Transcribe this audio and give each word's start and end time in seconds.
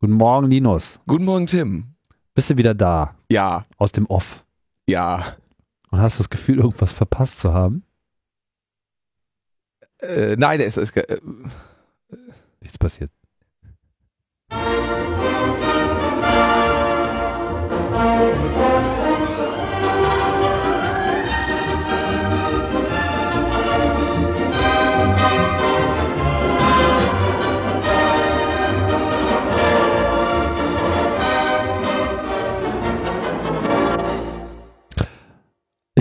Guten 0.00 0.12
Morgen, 0.14 0.46
Linus. 0.50 1.00
Guten 1.06 1.24
Morgen, 1.24 1.46
Tim. 1.46 1.94
Bist 2.34 2.50
du 2.50 2.56
wieder 2.56 2.74
da? 2.74 3.16
Ja, 3.30 3.66
Aus 3.78 3.92
dem 3.92 4.06
Off. 4.06 4.44
ja. 4.86 5.36
Und 5.90 6.00
hast 6.02 6.20
das 6.20 6.28
Gefühl, 6.28 6.58
irgendwas 6.58 6.92
verpasst 6.92 7.38
zu 7.40 7.54
haben? 7.54 7.82
Äh, 10.02 10.36
nein, 10.36 10.60
es 10.60 10.76
ist. 10.76 10.94
Äh, 10.98 11.18
Nichts 12.60 12.76
passiert. 12.78 13.10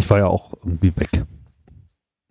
Ich 0.08 0.12
war 0.12 0.20
ja 0.20 0.28
auch 0.28 0.54
irgendwie 0.64 0.96
weg 0.96 1.26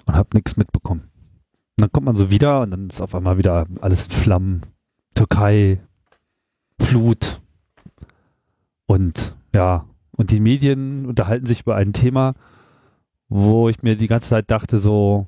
und 0.06 0.14
habe 0.14 0.30
nichts 0.32 0.56
mitbekommen. 0.56 1.02
Und 1.02 1.82
dann 1.82 1.92
kommt 1.92 2.06
man 2.06 2.16
so 2.16 2.30
wieder 2.30 2.62
und 2.62 2.70
dann 2.70 2.88
ist 2.88 3.02
auf 3.02 3.14
einmal 3.14 3.36
wieder 3.36 3.66
alles 3.82 4.06
in 4.06 4.12
Flammen. 4.12 4.62
Türkei, 5.14 5.82
Flut 6.80 7.42
und 8.86 9.36
ja, 9.54 9.84
und 10.12 10.30
die 10.30 10.40
Medien 10.40 11.04
unterhalten 11.04 11.44
sich 11.44 11.60
über 11.60 11.76
ein 11.76 11.92
Thema, 11.92 12.32
wo 13.28 13.68
ich 13.68 13.82
mir 13.82 13.94
die 13.94 14.06
ganze 14.06 14.30
Zeit 14.30 14.50
dachte 14.50 14.78
so, 14.78 15.26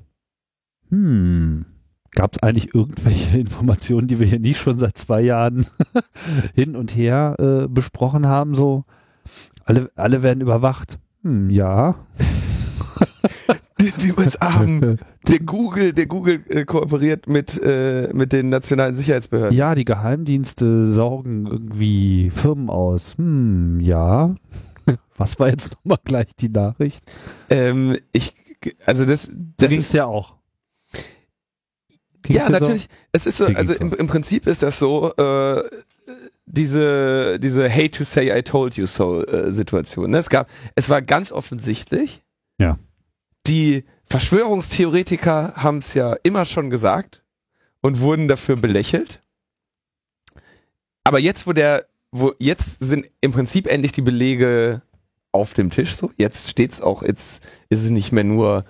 hm, 0.89 1.67
gab 2.13 2.33
es 2.33 2.41
eigentlich 2.41 2.73
irgendwelche 2.73 3.37
Informationen, 3.39 4.07
die 4.07 4.17
wir 4.17 4.25
hier 4.25 4.39
nicht 4.39 4.59
schon 4.59 4.79
seit 4.79 4.97
zwei 4.97 5.21
Jahren 5.21 5.67
hin 6.55 6.75
und 6.75 6.95
her 6.95 7.35
äh, 7.37 7.67
besprochen 7.67 8.25
haben, 8.25 8.55
so 8.55 8.85
alle, 9.65 9.91
alle 9.95 10.23
werden 10.23 10.41
überwacht. 10.41 10.97
Hm, 11.21 11.51
ja. 11.51 11.93
die, 13.99 14.13
die 14.13 14.45
haben. 14.45 14.97
Der 15.27 15.39
Google, 15.39 15.93
der 15.93 16.05
Google 16.05 16.43
äh, 16.49 16.65
kooperiert 16.65 17.27
mit, 17.27 17.61
äh, 17.61 18.09
mit 18.13 18.33
den 18.33 18.49
nationalen 18.49 18.95
Sicherheitsbehörden. 18.95 19.55
Ja, 19.55 19.75
die 19.75 19.85
Geheimdienste 19.85 20.91
saugen 20.91 21.45
irgendwie 21.45 22.31
Firmen 22.31 22.69
aus. 22.69 23.17
Hm, 23.17 23.79
ja. 23.79 24.35
Was 25.17 25.39
war 25.39 25.49
jetzt 25.49 25.73
nochmal 25.73 25.99
gleich 26.03 26.35
die 26.39 26.49
Nachricht? 26.49 27.03
Ähm, 27.49 27.97
ich, 28.11 28.33
also 28.85 29.05
das, 29.05 29.29
Da 29.57 29.67
das 29.67 29.71
ist, 29.71 29.93
ja 29.93 30.05
auch. 30.05 30.35
Ging's 32.23 32.39
ja, 32.39 32.47
dir 32.47 32.53
so? 32.53 32.59
natürlich. 32.59 32.87
Es 33.11 33.25
ist 33.25 33.37
so, 33.37 33.45
also 33.45 33.73
im, 33.73 33.93
im 33.93 34.07
Prinzip 34.07 34.47
ist 34.47 34.63
das 34.63 34.79
so, 34.79 35.13
äh, 35.15 35.63
diese, 36.45 37.39
diese 37.39 37.69
Hate 37.71 37.91
to 37.91 38.03
say 38.03 38.35
I 38.35 38.41
told 38.41 38.75
you 38.75 38.85
so 38.85 39.25
äh, 39.25 39.51
Situation. 39.51 40.11
Ne? 40.11 40.17
Es 40.17 40.29
gab, 40.29 40.49
es 40.75 40.89
war 40.89 41.01
ganz 41.01 41.31
offensichtlich. 41.31 42.23
Ja. 42.59 42.77
Die 43.47 43.85
Verschwörungstheoretiker 44.05 45.53
haben 45.55 45.79
es 45.79 45.93
ja 45.93 46.15
immer 46.23 46.45
schon 46.45 46.69
gesagt 46.69 47.23
und 47.81 47.99
wurden 47.99 48.27
dafür 48.27 48.55
belächelt. 48.55 49.21
Aber 51.03 51.19
jetzt, 51.19 51.47
wo 51.47 51.53
der, 51.53 51.85
wo 52.11 52.33
jetzt 52.39 52.79
sind 52.79 53.09
im 53.21 53.31
Prinzip 53.31 53.67
endlich 53.67 53.91
die 53.91 54.01
Belege 54.01 54.81
auf 55.31 55.53
dem 55.53 55.69
Tisch 55.69 55.95
so. 55.95 56.11
Jetzt 56.17 56.49
steht's 56.49 56.81
auch, 56.81 57.03
jetzt 57.03 57.43
ist 57.69 57.83
es 57.83 57.89
nicht 57.89 58.11
mehr 58.11 58.23
nur 58.23 58.65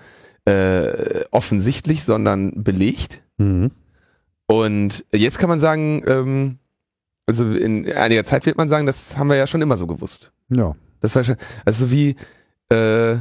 äh, 0.45 1.25
offensichtlich, 1.31 2.03
sondern 2.03 2.63
belegt. 2.63 3.21
Mhm. 3.37 3.71
Und 4.47 5.05
jetzt 5.11 5.39
kann 5.39 5.49
man 5.49 5.59
sagen, 5.59 6.03
ähm, 6.07 6.59
also 7.27 7.49
in 7.51 7.91
einiger 7.91 8.23
Zeit 8.23 8.45
wird 8.45 8.57
man 8.57 8.69
sagen, 8.69 8.85
das 8.85 9.17
haben 9.17 9.29
wir 9.29 9.35
ja 9.35 9.47
schon 9.47 9.61
immer 9.61 9.77
so 9.77 9.87
gewusst. 9.87 10.31
Ja. 10.49 10.75
Das 11.01 11.15
war 11.15 11.23
schon, 11.23 11.37
also 11.65 11.91
wie, 11.91 12.15
äh, 12.69 13.17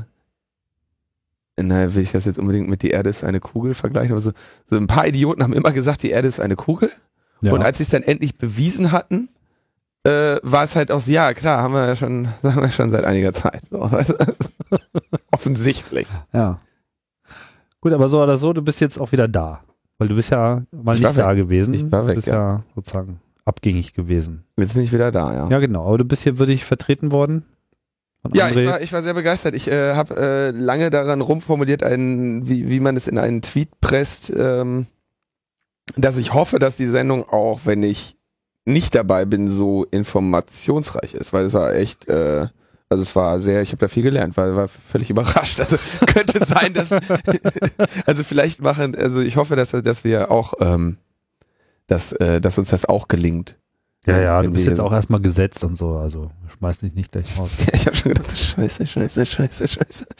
naja, 1.66 1.94
will 1.94 2.02
ich 2.02 2.12
das 2.12 2.24
jetzt 2.24 2.38
unbedingt 2.38 2.69
mit 2.69 2.82
die 2.82 2.91
Erde 2.91 3.10
ist 3.10 3.24
eine 3.24 3.41
Kugel 3.41 3.74
vergleichen, 3.74 4.12
aber 4.12 4.20
so, 4.20 4.32
so 4.66 4.76
ein 4.76 4.86
paar 4.86 5.06
Idioten 5.06 5.42
haben 5.42 5.52
immer 5.52 5.72
gesagt, 5.72 6.02
die 6.02 6.10
Erde 6.10 6.28
ist 6.28 6.41
eine 6.41 6.56
Kugel. 6.56 6.91
ja. 7.41 7.52
Und 7.52 7.62
als 7.62 7.78
sie 7.78 7.84
es 7.84 7.91
dann 7.91 8.02
endlich 8.02 8.36
bewiesen 8.38 8.92
hatten, 8.92 9.28
äh, 10.04 10.36
war 10.42 10.64
es 10.64 10.76
halt 10.76 10.91
auch 10.91 11.00
so, 11.00 11.10
ja 11.10 11.34
klar, 11.34 11.62
haben 11.62 11.74
wir 11.74 11.86
ja 11.86 11.97
schon, 11.97 12.28
sagen 12.42 12.60
wir 12.60 12.70
schon 12.70 12.91
seit 12.91 13.04
einiger 13.04 13.32
Zeit. 13.32 13.62
So, 13.70 13.80
weißt 13.92 14.10
du? 14.10 14.78
Offensichtlich. 15.32 16.06
ja. 16.32 16.60
Gut, 17.80 17.92
aber 17.92 18.08
so 18.08 18.20
oder 18.20 18.36
so, 18.36 18.52
du 18.52 18.60
bist 18.62 18.80
jetzt 18.80 18.98
auch 18.98 19.12
wieder 19.12 19.28
da. 19.28 19.60
Weil 19.98 20.08
du 20.08 20.16
bist 20.16 20.30
ja 20.30 20.62
mal 20.72 20.97
Ich 20.97 21.02
nicht 21.02 21.16
da 21.16 21.32
gewesen. 21.34 21.74
Ich 21.74 21.91
war 21.91 22.06
weg, 22.06 22.14
Du 22.14 22.16
bist 22.16 22.26
ja. 22.28 22.60
sozusagen 22.74 23.20
abgängig 23.44 23.94
gewesen. 23.94 24.44
Jetzt 24.56 24.74
bin 24.74 24.82
ich 24.82 24.92
wieder 24.92 25.12
da, 25.12 25.32
ja. 25.32 25.48
Ja, 25.48 25.58
genau. 25.58 25.86
Aber 25.86 25.98
du 25.98 26.04
bist 26.04 26.22
hier 26.24 26.38
würdig 26.38 26.64
vertreten 26.64 27.12
worden. 27.12 27.44
Ja, 28.32 28.48
ich 28.48 28.66
war, 28.66 28.80
ich 28.80 28.92
war 28.92 29.02
sehr 29.02 29.14
begeistert. 29.14 29.54
Ich 29.54 29.70
äh, 29.70 29.94
habe 29.94 30.16
äh, 30.16 30.50
lange 30.50 30.90
daran 30.90 31.20
rumformuliert, 31.20 31.82
einen, 31.82 32.48
wie, 32.48 32.68
wie 32.68 32.80
man 32.80 32.96
es 32.96 33.06
in 33.06 33.18
einen 33.18 33.42
Tweet 33.42 33.80
presst, 33.80 34.32
ähm, 34.36 34.86
dass 35.96 36.18
ich 36.18 36.34
hoffe, 36.34 36.58
dass 36.58 36.76
die 36.76 36.86
Sendung 36.86 37.28
auch, 37.28 37.60
wenn 37.64 37.82
ich 37.82 38.16
nicht 38.64 38.94
dabei 38.94 39.24
bin, 39.24 39.48
so 39.48 39.84
informationsreich 39.84 41.14
ist, 41.14 41.32
weil 41.32 41.46
es 41.46 41.54
war 41.54 41.74
echt, 41.74 42.08
äh, 42.08 42.46
also 42.90 43.02
es 43.02 43.16
war 43.16 43.40
sehr, 43.40 43.62
ich 43.62 43.70
habe 43.70 43.80
da 43.80 43.88
viel 43.88 44.02
gelernt, 44.02 44.36
weil 44.36 44.56
war 44.56 44.68
völlig 44.68 45.10
überrascht. 45.10 45.60
Also 45.60 45.76
könnte 46.06 46.44
sein, 46.44 46.74
dass, 46.74 46.92
also 48.06 48.24
vielleicht 48.24 48.60
machen, 48.60 48.94
also 48.94 49.20
ich 49.20 49.36
hoffe, 49.36 49.56
dass, 49.56 49.70
dass 49.70 50.04
wir 50.04 50.30
auch, 50.30 50.54
ähm, 50.60 50.98
dass, 51.86 52.12
äh, 52.12 52.40
dass 52.40 52.58
uns 52.58 52.70
das 52.70 52.84
auch 52.84 53.08
gelingt. 53.08 53.56
Ja, 54.08 54.19
ja, 54.19 54.42
du 54.42 54.50
bist 54.50 54.66
jetzt 54.66 54.80
auch 54.80 54.92
erstmal 54.92 55.20
gesetzt 55.20 55.62
und 55.64 55.76
so. 55.76 55.96
Also 55.96 56.30
schmeiß 56.58 56.80
dich 56.80 56.94
nicht 56.94 57.12
gleich 57.12 57.38
raus. 57.38 57.50
Ich 57.72 57.86
habe 57.86 57.96
schon 57.96 58.12
gedacht, 58.12 58.36
scheiße, 58.36 58.86
scheiße, 58.86 59.26
scheiße, 59.26 59.69
scheiße. 59.69 60.06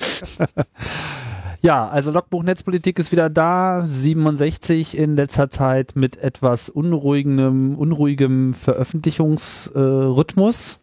Ja, 1.60 1.88
also 1.88 2.12
Logbuch 2.12 2.44
Netzpolitik 2.44 3.00
ist 3.00 3.10
wieder 3.10 3.28
da, 3.28 3.82
67 3.84 4.97
in 4.97 5.16
letzter 5.16 5.50
Zeit 5.50 5.97
mit 5.97 6.16
etwas 6.16 6.69
unruhigem, 6.69 7.77
unruhigem 7.77 8.54
Veröffentlichungsrhythmus. 8.54 10.78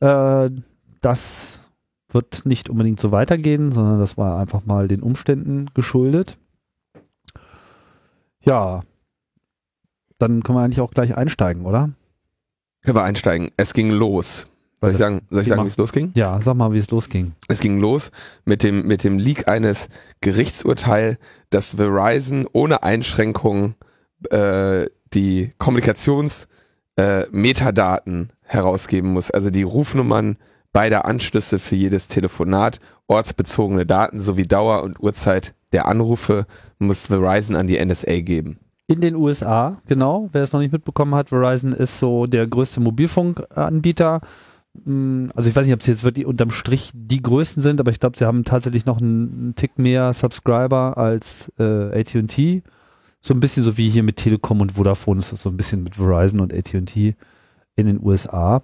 Äh, 0.00 0.48
das 1.02 1.58
wird 2.08 2.46
nicht 2.46 2.70
unbedingt 2.70 2.98
so 2.98 3.12
weitergehen, 3.12 3.72
sondern 3.72 3.98
das 3.98 4.16
war 4.16 4.38
einfach 4.38 4.64
mal 4.64 4.88
den 4.88 5.02
Umständen 5.02 5.66
geschuldet. 5.74 6.38
Ja, 8.42 8.84
dann 10.18 10.42
können 10.42 10.56
wir 10.56 10.62
eigentlich 10.62 10.80
auch 10.80 10.92
gleich 10.92 11.14
einsteigen, 11.16 11.66
oder? 11.66 11.90
Können 12.84 12.96
wir 12.96 13.02
einsteigen. 13.02 13.50
Es 13.56 13.72
ging 13.72 13.90
los. 13.90 14.46
Soll 14.80 14.90
ich 14.90 14.98
sagen, 14.98 15.22
soll 15.30 15.42
ich 15.42 15.48
sagen, 15.48 15.64
wie 15.64 15.68
es 15.68 15.78
losging? 15.78 16.12
Ja, 16.14 16.38
sag 16.42 16.56
mal, 16.56 16.72
wie 16.72 16.78
es 16.78 16.90
losging. 16.90 17.32
Es 17.48 17.60
ging 17.60 17.78
los 17.78 18.10
mit 18.44 18.62
dem, 18.62 18.86
mit 18.86 19.02
dem 19.02 19.18
Leak 19.18 19.48
eines 19.48 19.88
Gerichtsurteils, 20.20 21.16
dass 21.48 21.76
Verizon 21.76 22.46
ohne 22.52 22.82
Einschränkung 22.82 23.74
äh, 24.30 24.84
die 25.14 25.52
Kommunikations 25.56 26.48
äh, 26.96 27.24
Metadaten 27.30 28.30
herausgeben 28.42 29.12
muss, 29.12 29.30
also 29.30 29.48
die 29.48 29.62
Rufnummern 29.62 30.36
beider 30.74 31.06
Anschlüsse 31.06 31.58
für 31.58 31.76
jedes 31.76 32.08
Telefonat, 32.08 32.78
ortsbezogene 33.06 33.86
Daten 33.86 34.20
sowie 34.20 34.46
Dauer 34.46 34.82
und 34.82 35.00
Uhrzeit 35.00 35.54
der 35.72 35.86
Anrufe 35.86 36.46
muss 36.78 37.06
Verizon 37.06 37.56
an 37.56 37.66
die 37.66 37.82
NSA 37.82 38.20
geben. 38.20 38.58
In 38.86 39.00
den 39.00 39.16
USA, 39.16 39.78
genau. 39.86 40.28
Wer 40.32 40.42
es 40.42 40.52
noch 40.52 40.60
nicht 40.60 40.72
mitbekommen 40.72 41.14
hat, 41.14 41.30
Verizon 41.30 41.72
ist 41.72 41.98
so 41.98 42.26
der 42.26 42.46
größte 42.46 42.80
Mobilfunkanbieter. 42.80 44.20
Mm, 44.84 45.28
Also 45.34 45.48
ich 45.48 45.56
weiß 45.56 45.64
nicht, 45.66 45.74
ob 45.74 45.82
sie 45.82 45.90
jetzt 45.90 46.04
wirklich 46.04 46.26
unterm 46.26 46.50
Strich 46.50 46.90
die 46.94 47.22
größten 47.22 47.62
sind, 47.62 47.80
aber 47.80 47.90
ich 47.90 48.00
glaube, 48.00 48.18
sie 48.18 48.26
haben 48.26 48.44
tatsächlich 48.44 48.84
noch 48.84 49.00
einen, 49.00 49.32
einen 49.32 49.54
Tick 49.54 49.78
mehr 49.78 50.12
Subscriber 50.12 50.98
als 50.98 51.50
äh, 51.58 51.98
AT&T. 51.98 52.62
So 53.22 53.32
ein 53.32 53.40
bisschen 53.40 53.62
so 53.62 53.78
wie 53.78 53.88
hier 53.88 54.02
mit 54.02 54.16
Telekom 54.16 54.60
und 54.60 54.72
Vodafone 54.72 55.20
ist 55.20 55.32
das 55.32 55.40
so 55.40 55.48
ein 55.48 55.56
bisschen 55.56 55.82
mit 55.82 55.96
Verizon 55.96 56.40
und 56.40 56.52
AT&T 56.52 57.14
in 57.76 57.86
den 57.86 58.04
USA. 58.04 58.62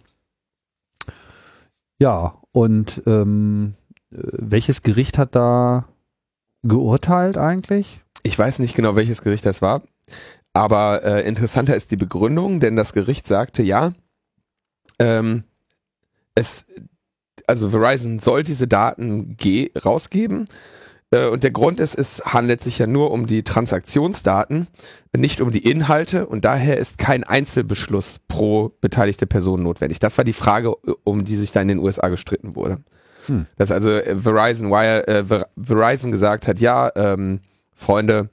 Ja, 1.99 2.35
und 2.53 3.03
ähm, 3.07 3.75
äh, 4.13 4.17
welches 4.33 4.83
Gericht 4.83 5.17
hat 5.17 5.35
da 5.35 5.87
geurteilt 6.63 7.39
eigentlich? 7.39 8.01
Ich 8.23 8.39
weiß 8.39 8.59
nicht 8.59 8.75
genau, 8.75 8.97
welches 8.97 9.23
Gericht 9.23 9.47
das 9.47 9.63
war, 9.63 9.83
aber 10.53 11.05
äh, 11.05 11.27
interessanter 11.27 11.77
ist 11.77 11.91
die 11.91 11.97
Begründung, 11.97 12.61
denn 12.61 12.77
das 12.77 12.93
Gericht 12.93 13.27
sagte, 13.27 13.63
ja, 13.63 13.93
ähm, 14.99 15.45
es, 16.35 16.65
also 17.47 17.69
Verizon 17.69 18.19
soll 18.19 18.43
diese 18.43 18.67
Daten 18.67 19.37
ge 19.37 19.71
rausgeben. 19.85 20.47
Äh, 21.11 21.27
und 21.27 21.43
der 21.43 21.51
Grund 21.51 21.81
ist, 21.81 21.95
es 21.95 22.23
handelt 22.25 22.63
sich 22.63 22.79
ja 22.79 22.87
nur 22.87 23.11
um 23.11 23.27
die 23.27 23.43
Transaktionsdaten, 23.43 24.69
nicht 25.17 25.41
um 25.41 25.51
die 25.51 25.69
Inhalte 25.69 26.27
und 26.27 26.45
daher 26.45 26.79
ist 26.79 26.99
kein 26.99 27.25
Einzelbeschluss 27.25 28.21
pro 28.29 28.73
beteiligte 28.81 29.27
Person 29.27 29.63
notwendig. 29.63 29.99
Das 29.99 30.19
war 30.19 30.25
die 30.25 30.33
Frage, 30.33 30.75
um 31.05 31.25
die 31.25 31.37
sich 31.37 31.53
da 31.53 31.61
in 31.61 31.69
den 31.69 31.79
USA 31.79 32.09
gestritten 32.09 32.55
wurde. 32.55 32.79
Hm. 33.27 33.47
Dass 33.57 33.71
also 33.71 33.91
äh, 33.91 34.17
Verizon, 34.17 34.71
Wire, 34.71 35.07
äh, 35.07 35.25
Ver 35.25 35.49
Verizon 35.61 36.11
gesagt 36.11 36.49
hat, 36.49 36.59
ja, 36.61 36.91
ähm, 36.97 37.41
Freunde, 37.75 38.31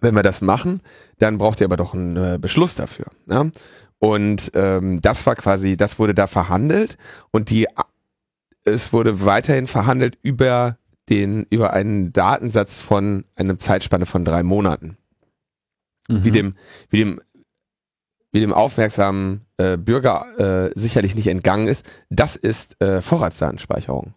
wenn 0.00 0.14
wir 0.14 0.22
das 0.22 0.40
machen, 0.40 0.80
dann 1.18 1.38
braucht 1.38 1.60
ihr 1.60 1.66
aber 1.66 1.76
doch 1.76 1.94
einen 1.94 2.16
äh, 2.16 2.38
Beschluss 2.40 2.74
dafür. 2.74 3.06
Ja? 3.28 3.50
Und 3.98 4.50
ähm, 4.54 5.00
das 5.00 5.24
war 5.26 5.34
quasi, 5.34 5.76
das 5.76 5.98
wurde 5.98 6.14
da 6.14 6.26
verhandelt 6.26 6.98
und 7.30 7.50
die 7.50 7.68
es 8.64 8.92
wurde 8.92 9.24
weiterhin 9.24 9.66
verhandelt 9.66 10.18
über 10.22 10.78
den, 11.08 11.46
über 11.50 11.72
einen 11.74 12.12
Datensatz 12.12 12.80
von 12.80 13.24
einer 13.36 13.58
Zeitspanne 13.58 14.06
von 14.06 14.24
drei 14.24 14.42
Monaten. 14.42 14.96
Mhm. 16.08 16.24
Wie 16.24 16.30
dem, 16.30 16.54
wie 16.88 16.98
dem, 16.98 17.20
wie 18.32 18.40
dem 18.40 18.52
aufmerksamen 18.52 19.42
äh, 19.58 19.76
Bürger 19.76 20.26
äh, 20.38 20.70
sicherlich 20.74 21.14
nicht 21.14 21.28
entgangen 21.28 21.68
ist, 21.68 21.86
das 22.08 22.36
ist 22.36 22.80
äh, 22.82 23.00
Vorratsdatenspeicherung. 23.00 24.14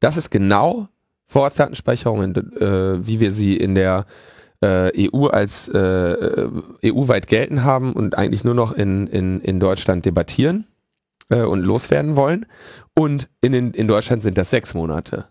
Das 0.00 0.16
ist 0.16 0.30
genau 0.30 0.88
Vorratsdatenspeicherung, 1.26 2.34
äh, 2.34 3.06
wie 3.06 3.20
wir 3.20 3.30
sie 3.30 3.56
in 3.56 3.74
der 3.74 4.06
äh, 4.64 5.10
EU 5.12 5.26
als 5.26 5.68
äh, 5.68 6.48
EU-weit 6.84 7.26
gelten 7.26 7.64
haben 7.64 7.92
und 7.92 8.16
eigentlich 8.16 8.44
nur 8.44 8.54
noch 8.54 8.72
in, 8.72 9.06
in, 9.06 9.40
in 9.40 9.60
Deutschland 9.60 10.06
debattieren 10.06 10.66
äh, 11.28 11.42
und 11.42 11.60
loswerden 11.60 12.16
wollen. 12.16 12.46
Und 12.94 13.28
in, 13.42 13.52
in 13.52 13.88
Deutschland 13.88 14.22
sind 14.22 14.38
das 14.38 14.50
sechs 14.50 14.74
Monate. 14.74 15.26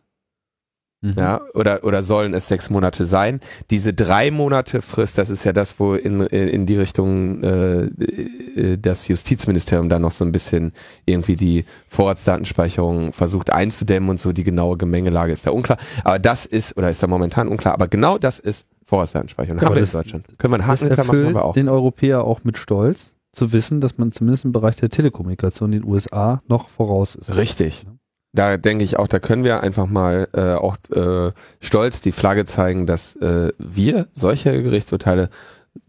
Mhm. 1.03 1.15
Ja, 1.17 1.41
oder, 1.53 1.83
oder 1.83 2.01
sollen 2.01 2.33
es 2.33 2.47
sechs 2.47 2.69
Monate 2.69 3.05
sein? 3.05 3.41
Diese 3.69 3.91
drei 3.91 4.31
Monate 4.31 4.81
Frist, 4.81 5.17
das 5.17 5.29
ist 5.29 5.44
ja 5.44 5.51
das, 5.51 5.77
wo 5.77 5.95
in, 5.95 6.21
in 6.21 6.65
die 6.65 6.77
Richtung 6.77 7.44
äh, 7.44 7.83
äh, 7.83 8.77
das 8.77 9.09
Justizministerium 9.09 9.89
da 9.89 10.00
noch 10.00 10.13
so 10.13 10.23
ein 10.23 10.31
bisschen 10.31 10.71
irgendwie 11.05 11.35
die 11.35 11.65
Vorratsdatenspeicherung 11.89 13.11
versucht 13.11 13.51
einzudämmen 13.51 14.09
und 14.09 14.21
so, 14.21 14.31
die 14.31 14.45
genaue 14.45 14.77
Gemengelage 14.77 15.33
ist 15.33 15.45
da 15.45 15.51
unklar. 15.51 15.77
Aber 16.05 16.19
das 16.19 16.45
ist, 16.45 16.77
oder 16.77 16.89
ist 16.89 17.03
da 17.03 17.07
momentan 17.07 17.50
unklar, 17.50 17.73
aber 17.73 17.89
genau 17.89 18.17
das 18.17 18.39
ist 18.39 18.65
Vorratsdatenspeicherung. 18.85 19.59
Haben 19.59 19.75
wir 19.75 19.83
in 19.83 19.91
Deutschland. 19.91 20.25
Können 20.38 20.53
wir 20.53 20.59
einen 20.59 20.67
Haken 20.67 20.88
das 20.88 21.05
machen, 21.05 21.27
aber 21.27 21.44
auch. 21.44 21.53
den 21.53 21.67
Europäer 21.67 22.23
auch 22.23 22.45
mit 22.45 22.57
Stolz 22.57 23.11
zu 23.33 23.51
wissen, 23.51 23.81
dass 23.81 23.97
man 23.97 24.13
zumindest 24.13 24.45
im 24.45 24.53
Bereich 24.53 24.77
der 24.77 24.89
Telekommunikation 24.89 25.73
in 25.73 25.81
den 25.81 25.91
USA 25.91 26.41
noch 26.47 26.69
voraus 26.69 27.15
ist. 27.15 27.35
Richtig 27.35 27.85
da 28.33 28.57
denke 28.57 28.83
ich 28.83 28.97
auch, 28.97 29.07
da 29.07 29.19
können 29.19 29.44
wir 29.44 29.62
einfach 29.62 29.88
mal 29.88 30.27
äh, 30.33 30.53
auch 30.53 30.75
äh, 30.91 31.31
stolz 31.62 32.01
die 32.01 32.12
Flagge 32.12 32.45
zeigen, 32.45 32.88
dass 32.88 33.15
äh, 33.18 33.51
wir 33.59 34.07
solche 34.12 34.62
Gerichtsurteile, 34.62 35.30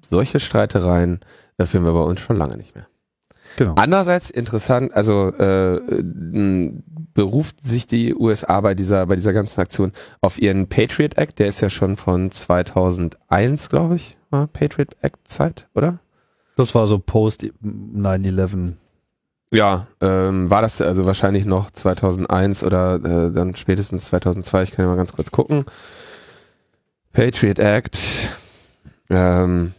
solche 0.06 0.40
Streitereien 0.40 1.20
äh, 1.56 1.64
führen 1.64 1.84
wir 1.84 1.92
bei 1.94 2.00
uns 2.00 2.20
schon 2.20 2.36
lange 2.36 2.56
nicht 2.56 2.74
mehr. 2.74 2.86
Genau. 3.56 3.74
Andererseits 3.76 4.30
interessant, 4.30 4.92
also 4.94 5.28
äh, 5.28 5.80
beruft 7.14 7.64
sich 7.64 7.86
die 7.86 8.14
USA 8.14 8.60
bei 8.60 8.74
dieser 8.74 9.06
bei 9.06 9.14
dieser 9.14 9.32
ganzen 9.32 9.60
Aktion 9.60 9.92
auf 10.20 10.42
ihren 10.42 10.66
Patriot 10.66 11.16
Act, 11.16 11.38
der 11.38 11.46
ist 11.46 11.60
ja 11.60 11.70
schon 11.70 11.96
von 11.96 12.30
2001, 12.30 13.68
glaube 13.70 13.96
ich, 13.96 14.18
war 14.30 14.48
Patriot 14.48 14.96
Act 15.00 15.28
Zeit, 15.28 15.68
oder? 15.74 16.00
Das 16.56 16.74
war 16.74 16.86
so 16.88 16.98
post 16.98 17.44
9/11 17.44 18.74
ja, 19.54 19.86
ähm, 20.00 20.50
war 20.50 20.62
das 20.62 20.80
also 20.80 21.06
wahrscheinlich 21.06 21.44
noch 21.44 21.70
2001 21.70 22.64
oder 22.64 22.96
äh, 22.96 23.32
dann 23.32 23.54
spätestens 23.54 24.06
2002. 24.06 24.64
Ich 24.64 24.70
kann 24.72 24.84
ja 24.84 24.90
mal 24.90 24.96
ganz 24.96 25.12
kurz 25.12 25.30
gucken. 25.30 25.64
Patriot 27.12 27.60
Act. 27.60 27.98
Ähm, 29.10 29.72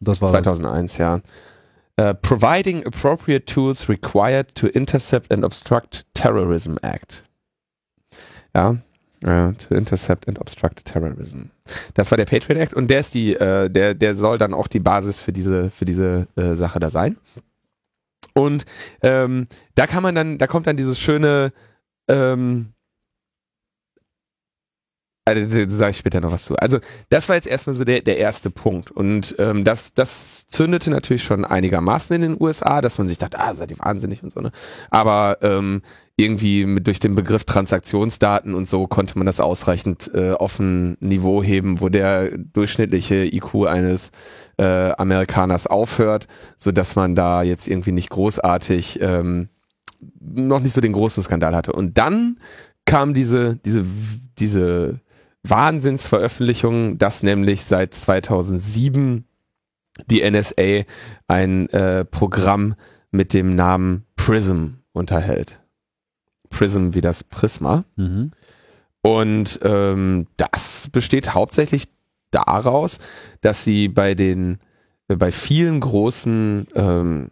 das 0.00 0.20
war 0.20 0.30
2001, 0.30 0.98
ja. 0.98 1.20
Uh, 2.00 2.14
providing 2.14 2.84
appropriate 2.86 3.44
tools 3.44 3.86
required 3.88 4.54
to 4.54 4.66
intercept 4.68 5.30
and 5.30 5.44
obstruct 5.44 6.06
terrorism 6.14 6.78
act. 6.80 7.22
Ja, 8.54 8.78
uh, 9.24 9.52
to 9.52 9.74
intercept 9.74 10.26
and 10.26 10.40
obstruct 10.40 10.86
terrorism. 10.86 11.50
Das 11.92 12.10
war 12.10 12.16
der 12.16 12.24
Patriot 12.24 12.58
Act 12.58 12.72
und 12.72 12.88
der 12.88 13.00
ist 13.00 13.12
die, 13.12 13.34
äh, 13.34 13.68
der, 13.68 13.94
der 13.94 14.16
soll 14.16 14.38
dann 14.38 14.54
auch 14.54 14.68
die 14.68 14.80
Basis 14.80 15.20
für 15.20 15.32
diese, 15.32 15.70
für 15.70 15.84
diese 15.84 16.28
Sache 16.34 16.80
da 16.80 16.88
sein. 16.88 17.18
Und 18.34 18.64
ähm, 19.02 19.46
da 19.74 19.86
kann 19.86 20.02
man 20.02 20.14
dann, 20.14 20.38
da 20.38 20.46
kommt 20.46 20.66
dann 20.66 20.76
dieses 20.76 20.98
schöne, 20.98 21.52
ähm, 22.08 22.72
also, 25.24 25.68
sage 25.68 25.92
ich 25.92 25.98
später 25.98 26.20
noch 26.20 26.32
was 26.32 26.44
zu. 26.44 26.56
Also 26.56 26.80
das 27.08 27.28
war 27.28 27.36
jetzt 27.36 27.46
erstmal 27.46 27.76
so 27.76 27.84
der, 27.84 28.00
der 28.00 28.18
erste 28.18 28.50
Punkt. 28.50 28.90
Und 28.90 29.36
ähm, 29.38 29.64
das, 29.64 29.94
das 29.94 30.48
zündete 30.48 30.90
natürlich 30.90 31.22
schon 31.22 31.44
einigermaßen 31.44 32.16
in 32.16 32.22
den 32.22 32.36
USA, 32.40 32.80
dass 32.80 32.98
man 32.98 33.06
sich 33.06 33.18
dachte, 33.18 33.38
ah, 33.38 33.54
seid 33.54 33.70
ihr 33.70 33.78
wahnsinnig 33.78 34.22
und 34.24 34.32
so. 34.32 34.40
Ne? 34.40 34.50
Aber 34.90 35.38
ähm, 35.42 35.82
irgendwie 36.22 36.64
mit 36.64 36.86
durch 36.86 37.00
den 37.00 37.14
Begriff 37.14 37.44
Transaktionsdaten 37.44 38.54
und 38.54 38.68
so 38.68 38.86
konnte 38.86 39.18
man 39.18 39.26
das 39.26 39.40
ausreichend 39.40 40.10
äh, 40.14 40.32
auf 40.32 40.58
ein 40.58 40.96
Niveau 41.00 41.42
heben, 41.42 41.80
wo 41.80 41.88
der 41.88 42.36
durchschnittliche 42.38 43.24
IQ 43.24 43.66
eines 43.66 44.10
äh, 44.58 44.92
Amerikaners 44.92 45.66
aufhört, 45.66 46.26
so 46.56 46.72
dass 46.72 46.96
man 46.96 47.14
da 47.14 47.42
jetzt 47.42 47.68
irgendwie 47.68 47.92
nicht 47.92 48.10
großartig 48.10 49.00
ähm, 49.00 49.48
noch 50.20 50.60
nicht 50.60 50.72
so 50.72 50.80
den 50.80 50.92
großen 50.92 51.22
Skandal 51.22 51.54
hatte. 51.54 51.72
Und 51.72 51.98
dann 51.98 52.38
kam 52.84 53.14
diese 53.14 53.56
diese 53.56 53.84
diese 54.38 55.00
Wahnsinnsveröffentlichung, 55.44 56.98
dass 56.98 57.22
nämlich 57.22 57.64
seit 57.64 57.94
2007 57.94 59.24
die 60.06 60.28
NSA 60.28 60.84
ein 61.26 61.68
äh, 61.70 62.04
Programm 62.04 62.74
mit 63.10 63.34
dem 63.34 63.54
Namen 63.54 64.04
Prism 64.16 64.78
unterhält. 64.92 65.61
Prism 66.52 66.94
wie 66.94 67.00
das 67.00 67.24
Prisma. 67.24 67.84
Mhm. 67.96 68.30
Und 69.02 69.58
ähm, 69.62 70.28
das 70.36 70.88
besteht 70.92 71.34
hauptsächlich 71.34 71.88
daraus, 72.30 73.00
dass 73.40 73.64
sie 73.64 73.88
bei 73.88 74.14
den, 74.14 74.58
äh, 75.08 75.16
bei 75.16 75.32
vielen 75.32 75.80
großen 75.80 76.68
ähm, 76.74 77.30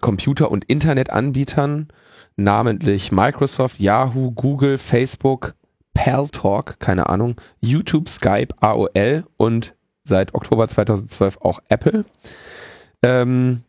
Computer- 0.00 0.50
und 0.50 0.64
Internetanbietern, 0.64 1.88
namentlich 2.36 3.12
Microsoft, 3.12 3.78
Yahoo, 3.78 4.32
Google, 4.32 4.78
Facebook, 4.78 5.54
Paltalk, 5.94 6.78
keine 6.80 7.08
Ahnung, 7.08 7.36
YouTube, 7.60 8.08
Skype, 8.08 8.54
AOL 8.60 9.24
und 9.36 9.74
seit 10.04 10.34
Oktober 10.34 10.68
2012 10.68 11.38
auch 11.38 11.60
Apple, 11.68 12.04
ähm, 13.02 13.62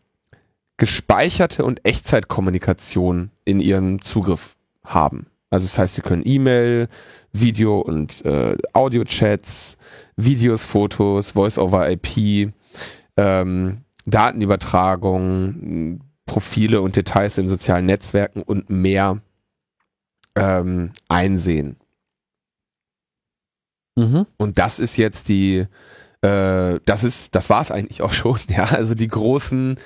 gespeicherte 0.79 1.63
und 1.65 1.85
Echtzeitkommunikation 1.85 3.29
in 3.45 3.59
ihrem 3.59 4.01
Zugriff 4.01 4.55
haben. 4.83 5.27
Also 5.51 5.65
das 5.65 5.77
heißt, 5.77 5.95
sie 5.95 6.01
können 6.01 6.23
E-Mail, 6.25 6.87
Video 7.33 7.79
und 7.79 8.25
äh, 8.25 8.55
Audio-Chats, 8.73 9.77
Videos, 10.15 10.63
Fotos, 10.63 11.31
Voice-over-IP, 11.31 12.53
ähm, 13.17 13.77
Datenübertragung, 14.05 15.99
Profile 16.25 16.81
und 16.81 16.95
Details 16.95 17.37
in 17.37 17.49
sozialen 17.49 17.85
Netzwerken 17.85 18.41
und 18.41 18.69
mehr 18.69 19.19
ähm, 20.35 20.91
einsehen. 21.09 21.75
Mhm. 23.95 24.27
Und 24.37 24.57
das 24.57 24.79
ist 24.79 24.95
jetzt 24.97 25.27
die, 25.27 25.65
äh, 26.21 26.79
das 26.85 27.05
ist, 27.05 27.33
das 27.33 27.49
war 27.49 27.61
es 27.61 27.71
eigentlich 27.71 28.01
auch 28.01 28.11
schon, 28.11 28.37
ja. 28.49 28.65
Also 28.65 28.93
die 28.93 29.07
großen, 29.07 29.77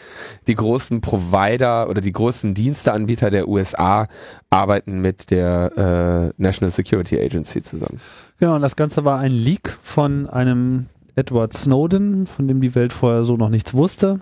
die 0.48 0.56
großen 0.56 1.02
Provider 1.02 1.90
oder 1.90 2.02
die 2.02 2.12
großen 2.12 2.54
Diensteanbieter 2.54 3.30
der 3.30 3.48
USA 3.48 4.08
arbeiten 4.50 5.00
mit 5.00 5.30
der 5.30 6.34
äh, 6.38 6.42
National 6.42 6.72
Security 6.72 7.20
Agency 7.20 7.62
zusammen. 7.62 8.00
Genau, 8.40 8.56
und 8.56 8.62
das 8.62 8.76
Ganze 8.76 9.06
war 9.06 9.20
ein 9.20 9.32
Leak 9.32 9.78
von 9.82 10.28
einem 10.30 10.88
Edward 11.16 11.54
Snowden, 11.54 12.26
von 12.26 12.48
dem 12.48 12.62
die 12.62 12.74
Welt 12.74 12.94
vorher 12.94 13.24
so 13.24 13.38
noch 13.38 13.50
nichts 13.50 13.74
wusste, 13.74 14.20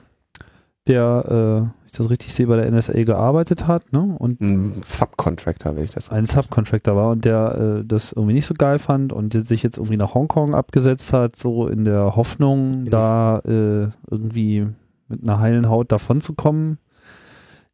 der 0.88 1.72
äh, 1.74 1.80
ich 1.91 1.98
das 1.98 2.10
richtig 2.10 2.33
sehe, 2.33 2.48
bei 2.48 2.55
der 2.55 2.71
NSA 2.71 3.03
gearbeitet 3.03 3.67
hat, 3.67 3.91
ne? 3.91 4.15
Und 4.17 4.39
ein 4.39 4.81
Subcontractor, 4.86 5.75
wenn 5.75 5.83
ich 5.83 5.91
das 5.91 6.10
Ein 6.10 6.25
Subcontractor 6.25 6.95
war 6.95 7.12
und 7.12 7.25
der 7.25 7.81
äh, 7.81 7.86
das 7.86 8.13
irgendwie 8.13 8.33
nicht 8.33 8.45
so 8.45 8.53
geil 8.53 8.79
fand 8.79 9.12
und 9.12 9.33
sich 9.45 9.62
jetzt 9.62 9.77
irgendwie 9.77 9.98
nach 9.98 10.13
Hongkong 10.13 10.55
abgesetzt 10.55 11.12
hat, 11.12 11.36
so 11.36 11.67
in 11.67 11.83
der 11.83 12.15
Hoffnung, 12.15 12.86
da 12.86 13.39
äh, 13.39 13.89
irgendwie 14.10 14.67
mit 15.10 15.24
einer 15.24 15.39
heilen 15.39 15.67
Haut 15.67 15.91
davonzukommen. 15.91 16.77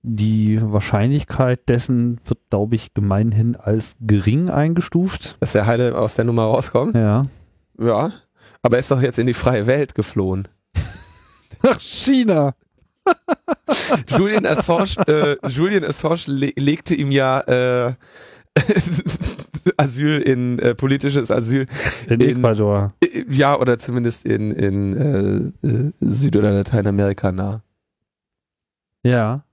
Die 0.01 0.59
Wahrscheinlichkeit 0.61 1.69
dessen 1.69 2.17
wird, 2.25 2.39
glaube 2.49 2.75
ich, 2.75 2.95
gemeinhin 2.95 3.55
als 3.55 3.97
gering 4.01 4.49
eingestuft. 4.49 5.37
Dass 5.41 5.51
der 5.51 5.67
Heile 5.67 5.95
aus 5.95 6.15
der 6.15 6.25
Nummer 6.25 6.45
rauskommt? 6.45 6.95
Ja. 6.95 7.25
Ja. 7.79 8.11
Aber 8.63 8.77
er 8.77 8.79
ist 8.79 8.89
doch 8.89 9.01
jetzt 9.01 9.19
in 9.19 9.27
die 9.27 9.35
freie 9.35 9.67
Welt 9.67 9.93
geflohen. 9.93 10.47
Nach 11.63 11.79
China. 11.79 12.55
Julian 14.07 14.45
Assange, 14.45 14.95
äh, 15.07 15.37
Julian 15.47 15.83
Assange 15.83 16.23
le 16.27 16.53
legte 16.55 16.95
ihm 16.95 17.11
ja 17.11 17.41
äh, 17.41 17.93
Asyl 19.77 20.19
in 20.19 20.59
äh, 20.59 20.75
politisches 20.75 21.31
Asyl 21.31 21.65
in, 22.07 22.21
in 22.21 22.37
Ecuador. 22.39 22.93
Äh, 23.03 23.25
ja, 23.29 23.59
oder 23.59 23.77
zumindest 23.77 24.25
in, 24.25 24.51
in 24.51 25.53
äh, 25.63 25.67
äh, 25.67 25.91
Süd- 26.01 26.35
oder 26.35 26.51
Lateinamerika 26.51 27.31
nah. 27.31 27.61
Ja. 29.03 29.43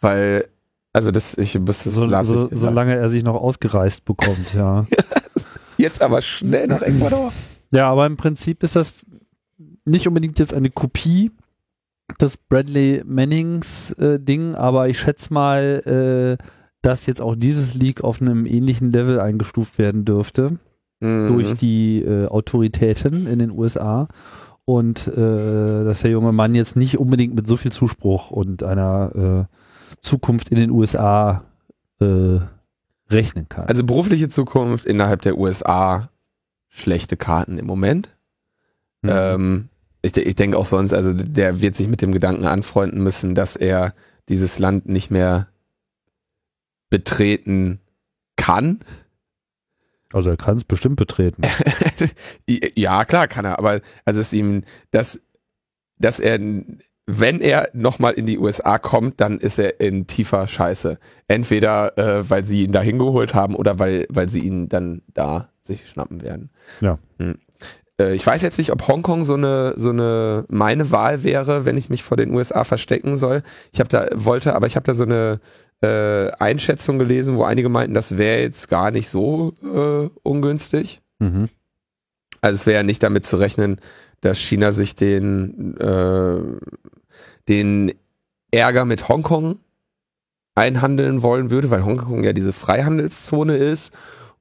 Weil, 0.00 0.46
also 0.92 1.10
das, 1.10 1.36
ich 1.38 1.58
müsste 1.58 1.90
so, 1.90 2.08
so, 2.24 2.48
Solange 2.52 2.96
er 2.96 3.08
sich 3.08 3.22
noch 3.22 3.34
ausgereist 3.34 4.04
bekommt, 4.04 4.54
ja. 4.54 4.86
Jetzt 5.76 6.02
aber 6.02 6.22
schnell 6.22 6.66
nach 6.66 6.82
Ecuador. 6.82 7.32
Ja, 7.70 7.90
aber 7.90 8.06
im 8.06 8.16
Prinzip 8.16 8.62
ist 8.62 8.76
das 8.76 9.06
nicht 9.84 10.08
unbedingt 10.08 10.38
jetzt 10.38 10.54
eine 10.54 10.70
Kopie 10.70 11.30
das 12.18 12.36
Bradley 12.36 13.02
Mannings 13.04 13.92
äh, 13.92 14.18
Ding, 14.20 14.54
aber 14.54 14.88
ich 14.88 14.98
schätze 14.98 15.32
mal, 15.32 16.38
äh, 16.40 16.44
dass 16.82 17.06
jetzt 17.06 17.20
auch 17.20 17.34
dieses 17.34 17.74
Leak 17.74 18.02
auf 18.04 18.20
einem 18.20 18.46
ähnlichen 18.46 18.92
Level 18.92 19.20
eingestuft 19.20 19.78
werden 19.78 20.04
dürfte 20.04 20.58
Mhm. 21.00 21.28
durch 21.28 21.54
die 21.58 22.00
äh, 22.00 22.26
Autoritäten 22.26 23.26
in 23.26 23.38
den 23.38 23.50
USA 23.50 24.08
und 24.64 25.06
äh, 25.06 25.84
dass 25.84 26.00
der 26.00 26.10
junge 26.10 26.32
Mann 26.32 26.54
jetzt 26.54 26.76
nicht 26.76 26.98
unbedingt 26.98 27.34
mit 27.34 27.46
so 27.46 27.56
viel 27.56 27.70
Zuspruch 27.70 28.30
und 28.30 28.62
einer 28.62 29.46
äh, 29.50 29.56
Zukunft 30.00 30.48
in 30.48 30.56
den 30.56 30.70
USA 30.70 31.44
äh, 32.00 32.38
rechnen 33.10 33.48
kann. 33.48 33.66
Also 33.66 33.84
berufliche 33.84 34.28
Zukunft 34.28 34.86
innerhalb 34.86 35.22
der 35.22 35.36
USA, 35.36 36.08
schlechte 36.68 37.16
Karten 37.16 37.58
im 37.58 37.66
Moment. 37.66 38.08
Mhm. 39.02 39.10
Ähm, 39.12 39.68
ich, 40.02 40.16
ich 40.16 40.34
denke 40.34 40.58
auch 40.58 40.66
sonst, 40.66 40.92
also 40.92 41.12
der 41.12 41.60
wird 41.60 41.76
sich 41.76 41.88
mit 41.88 42.02
dem 42.02 42.12
Gedanken 42.12 42.46
anfreunden 42.46 43.02
müssen, 43.02 43.34
dass 43.34 43.56
er 43.56 43.94
dieses 44.28 44.58
Land 44.58 44.88
nicht 44.88 45.10
mehr 45.10 45.48
betreten 46.90 47.80
kann. 48.36 48.80
also 50.12 50.30
er 50.30 50.36
kann 50.36 50.56
es 50.56 50.64
bestimmt 50.64 50.96
betreten. 50.96 51.42
ja, 52.48 53.04
klar 53.04 53.28
kann 53.28 53.44
er, 53.44 53.58
aber 53.58 53.80
also 54.04 54.20
es 54.20 54.32
ihm, 54.32 54.62
dass, 54.90 55.20
dass 55.98 56.20
er, 56.20 56.38
wenn 57.06 57.40
er 57.40 57.70
nochmal 57.72 58.14
in 58.14 58.26
die 58.26 58.38
USA 58.38 58.78
kommt, 58.78 59.20
dann 59.20 59.38
ist 59.38 59.58
er 59.58 59.80
in 59.80 60.06
tiefer 60.06 60.46
Scheiße. 60.46 60.98
Entweder 61.28 61.96
äh, 61.98 62.28
weil 62.28 62.44
sie 62.44 62.64
ihn 62.64 62.72
da 62.72 62.80
hingeholt 62.80 63.34
haben 63.34 63.54
oder 63.54 63.78
weil, 63.78 64.06
weil 64.08 64.28
sie 64.28 64.40
ihn 64.40 64.68
dann 64.68 65.02
da 65.12 65.48
sich 65.62 65.88
schnappen 65.88 66.22
werden. 66.22 66.50
Ja. 66.80 66.98
Hm. 67.18 67.38
Äh, 68.00 68.14
ich 68.14 68.26
weiß 68.26 68.42
jetzt 68.42 68.58
nicht, 68.58 68.72
ob 68.72 68.86
Hongkong 68.88 69.24
so 69.24 69.34
eine, 69.34 69.74
so 69.76 69.90
eine 69.90 70.44
meine 70.48 70.90
Wahl 70.90 71.22
wäre, 71.22 71.64
wenn 71.64 71.78
ich 71.78 71.90
mich 71.90 72.02
vor 72.02 72.16
den 72.16 72.32
USA 72.34 72.64
verstecken 72.64 73.16
soll. 73.16 73.42
Ich 73.72 73.80
habe 73.80 73.88
da, 73.88 74.08
wollte, 74.14 74.54
aber 74.54 74.66
ich 74.66 74.76
habe 74.76 74.86
da 74.86 74.94
so 74.94 75.04
eine 75.04 75.40
äh, 75.82 76.30
Einschätzung 76.38 76.98
gelesen, 76.98 77.36
wo 77.36 77.44
einige 77.44 77.68
meinten, 77.68 77.94
das 77.94 78.16
wäre 78.16 78.40
jetzt 78.42 78.68
gar 78.68 78.90
nicht 78.90 79.08
so 79.08 79.54
äh, 79.62 80.08
ungünstig. 80.22 81.00
Mhm. 81.18 81.48
Also 82.40 82.54
es 82.54 82.66
wäre 82.66 82.76
ja 82.78 82.82
nicht 82.82 83.02
damit 83.02 83.24
zu 83.24 83.36
rechnen, 83.36 83.80
dass 84.20 84.38
China 84.38 84.72
sich 84.72 84.94
den, 84.94 85.76
äh, 85.78 86.38
den 87.48 87.92
Ärger 88.50 88.84
mit 88.84 89.08
Hongkong 89.08 89.58
einhandeln 90.54 91.22
wollen 91.22 91.50
würde, 91.50 91.70
weil 91.70 91.84
Hongkong 91.84 92.24
ja 92.24 92.32
diese 92.32 92.52
Freihandelszone 92.52 93.56
ist 93.56 93.92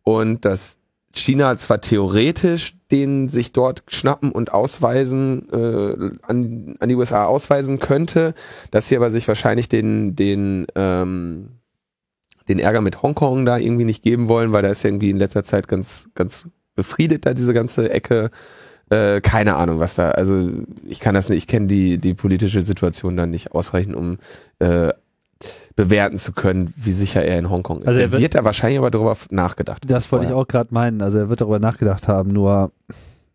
und 0.04 0.46
dass 0.46 0.78
China 1.16 1.58
zwar 1.58 1.82
theoretisch 1.82 2.76
den 2.92 3.30
sich 3.30 3.52
dort 3.52 3.84
schnappen 3.88 4.32
und 4.32 4.54
ausweisen, 4.54 5.50
äh, 5.52 6.12
an, 6.22 6.76
an 6.80 6.90
die 6.90 6.96
USA 6.96 7.26
ausweisen 7.26 7.80
könnte, 7.80 8.34
dass 8.72 8.88
sie 8.88 8.96
aber 8.96 9.10
sich 9.10 9.28
wahrscheinlich 9.28 9.68
den, 9.70 10.16
den, 10.16 10.68
ähm, 10.76 11.50
den 12.48 12.60
Ärger 12.60 12.82
mit 12.82 13.02
Hongkong 13.02 13.46
da 13.46 13.58
irgendwie 13.58 13.86
nicht 13.86 14.04
geben 14.04 14.28
wollen, 14.28 14.54
weil 14.54 14.62
da 14.62 14.70
ist 14.70 14.84
ja 14.84 14.90
irgendwie 14.90 15.10
in 15.10 15.18
letzter 15.18 15.44
Zeit 15.44 15.68
ganz, 15.68 16.10
ganz 16.14 16.48
befriedet 16.76 17.26
da 17.26 17.34
diese 17.34 17.54
ganze 17.54 17.90
Ecke. 17.90 18.30
Äh, 18.92 19.20
keine 19.22 19.56
Ahnung, 19.56 19.80
was 19.80 19.96
da, 19.96 20.12
also 20.12 20.52
ich 20.88 21.00
kann 21.00 21.16
das 21.16 21.30
nicht, 21.30 21.40
ich 21.40 21.48
kenne 21.48 21.66
die, 21.66 21.98
die 21.98 22.14
politische 22.14 22.62
Situation 22.62 23.18
dann 23.18 23.32
nicht 23.32 23.52
ausreichend, 23.52 23.96
um 23.96 24.20
äh, 24.60 24.94
bewerten 25.76 26.18
zu 26.18 26.32
können, 26.34 26.74
wie 26.78 26.92
sicher 26.92 27.24
er 27.24 27.38
in 27.38 27.50
Hongkong 27.50 27.80
ist. 27.82 27.88
Also 27.88 28.00
er 28.00 28.06
er 28.08 28.12
wird- 28.14 28.22
wird, 28.22 28.36
da 28.36 28.44
wahrscheinlich 28.46 28.80
aber 28.80 28.92
darüber 28.92 29.16
nachgedacht. 29.32 29.84
haben 29.84 29.92
Das 29.92 30.12
wollte 30.12 30.26
ich 30.26 30.32
auch 30.32 30.48
gerade 30.48 30.74
meinen. 30.74 31.02
Also 31.02 31.18
er 31.18 31.30
wird 31.30 31.42
darüber 31.42 31.60
nachgedacht 31.60 32.08
haben, 32.08 32.32
nur 32.32 32.72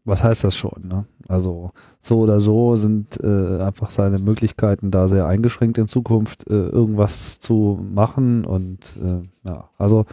was 0.04 0.22
heißt 0.24 0.44
das 0.44 0.56
schon? 0.56 0.88
Ne? 0.88 1.04
Also 1.28 1.70
so 2.00 2.20
oder 2.20 2.40
so 2.40 2.74
sind 2.76 3.22
äh, 3.22 3.58
einfach 3.62 3.90
seine 3.90 4.18
Möglichkeiten 4.18 4.90
da 4.90 5.06
sehr 5.08 5.26
eingeschränkt 5.26 5.76
in 5.78 5.86
Zukunft, 5.88 6.48
äh, 6.48 6.54
irgendwas 6.54 7.38
zu 7.38 7.78
machen 7.92 8.44
und 8.46 8.78
äh, 9.04 9.48
ja, 9.48 9.68
also 9.76 10.06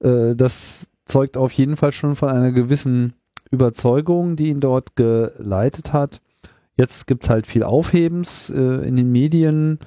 äh, 0.00 0.34
das 0.36 0.88
zeugt 1.04 1.36
auf 1.36 1.52
jeden 1.52 1.76
Fall 1.76 1.92
schon 1.92 2.14
von 2.14 2.28
einer 2.30 2.52
gewissen 2.52 3.14
Überzeugung, 3.50 4.36
die 4.36 4.48
ihn 4.48 4.60
dort 4.60 4.94
geleitet 4.96 5.92
hat. 5.92 6.20
Jetzt 6.78 7.06
gibt's 7.06 7.28
halt 7.28 7.46
viel 7.46 7.64
Aufhebens 7.64 8.48
äh, 8.50 8.56
in 8.86 8.96
den 8.96 9.10
Medien. 9.12 9.78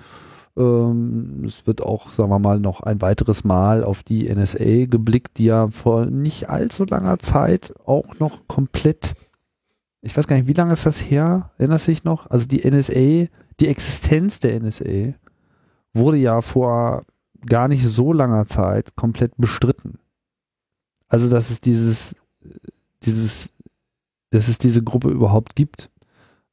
Ähm, 0.58 1.44
es 1.46 1.68
wird 1.68 1.82
auch, 1.82 2.12
sagen 2.12 2.30
wir 2.30 2.40
mal, 2.40 2.60
noch 2.60 2.82
ein 2.82 3.02
weiteres 3.02 3.44
Mal 3.44 3.84
auf 3.84 4.04
die 4.04 4.34
NSA 4.34 4.86
geblickt, 4.86 5.38
die 5.38 5.46
ja 5.46 5.68
vor 5.68 6.06
nicht 6.06 6.50
allzu 6.50 6.86
langer 6.86 7.20
Zeit 7.20 7.74
auch 7.86 8.20
noch 8.20 8.48
komplett, 8.48 9.16
ich 10.02 10.16
weiß 10.16 10.28
gar 10.28 10.36
nicht, 10.36 10.48
wie 10.48 10.54
lange 10.54 10.74
ist 10.74 10.86
das 10.86 11.00
her? 11.00 11.52
Erinnerst 11.58 11.88
du 11.88 11.92
dich 11.92 12.04
noch? 12.04 12.30
Also 12.30 12.46
die 12.46 12.70
NSA, 12.70 13.28
die 13.60 13.68
Existenz 13.68 14.40
der 14.40 14.60
NSA 14.60 15.14
wurde 15.94 16.18
ja 16.18 16.42
vor 16.42 17.02
gar 17.46 17.68
nicht 17.68 17.86
so 17.86 18.14
langer 18.14 18.46
Zeit 18.46 18.96
komplett 18.96 19.34
bestritten. 19.38 20.00
Also, 21.08 21.30
dass 21.30 21.50
es 21.50 21.62
dieses, 21.62 22.16
dieses, 23.04 23.54
dass 24.32 24.48
es 24.48 24.58
diese 24.58 24.84
Gruppe 24.84 25.10
überhaupt 25.10 25.56
gibt, 25.56 25.90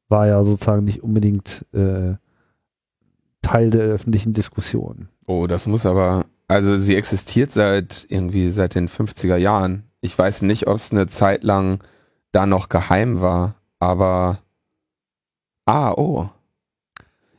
war 0.08 0.26
ja 0.26 0.44
sozusagen 0.44 0.84
nicht 0.84 1.02
unbedingt 1.02 1.64
äh, 1.72 2.14
Teil 3.42 3.70
der 3.70 3.82
öffentlichen 3.82 4.32
Diskussion. 4.32 5.08
Oh, 5.26 5.46
das 5.46 5.66
muss 5.66 5.84
aber, 5.84 6.24
also 6.48 6.76
sie 6.78 6.96
existiert 6.96 7.52
seit 7.52 8.06
irgendwie 8.08 8.50
seit 8.50 8.74
den 8.74 8.88
50er 8.88 9.36
Jahren. 9.36 9.84
Ich 10.00 10.16
weiß 10.16 10.42
nicht, 10.42 10.66
ob 10.66 10.76
es 10.76 10.92
eine 10.92 11.06
Zeit 11.06 11.44
lang 11.44 11.80
da 12.32 12.46
noch 12.46 12.68
geheim 12.68 13.20
war, 13.20 13.56
aber 13.78 14.38
ah, 15.66 15.92
oh. 15.92 16.28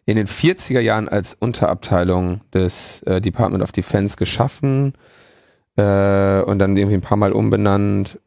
In 0.06 0.18
den 0.18 0.28
40er 0.28 0.82
Jahren 0.82 1.08
als 1.08 1.34
Unterabteilung 1.34 2.42
des 2.54 3.02
äh, 3.04 3.22
Department 3.22 3.64
of 3.64 3.72
Defense 3.72 4.18
geschaffen 4.18 4.94
äh, 5.78 6.42
und 6.42 6.60
dann 6.60 6.76
irgendwie 6.76 6.98
ein 6.98 7.02
paar 7.02 7.18
Mal 7.18 7.32
umbenannt. 7.32 8.20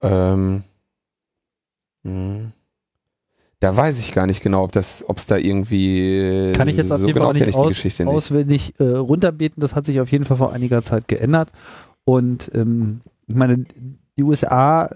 Ähm, 0.00 0.62
hm. 2.04 2.52
Da 3.64 3.74
weiß 3.74 3.98
ich 3.98 4.12
gar 4.12 4.26
nicht 4.26 4.42
genau, 4.42 4.62
ob 4.62 4.72
das, 4.72 5.02
ob 5.08 5.16
es 5.16 5.24
da 5.24 5.38
irgendwie 5.38 6.52
Kann 6.54 6.68
ich 6.68 6.76
jetzt 6.76 6.92
auf 6.92 7.00
so 7.00 7.06
jeden 7.06 7.14
genau 7.14 7.28
Fall 7.30 7.38
kenn 7.38 7.46
nicht, 7.46 7.56
aus, 7.56 7.82
nicht. 7.82 8.06
auswendig 8.06 8.74
äh, 8.78 8.84
runterbeten. 8.84 9.62
Das 9.62 9.74
hat 9.74 9.86
sich 9.86 10.00
auf 10.00 10.12
jeden 10.12 10.26
Fall 10.26 10.36
vor 10.36 10.52
einiger 10.52 10.82
Zeit 10.82 11.08
geändert. 11.08 11.50
Und 12.04 12.50
ähm, 12.52 13.00
ich 13.26 13.34
meine, 13.34 13.64
die 14.18 14.22
USA 14.22 14.90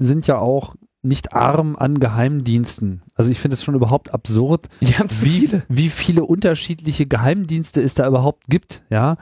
sind 0.00 0.26
ja 0.26 0.38
auch 0.38 0.74
nicht 1.02 1.32
arm 1.32 1.76
an 1.76 2.00
Geheimdiensten. 2.00 3.02
Also 3.14 3.30
ich 3.30 3.38
finde 3.38 3.54
es 3.54 3.62
schon 3.62 3.76
überhaupt 3.76 4.12
absurd, 4.12 4.66
wie, 4.80 4.86
viele. 4.88 5.62
wie 5.68 5.88
viele 5.88 6.24
unterschiedliche 6.24 7.06
Geheimdienste 7.06 7.80
es 7.82 7.94
da 7.94 8.08
überhaupt 8.08 8.48
gibt, 8.48 8.82
ja. 8.90 9.16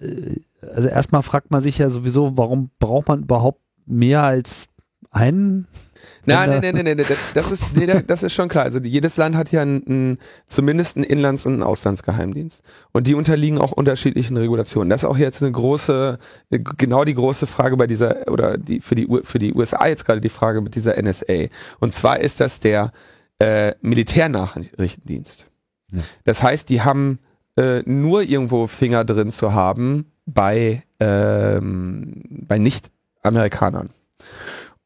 Äh, 0.00 0.40
Also 0.72 0.88
erstmal 0.88 1.22
fragt 1.22 1.52
man 1.52 1.60
sich 1.60 1.78
ja 1.78 1.88
sowieso, 1.88 2.36
warum 2.36 2.70
braucht 2.80 3.06
man 3.06 3.22
überhaupt 3.22 3.60
mehr 3.86 4.24
als 4.24 4.66
einen? 5.12 5.68
Nein, 6.26 6.50
nein, 6.50 6.60
nein, 6.60 6.74
nein, 6.74 6.84
nein, 6.84 7.06
das- 7.34 7.50
ist, 7.50 7.76
nee, 7.76 7.86
das 7.86 8.22
ist 8.22 8.34
schon 8.34 8.48
klar. 8.48 8.64
Also 8.64 8.78
jedes 8.80 9.16
Land 9.16 9.36
hat 9.36 9.50
ja 9.52 9.62
einen, 9.62 9.86
einen, 9.86 10.18
zumindest 10.46 10.96
einen 10.96 11.04
Inlands- 11.04 11.46
und 11.46 11.54
einen 11.54 11.62
Auslandsgeheimdienst. 11.62 12.62
Und 12.92 13.06
die 13.06 13.14
unterliegen 13.14 13.58
auch 13.58 13.72
unterschiedlichen 13.72 14.36
Regulationen. 14.36 14.90
Das 14.90 15.02
ist 15.02 15.08
auch 15.08 15.18
jetzt 15.18 15.42
eine 15.42 15.52
große, 15.52 16.18
genau 16.50 17.04
die 17.04 17.14
große 17.14 17.46
Frage 17.46 17.76
bei 17.76 17.86
dieser, 17.86 18.28
oder 18.30 18.58
die, 18.58 18.80
für 18.80 18.94
die, 18.94 19.08
für 19.22 19.38
die 19.38 19.54
USA 19.54 19.86
jetzt 19.86 20.04
gerade 20.04 20.20
die 20.20 20.28
Frage 20.28 20.60
mit 20.60 20.74
dieser 20.74 21.00
NSA. 21.02 21.46
Und 21.80 21.92
zwar 21.94 22.20
ist 22.20 22.40
das 22.40 22.60
der 22.60 22.92
äh, 23.38 23.72
Militärnachrichtendienst. 23.80 25.46
Ja. 25.92 26.00
Das 26.24 26.42
heißt, 26.42 26.68
die 26.68 26.82
haben 26.82 27.18
äh, 27.56 27.82
nur 27.86 28.22
irgendwo 28.22 28.66
Finger 28.66 29.04
drin 29.04 29.32
zu 29.32 29.52
haben 29.52 30.12
bei, 30.26 30.82
ähm, 31.00 32.22
bei 32.46 32.58
Nicht-Amerikanern. 32.58 33.90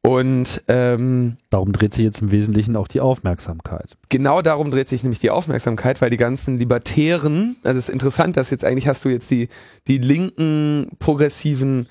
Und 0.05 0.61
ähm, 0.67 1.37
Darum 1.49 1.71
dreht 1.71 1.93
sich 1.93 2.03
jetzt 2.03 2.21
im 2.21 2.31
Wesentlichen 2.31 2.75
auch 2.75 2.89
die 2.89 2.99
Aufmerksamkeit. 2.99 3.95
genau 4.09 4.41
darum 4.41 4.69
dreht 4.69 4.89
sich 4.89 5.01
nämlich 5.01 5.19
die 5.19 5.29
Aufmerksamkeit, 5.29 6.01
weil 6.01 6.09
die 6.09 6.17
ganzen 6.17 6.57
Libertären, 6.57 7.55
also 7.63 7.79
es 7.79 7.87
ist 7.87 7.93
interessant, 7.93 8.35
dass 8.35 8.49
jetzt 8.49 8.65
eigentlich 8.65 8.89
hast 8.89 9.05
du 9.05 9.09
jetzt 9.09 9.31
die, 9.31 9.47
die 9.87 9.99
linken, 9.99 10.89
progressiven, 10.99 11.87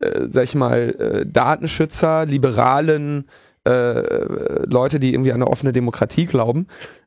äh, 0.00 0.26
sag 0.26 0.44
ich 0.44 0.56
mal, 0.56 0.96
äh, 0.98 1.24
Datenschützer, 1.24 2.26
liberalen 2.26 3.26
äh, 3.64 4.64
Leute, 4.66 4.98
die 4.98 5.14
irgendwie 5.14 5.30
an 5.30 5.42
eine 5.42 5.50
offene 5.50 5.72
Demokratie 5.72 6.26
glauben 6.26 6.66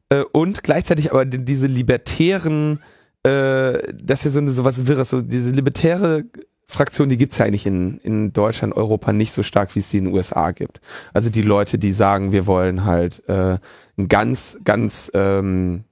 äh, 0.09 0.23
und 0.31 0.63
gleichzeitig 0.63 1.11
aber 1.11 1.25
die, 1.25 1.43
diese 1.43 1.67
libertären, 1.67 2.79
äh, 3.23 3.93
das 3.93 4.19
ist 4.19 4.25
ja 4.25 4.31
so 4.31 4.39
eine 4.39 4.51
sowas 4.51 4.87
Wirres, 4.87 5.09
so 5.09 5.21
diese 5.21 5.51
libertäre 5.51 6.23
Fraktion, 6.67 7.09
die 7.09 7.17
gibt's 7.17 7.37
ja 7.37 7.45
eigentlich 7.45 7.65
in, 7.65 7.99
in 7.99 8.33
Deutschland, 8.33 8.75
Europa 8.75 9.13
nicht 9.13 9.31
so 9.31 9.43
stark, 9.43 9.75
wie 9.75 9.79
es 9.79 9.89
sie 9.89 9.99
in 9.99 10.05
den 10.05 10.13
USA 10.13 10.51
gibt. 10.51 10.81
Also 11.13 11.29
die 11.29 11.41
Leute, 11.41 11.77
die 11.77 11.91
sagen, 11.91 12.31
wir 12.31 12.47
wollen 12.47 12.85
halt 12.85 13.23
äh, 13.27 13.57
einen 13.97 14.07
ganz, 14.07 14.57
ganz, 14.63 15.11
ähm, 15.13 15.83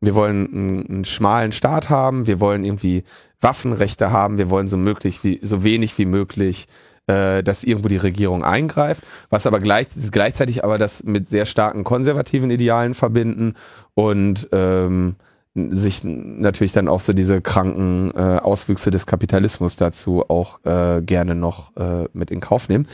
wir 0.00 0.14
wollen 0.14 0.52
einen, 0.52 0.86
einen 0.88 1.04
schmalen 1.04 1.52
Staat 1.52 1.88
haben, 1.88 2.26
wir 2.26 2.40
wollen 2.40 2.64
irgendwie 2.64 3.04
Waffenrechte 3.40 4.10
haben, 4.10 4.38
wir 4.38 4.50
wollen 4.50 4.68
so 4.68 4.76
möglich 4.76 5.22
wie, 5.24 5.40
so 5.42 5.62
wenig 5.62 5.96
wie 5.98 6.06
möglich 6.06 6.66
äh, 7.06 7.42
dass 7.42 7.64
irgendwo 7.64 7.88
die 7.88 7.96
Regierung 7.96 8.44
eingreift, 8.44 9.02
was 9.28 9.46
aber 9.46 9.60
gleich, 9.60 9.88
gleichzeitig 10.10 10.64
aber 10.64 10.78
das 10.78 11.02
mit 11.02 11.28
sehr 11.28 11.46
starken 11.46 11.84
konservativen 11.84 12.50
Idealen 12.50 12.94
verbinden 12.94 13.54
und 13.94 14.48
ähm, 14.52 15.16
sich 15.54 16.02
natürlich 16.04 16.72
dann 16.72 16.88
auch 16.88 17.00
so 17.00 17.12
diese 17.12 17.42
kranken 17.42 18.10
äh, 18.14 18.38
Auswüchse 18.38 18.90
des 18.90 19.06
Kapitalismus 19.06 19.76
dazu 19.76 20.24
auch 20.28 20.60
äh, 20.64 21.02
gerne 21.02 21.34
noch 21.34 21.76
äh, 21.76 22.08
mit 22.12 22.30
in 22.30 22.40
Kauf 22.40 22.68
nehmen. 22.68 22.86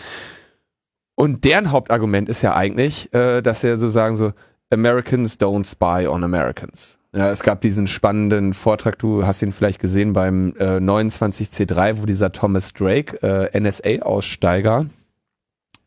Und 1.15 1.45
deren 1.45 1.71
Hauptargument 1.71 2.29
ist 2.29 2.43
ja 2.43 2.55
eigentlich, 2.55 3.13
äh, 3.15 3.43
dass 3.43 3.61
sie 3.61 3.77
so 3.79 3.89
sagen 3.89 4.17
so, 4.17 4.33
Americans 4.71 5.41
don't 5.41 5.67
spy 5.67 6.07
on 6.07 6.25
Americans. 6.25 6.99
Ja, 7.15 7.31
es 7.31 7.43
gab 7.43 7.61
diesen 7.63 7.87
spannenden 7.87 8.53
Vortrag, 8.53 8.99
du 8.99 9.27
hast 9.27 9.41
ihn 9.41 9.53
vielleicht 9.53 9.81
gesehen 9.81 10.13
beim 10.13 10.55
äh, 10.59 10.77
29C3, 10.77 12.03
wo 12.03 12.07
dieser 12.07 12.33
Thomas 12.33 12.73
Drake, 12.75 13.23
äh, 13.23 13.59
NSA-Aussteiger, 13.59 14.87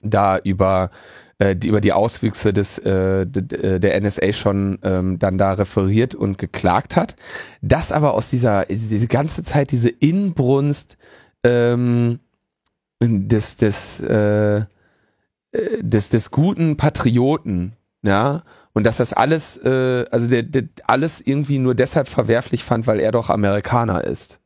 da 0.02 0.38
über 0.40 0.90
äh, 1.42 1.56
die, 1.56 1.70
über 1.70 1.82
die 1.82 1.92
Auswüchse 1.92 2.54
des, 2.54 2.78
äh, 2.78 3.26
der 3.26 4.00
NSA 4.00 4.32
schon 4.32 4.78
ähm, 4.84 5.18
dann 5.18 5.40
da 5.40 5.54
referiert 5.54 6.14
und 6.14 6.38
geklagt 6.38 6.96
hat. 6.96 7.16
Das 7.64 7.92
aber 7.92 8.14
aus 8.14 8.30
dieser, 8.30 8.66
diese 8.68 9.08
ganze 9.08 9.44
Zeit, 9.44 9.72
diese 9.72 9.90
Inbrunst 9.90 10.98
ähm, 11.44 12.20
des, 13.02 13.58
des, 13.58 14.00
äh, 14.02 14.58
äh, 14.58 14.66
des, 15.80 16.10
des 16.10 16.30
guten 16.30 16.78
Patrioten, 16.78 17.74
ja, 18.04 18.44
und 18.74 18.86
dass 18.86 18.98
das 18.98 19.12
alles, 19.12 19.58
äh, 19.58 20.06
also 20.12 20.28
der, 20.28 20.44
der 20.44 20.66
alles 20.86 21.22
irgendwie 21.22 21.58
nur 21.58 21.74
deshalb 21.74 22.08
verwerflich 22.08 22.64
fand, 22.64 22.86
weil 22.86 23.00
er 23.00 23.12
doch 23.12 23.32
Amerikaner 23.32 24.04
ist 24.04 24.41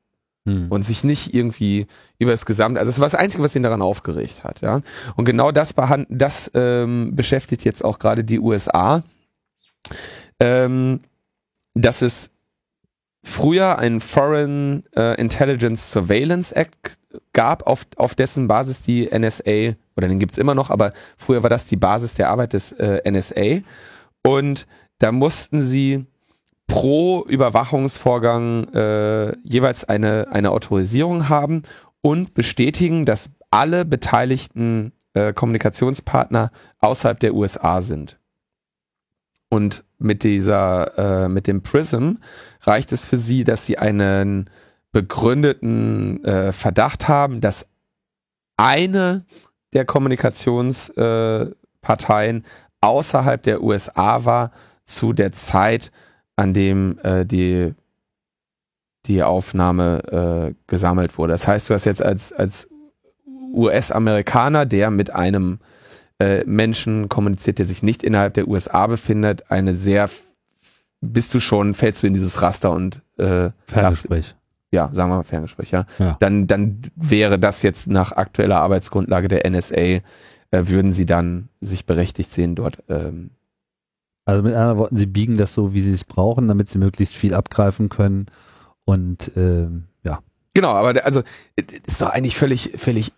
hm. 0.46 0.68
und 0.70 0.84
sich 0.84 1.04
nicht 1.04 1.34
irgendwie 1.34 1.88
über 2.20 2.32
das 2.32 2.46
Gesamte, 2.46 2.80
also 2.80 2.92
das 2.92 3.00
war 3.00 3.08
das 3.08 3.16
Einzige, 3.16 3.44
was 3.44 3.56
ihn 3.56 3.64
daran 3.64 3.82
aufgeregt 3.82 4.44
hat, 4.44 4.62
ja. 4.62 4.82
Und 5.16 5.26
genau 5.26 5.52
das, 5.52 5.74
das 6.10 6.52
ähm, 6.54 7.16
beschäftigt 7.16 7.66
jetzt 7.66 7.84
auch 7.84 8.00
gerade 8.00 8.24
die 8.24 8.40
USA, 8.40 9.04
ähm, 10.40 11.02
dass 11.74 12.02
es 12.02 12.32
früher 13.24 13.80
einen 13.80 14.00
Foreign 14.02 14.84
äh, 14.96 15.20
Intelligence 15.20 15.92
Surveillance 15.92 16.56
Act 16.56 16.98
gab, 17.34 17.66
auf, 17.68 17.88
auf 17.98 18.16
dessen 18.16 18.48
Basis 18.48 18.82
die 18.82 19.08
NSA, 19.08 19.76
oder 19.98 20.08
den 20.08 20.20
gibt's 20.20 20.38
immer 20.38 20.56
noch, 20.56 20.70
aber 20.70 20.94
früher 21.18 21.44
war 21.44 21.50
das 21.50 21.66
die 21.66 21.78
Basis 21.78 22.14
der 22.14 22.30
Arbeit 22.30 22.54
des 22.54 22.72
äh, 22.74 23.02
NSA. 23.10 23.62
Und 24.24 24.68
da 25.00 25.12
mussten 25.12 25.62
sie 25.62 26.06
pro 26.68 27.26
Überwachungsvorgang 27.28 28.74
äh, 28.74 29.38
jeweils 29.44 29.84
eine, 29.84 30.28
eine 30.32 30.52
Autorisierung 30.52 31.30
haben 31.30 31.62
und 32.02 32.34
bestätigen, 32.34 33.06
dass 33.06 33.32
alle 33.52 33.86
beteiligten 33.86 34.94
äh, 35.14 35.34
Kommunikationspartner 35.34 36.52
außerhalb 36.80 37.20
der 37.20 37.34
USA 37.34 37.82
sind. 37.82 38.20
Und 39.50 39.84
mit 39.98 40.24
dieser, 40.24 41.26
äh, 41.26 41.30
mit 41.30 41.48
dem 41.48 41.62
Prism 41.62 42.14
reicht 42.62 42.92
es 42.92 43.06
für 43.06 43.18
sie, 43.18 43.44
dass 43.44 43.66
sie 43.66 43.78
einen 43.78 44.50
begründeten 44.92 46.24
äh, 46.26 46.52
Verdacht 46.52 47.08
haben, 47.08 47.42
dass 47.42 47.68
eine 48.58 49.26
der 49.74 49.86
Kommunikationsparteien 49.86 52.46
außerhalb 52.82 53.44
der 53.44 53.62
USA 53.62 54.26
war 54.26 54.52
zu 54.86 55.14
der 55.14 55.32
Zeit, 55.32 55.92
an 56.36 56.54
dem 56.54 57.00
äh, 57.04 57.26
die, 57.26 57.74
die 59.06 59.24
Aufnahme 59.24 60.52
äh, 60.52 60.54
gesammelt 60.68 61.18
wurde. 61.18 61.34
Das 61.34 61.48
heißt, 61.48 61.70
du 61.70 61.74
hast 61.74 61.86
jetzt 61.86 62.04
als, 62.04 62.34
als 62.34 62.70
US-Amerikaner, 63.54 64.66
der 64.66 64.92
mit 64.92 65.14
einem 65.14 65.60
äh, 66.20 66.44
Menschen 66.46 67.10
kommuniziert, 67.10 67.60
der 67.60 67.66
sich 67.66 67.84
nicht 67.84 68.04
innerhalb 68.04 68.34
der 68.34 68.48
USA 68.48 68.88
befindet, 68.88 69.50
eine 69.50 69.76
sehr, 69.76 70.10
bist 71.02 71.34
du 71.34 71.40
schon, 71.40 71.74
fällst 71.74 72.04
du 72.04 72.08
in 72.08 72.14
dieses 72.14 72.42
Raster 72.42 72.72
und 72.72 73.02
äh, 73.18 73.50
Ferngespräch. 73.68 74.36
Ja, 74.72 74.90
sagen 74.92 75.10
wir 75.12 75.18
mal 75.18 75.24
Ferngespräch, 75.24 75.72
ja. 75.72 75.86
ja. 76.00 76.18
Dann, 76.20 76.48
dann 76.48 76.82
wäre 76.96 77.40
das 77.40 77.62
jetzt 77.62 77.88
nach 77.88 78.12
aktueller 78.12 78.60
Arbeitsgrundlage 78.60 79.28
der 79.28 79.50
NSA, 79.50 79.76
äh, 79.76 80.02
würden 80.52 80.92
sie 80.92 81.06
dann 81.06 81.50
sich 81.62 81.86
berechtigt 81.86 82.34
sehen, 82.34 82.56
dort 82.56 82.84
ähm, 82.90 83.32
also 84.26 84.42
mit 84.42 84.56
anderen 84.56 84.78
Worten, 84.80 84.96
sie 84.96 85.06
biegen 85.06 85.38
das 85.38 85.54
so, 85.54 85.74
wie 85.74 85.82
sie 85.82 85.94
es 85.94 86.04
brauchen, 86.04 86.48
damit 86.48 86.70
sie 86.70 86.80
möglichst 86.80 87.16
viel 87.16 87.34
abgreifen 87.34 87.90
können. 87.90 88.26
Und 88.84 89.32
ähm, 89.36 89.86
ja. 90.04 90.20
Genau, 90.54 90.72
aber 90.72 91.06
also 91.06 91.22
ist 91.56 92.02
doch 92.02 92.10
eigentlich 92.10 92.36
völlig, 92.36 92.72
völlig 92.76 93.12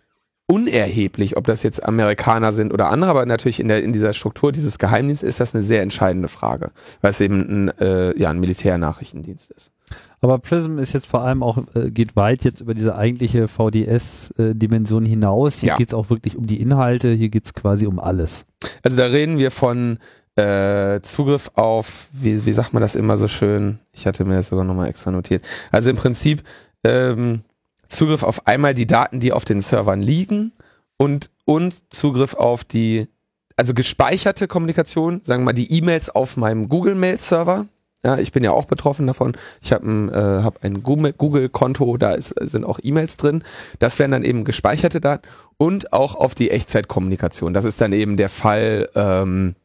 unerheblich, 0.50 1.36
ob 1.36 1.46
das 1.46 1.62
jetzt 1.62 1.84
Amerikaner 1.84 2.52
sind 2.52 2.72
oder 2.72 2.90
andere, 2.90 3.10
aber 3.10 3.26
natürlich 3.26 3.60
in, 3.60 3.68
der, 3.68 3.82
in 3.82 3.92
dieser 3.92 4.14
Struktur 4.14 4.50
dieses 4.50 4.78
Geheimdienstes 4.78 5.28
ist 5.28 5.40
das 5.40 5.54
eine 5.54 5.62
sehr 5.62 5.82
entscheidende 5.82 6.28
Frage, 6.28 6.70
weil 7.02 7.10
es 7.10 7.20
eben 7.20 7.40
ein, 7.66 7.78
äh, 7.78 8.18
ja, 8.18 8.30
ein 8.30 8.40
Militärnachrichtendienst 8.40 9.50
ist. 9.50 9.72
Aber 10.20 10.38
Prism 10.38 10.78
ist 10.78 10.94
jetzt 10.94 11.06
vor 11.06 11.22
allem 11.22 11.42
auch, 11.42 11.58
äh, 11.74 11.90
geht 11.90 12.16
weit 12.16 12.44
jetzt 12.44 12.62
über 12.62 12.74
diese 12.74 12.96
eigentliche 12.96 13.46
VDS-Dimension 13.46 15.04
äh, 15.04 15.08
hinaus. 15.08 15.58
Hier 15.58 15.68
ja. 15.70 15.76
geht 15.76 15.88
es 15.88 15.94
auch 15.94 16.08
wirklich 16.08 16.36
um 16.36 16.46
die 16.46 16.60
Inhalte, 16.60 17.12
hier 17.12 17.28
geht 17.28 17.44
es 17.44 17.54
quasi 17.54 17.86
um 17.86 17.98
alles. 17.98 18.46
Also 18.82 18.96
da 18.96 19.06
reden 19.06 19.38
wir 19.38 19.50
von 19.50 19.98
äh, 20.38 21.00
Zugriff 21.02 21.50
auf, 21.54 22.08
wie, 22.12 22.46
wie 22.46 22.52
sagt 22.52 22.72
man 22.72 22.80
das 22.80 22.94
immer 22.94 23.16
so 23.16 23.26
schön? 23.26 23.80
Ich 23.92 24.06
hatte 24.06 24.24
mir 24.24 24.36
das 24.36 24.48
sogar 24.48 24.64
nochmal 24.64 24.88
extra 24.88 25.10
notiert. 25.10 25.44
Also 25.72 25.90
im 25.90 25.96
Prinzip 25.96 26.44
ähm, 26.84 27.42
Zugriff 27.88 28.22
auf 28.22 28.46
einmal 28.46 28.74
die 28.74 28.86
Daten, 28.86 29.18
die 29.18 29.32
auf 29.32 29.44
den 29.44 29.60
Servern 29.62 30.00
liegen 30.00 30.52
und, 30.96 31.30
und 31.44 31.92
Zugriff 31.92 32.34
auf 32.34 32.62
die, 32.62 33.08
also 33.56 33.74
gespeicherte 33.74 34.46
Kommunikation, 34.46 35.22
sagen 35.24 35.42
wir 35.42 35.46
mal 35.46 35.52
die 35.54 35.72
E-Mails 35.72 36.08
auf 36.08 36.36
meinem 36.36 36.68
Google-Mail-Server. 36.68 37.66
Ja, 38.04 38.16
ich 38.16 38.30
bin 38.30 38.44
ja 38.44 38.52
auch 38.52 38.66
betroffen 38.66 39.08
davon. 39.08 39.36
Ich 39.60 39.72
habe 39.72 39.90
ein, 39.90 40.08
äh, 40.08 40.42
hab 40.44 40.62
ein 40.62 40.84
Google-Konto, 40.84 41.96
da 41.96 42.12
ist, 42.12 42.28
sind 42.28 42.64
auch 42.64 42.78
E-Mails 42.80 43.16
drin. 43.16 43.42
Das 43.80 43.98
wären 43.98 44.12
dann 44.12 44.22
eben 44.22 44.44
gespeicherte 44.44 45.00
Daten 45.00 45.26
und 45.56 45.92
auch 45.92 46.14
auf 46.14 46.36
die 46.36 46.52
Echtzeitkommunikation. 46.52 47.54
Das 47.54 47.64
ist 47.64 47.80
dann 47.80 47.92
eben 47.92 48.16
der 48.16 48.28
Fall, 48.28 48.88
ähm, 48.94 49.56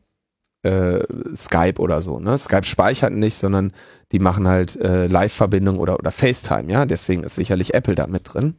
äh, 0.64 1.00
Skype 1.36 1.80
oder 1.80 2.02
so. 2.02 2.20
Ne? 2.20 2.38
Skype 2.38 2.66
speichert 2.66 3.14
nicht, 3.14 3.36
sondern 3.36 3.72
die 4.12 4.20
machen 4.20 4.48
halt 4.48 4.76
äh, 4.78 5.08
Live-Verbindung 5.08 5.80
oder, 5.80 6.00
oder 6.00 6.12
FaceTime, 6.12 6.72
ja. 6.72 6.86
Deswegen 6.86 7.24
ist 7.24 7.36
sicherlich 7.36 7.74
Apple 7.74 7.96
da 7.96 8.08
mit 8.08 8.34
drin. 8.34 8.56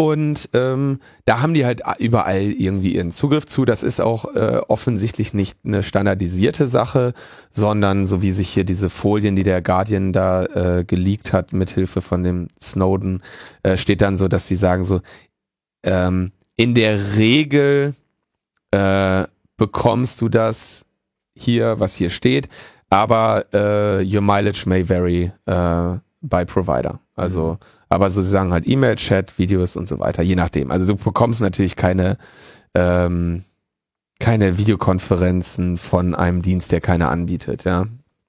Und 0.00 0.50
ähm, 0.52 1.00
da 1.24 1.40
haben 1.40 1.54
die 1.54 1.66
halt 1.66 1.82
überall 1.98 2.40
irgendwie 2.40 2.94
ihren 2.94 3.10
Zugriff 3.10 3.46
zu. 3.46 3.64
Das 3.64 3.82
ist 3.82 4.00
auch 4.00 4.32
äh, 4.36 4.60
offensichtlich 4.68 5.34
nicht 5.34 5.58
eine 5.64 5.82
standardisierte 5.82 6.68
Sache, 6.68 7.14
sondern 7.50 8.06
so 8.06 8.22
wie 8.22 8.30
sich 8.30 8.48
hier 8.48 8.62
diese 8.62 8.90
Folien, 8.90 9.34
die 9.34 9.42
der 9.42 9.60
Guardian 9.60 10.12
da 10.12 10.44
äh, 10.44 10.84
geleakt 10.84 11.32
hat, 11.32 11.52
mithilfe 11.52 12.00
von 12.00 12.22
dem 12.22 12.46
Snowden, 12.62 13.22
äh, 13.64 13.76
steht 13.76 14.00
dann 14.00 14.16
so, 14.16 14.28
dass 14.28 14.46
sie 14.46 14.54
sagen 14.54 14.84
so, 14.84 15.00
ähm, 15.82 16.30
in 16.54 16.76
der 16.76 17.16
Regel 17.16 17.94
äh, 18.70 19.24
bekommst 19.58 20.22
du 20.22 20.30
das 20.30 20.86
hier, 21.34 21.78
was 21.78 21.94
hier 21.94 22.08
steht, 22.08 22.48
aber 22.88 23.44
äh, 23.52 24.02
your 24.02 24.22
mileage 24.22 24.64
may 24.66 24.88
vary 24.88 25.30
äh, 25.44 25.98
by 26.22 26.44
provider. 26.46 27.00
Also, 27.14 27.52
mhm. 27.52 27.58
aber 27.90 28.08
so 28.08 28.22
sie 28.22 28.30
sagen 28.30 28.52
halt 28.52 28.66
E-Mail, 28.66 28.96
Chat, 28.96 29.38
Videos 29.38 29.76
und 29.76 29.86
so 29.86 29.98
weiter, 29.98 30.22
je 30.22 30.36
nachdem. 30.36 30.70
Also 30.70 30.86
du 30.86 30.96
bekommst 30.96 31.42
natürlich 31.42 31.76
keine 31.76 32.16
ähm, 32.74 33.44
keine 34.20 34.58
Videokonferenzen 34.58 35.78
von 35.78 36.14
einem 36.14 36.42
Dienst, 36.42 36.72
der 36.72 36.80
keine 36.80 37.08
anbietet, 37.08 37.64
ja. 37.64 37.86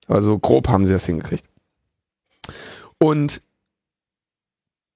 Also 0.08 0.38
grob 0.40 0.68
haben 0.68 0.86
sie 0.86 0.94
das 0.94 1.06
hingekriegt. 1.06 1.46
Und 3.00 3.42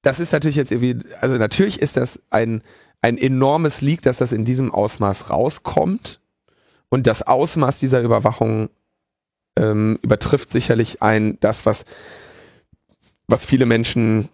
das 0.01 0.19
ist 0.19 0.33
natürlich 0.33 0.57
jetzt 0.57 0.71
irgendwie, 0.71 0.99
also 1.21 1.37
natürlich 1.37 1.81
ist 1.81 1.97
das 1.97 2.21
ein, 2.29 2.61
ein 3.01 3.17
enormes 3.17 3.81
Leak, 3.81 4.01
dass 4.01 4.17
das 4.17 4.33
in 4.33 4.45
diesem 4.45 4.71
Ausmaß 4.71 5.29
rauskommt. 5.29 6.19
Und 6.93 7.08
das 7.08 7.23
Ausmaß 7.23 7.79
dieser 7.79 8.01
Überwachung 8.01 8.69
ähm, 9.58 9.97
übertrifft 10.03 10.51
sicherlich 10.51 11.01
ein, 11.01 11.39
das, 11.39 11.65
was, 11.65 11.86
was 13.27 13.47
viele 13.47 13.65
Menschen 13.65 14.29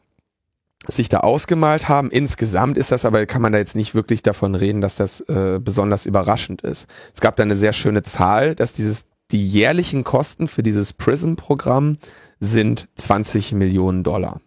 sich 0.86 1.08
da 1.08 1.22
ausgemalt 1.22 1.88
haben. 1.88 2.12
Insgesamt 2.12 2.78
ist 2.78 2.92
das 2.92 3.06
aber, 3.06 3.26
kann 3.28 3.42
man 3.42 3.54
da 3.54 3.60
jetzt 3.60 3.78
nicht 3.78 3.96
wirklich 3.96 4.24
davon 4.24 4.56
reden, 4.56 4.82
dass 4.82 4.98
das 4.98 5.22
äh, 5.22 5.62
besonders 5.64 6.06
überraschend 6.06 6.62
ist. 6.62 6.88
Es 7.14 7.22
gab 7.22 7.38
da 7.38 7.44
eine 7.44 7.56
sehr 7.56 7.72
schöne 7.72 8.04
Zahl, 8.04 8.56
dass 8.56 8.74
dieses, 8.74 9.06
die 9.32 9.48
jährlichen 9.48 10.04
Kosten 10.04 10.50
für 10.50 10.62
dieses 10.62 10.92
PRISM-Programm 10.92 11.96
sind 12.42 12.90
20 12.96 13.54
Millionen 13.54 14.04
Dollar. 14.04 14.42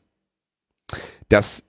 Das 1.31 1.63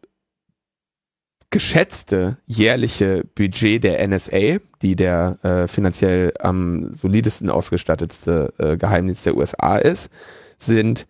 geschätzte 1.53 2.37
jährliche 2.47 3.23
Budget 3.35 3.83
der 3.83 4.05
NSA, 4.07 4.57
die 4.81 4.95
der 4.95 5.37
äh, 5.43 5.67
finanziell 5.67 6.33
am 6.39 6.91
solidesten 6.93 7.51
ausgestattetste 7.51 8.51
äh, 8.57 8.75
Geheimdienst 8.75 9.27
der 9.27 9.37
USA 9.37 9.77
ist, 9.77 10.09
sind 10.57 11.05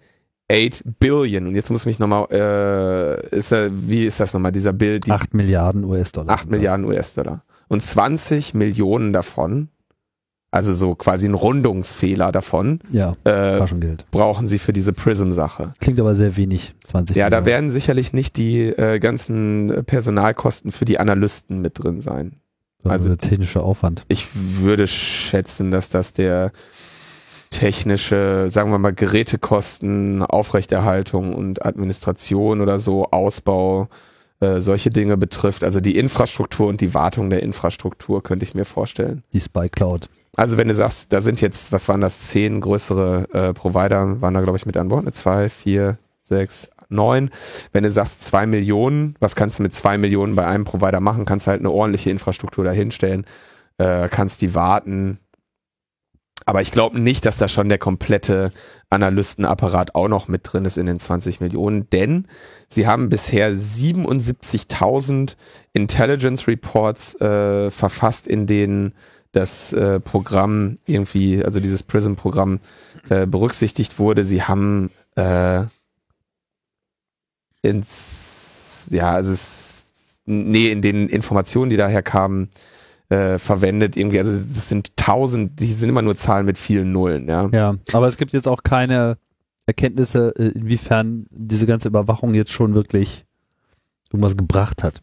8 0.51 0.99
Billion. 0.99 1.47
Und 1.47 1.55
jetzt 1.55 1.71
muss 1.71 1.85
mich 1.85 1.97
nochmal, 1.97 2.27
äh, 2.29 3.35
ist 3.37 3.51
wie 3.51 4.05
ist 4.05 4.19
das 4.19 4.33
nochmal, 4.33 4.51
dieser 4.51 4.73
Bild? 4.73 5.09
8 5.09 5.33
Milliarden 5.33 5.85
US-Dollar. 5.85 6.33
8 6.33 6.51
Milliarden 6.51 6.85
US-Dollar. 6.85 7.45
Und 7.69 7.81
20 7.81 8.53
Millionen 8.53 9.13
davon, 9.13 9.69
also 10.53 10.73
so 10.73 10.93
quasi 10.95 11.27
ein 11.27 11.33
Rundungsfehler 11.33 12.31
davon, 12.31 12.79
ja, 12.91 13.13
äh, 13.23 13.57
Taschengeld. 13.57 14.05
brauchen 14.11 14.47
sie 14.47 14.59
für 14.59 14.71
diese 14.71 14.93
Prism-Sache. 14.93 15.73
Klingt 15.79 15.99
aber 15.99 16.13
sehr 16.15 16.35
wenig, 16.37 16.75
20 16.87 17.15
Ja, 17.15 17.29
da 17.29 17.37
Millionen. 17.37 17.45
werden 17.47 17.71
sicherlich 17.71 18.13
nicht 18.13 18.37
die 18.37 18.67
äh, 18.67 18.99
ganzen 18.99 19.83
Personalkosten 19.85 20.71
für 20.71 20.85
die 20.85 20.99
Analysten 20.99 21.61
mit 21.61 21.79
drin 21.83 22.01
sein. 22.01 22.33
Sondern 22.83 22.99
also 22.99 23.07
der 23.09 23.17
technische 23.17 23.61
Aufwand. 23.63 24.03
Ich 24.09 24.27
würde 24.33 24.87
schätzen, 24.87 25.71
dass 25.71 25.89
das 25.89 26.13
der 26.13 26.51
technische, 27.49 28.45
sagen 28.49 28.71
wir 28.71 28.77
mal, 28.77 28.93
Gerätekosten, 28.93 30.21
Aufrechterhaltung 30.23 31.33
und 31.33 31.65
Administration 31.65 32.61
oder 32.61 32.79
so, 32.79 33.05
Ausbau, 33.11 33.87
äh, 34.39 34.59
solche 34.61 34.89
Dinge 34.89 35.17
betrifft. 35.17 35.63
Also 35.63 35.79
die 35.79 35.97
Infrastruktur 35.97 36.67
und 36.67 36.81
die 36.81 36.93
Wartung 36.93 37.29
der 37.29 37.43
Infrastruktur 37.43 38.21
könnte 38.23 38.43
ich 38.43 38.53
mir 38.53 38.65
vorstellen. 38.65 39.23
Die 39.33 39.41
Spy 39.41 39.69
Cloud. 39.69 40.09
Also 40.35 40.57
wenn 40.57 40.67
du 40.67 40.75
sagst, 40.75 41.13
da 41.13 41.21
sind 41.21 41.41
jetzt, 41.41 41.71
was 41.71 41.87
waren 41.87 42.01
das, 42.01 42.27
zehn 42.27 42.59
größere 42.59 43.27
äh, 43.33 43.53
Provider, 43.53 44.21
waren 44.21 44.33
da 44.33 44.41
glaube 44.41 44.57
ich 44.57 44.65
mit 44.65 44.77
an 44.77 44.89
Bord, 44.89 45.05
ne? 45.05 45.11
zwei, 45.11 45.47
vier, 45.47 45.99
sechs, 46.21 46.69
neun. 46.89 47.29
Wenn 47.71 47.83
du 47.83 47.91
sagst 47.91 48.23
zwei 48.23 48.45
Millionen, 48.45 49.15
was 49.19 49.35
kannst 49.35 49.59
du 49.59 49.63
mit 49.63 49.75
zwei 49.75 49.97
Millionen 49.97 50.35
bei 50.35 50.45
einem 50.45 50.63
Provider 50.63 50.99
machen? 50.99 51.25
Kannst 51.25 51.47
halt 51.47 51.59
eine 51.59 51.71
ordentliche 51.71 52.09
Infrastruktur 52.09 52.63
dahinstellen, 52.63 53.25
äh, 53.77 54.07
kannst 54.09 54.41
die 54.41 54.55
warten. 54.55 55.19
Aber 56.45 56.61
ich 56.61 56.71
glaube 56.71 56.99
nicht, 56.99 57.25
dass 57.25 57.37
da 57.37 57.47
schon 57.47 57.69
der 57.69 57.77
komplette 57.77 58.51
Analystenapparat 58.89 59.95
auch 59.95 60.09
noch 60.09 60.27
mit 60.27 60.41
drin 60.43 60.65
ist 60.65 60.77
in 60.77 60.87
den 60.87 60.99
20 60.99 61.39
Millionen, 61.39 61.89
denn 61.89 62.27
sie 62.67 62.85
haben 62.85 63.09
bisher 63.09 63.53
77.000 63.53 65.35
Intelligence 65.71 66.47
Reports 66.47 67.15
äh, 67.21 67.71
verfasst, 67.71 68.27
in 68.27 68.45
denen 68.45 68.93
das 69.33 69.73
äh, 69.73 69.99
Programm 69.99 70.77
irgendwie, 70.85 71.43
also 71.43 71.59
dieses 71.59 71.83
Prism-Programm 71.83 72.59
äh, 73.09 73.25
berücksichtigt 73.25 73.99
wurde. 73.99 74.23
Sie 74.23 74.43
haben 74.43 74.91
äh, 75.15 75.63
ins, 77.61 78.87
ja, 78.91 79.19
es, 79.19 79.85
nee, 80.25 80.71
in 80.71 80.81
den 80.81 81.09
Informationen, 81.09 81.71
die 81.71 81.77
daher 81.77 82.03
kamen, 82.03 82.49
äh, 83.09 83.39
verwendet 83.39 83.97
irgendwie, 83.97 84.19
also 84.19 84.31
das 84.31 84.69
sind 84.69 84.95
tausend, 84.97 85.59
die 85.59 85.73
sind 85.73 85.89
immer 85.89 86.01
nur 86.03 86.15
Zahlen 86.15 86.45
mit 86.45 86.57
vielen 86.57 86.91
Nullen, 86.91 87.27
ja. 87.27 87.49
Ja, 87.51 87.75
aber 87.91 88.07
es 88.07 88.17
gibt 88.17 88.33
jetzt 88.33 88.47
auch 88.47 88.63
keine 88.63 89.17
Erkenntnisse, 89.65 90.33
äh, 90.37 90.49
inwiefern 90.49 91.25
diese 91.31 91.65
ganze 91.65 91.87
Überwachung 91.87 92.35
jetzt 92.35 92.51
schon 92.51 92.75
wirklich 92.75 93.25
irgendwas 94.11 94.37
gebracht 94.37 94.83
hat. 94.83 95.01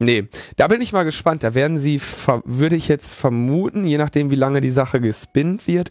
Nee, 0.00 0.28
da 0.56 0.68
bin 0.68 0.80
ich 0.80 0.92
mal 0.92 1.02
gespannt. 1.02 1.42
Da 1.42 1.54
werden 1.54 1.76
sie, 1.76 2.00
würde 2.44 2.76
ich 2.76 2.86
jetzt 2.86 3.14
vermuten, 3.14 3.84
je 3.84 3.98
nachdem, 3.98 4.30
wie 4.30 4.36
lange 4.36 4.60
die 4.60 4.70
Sache 4.70 5.00
gespinnt 5.00 5.66
wird, 5.66 5.90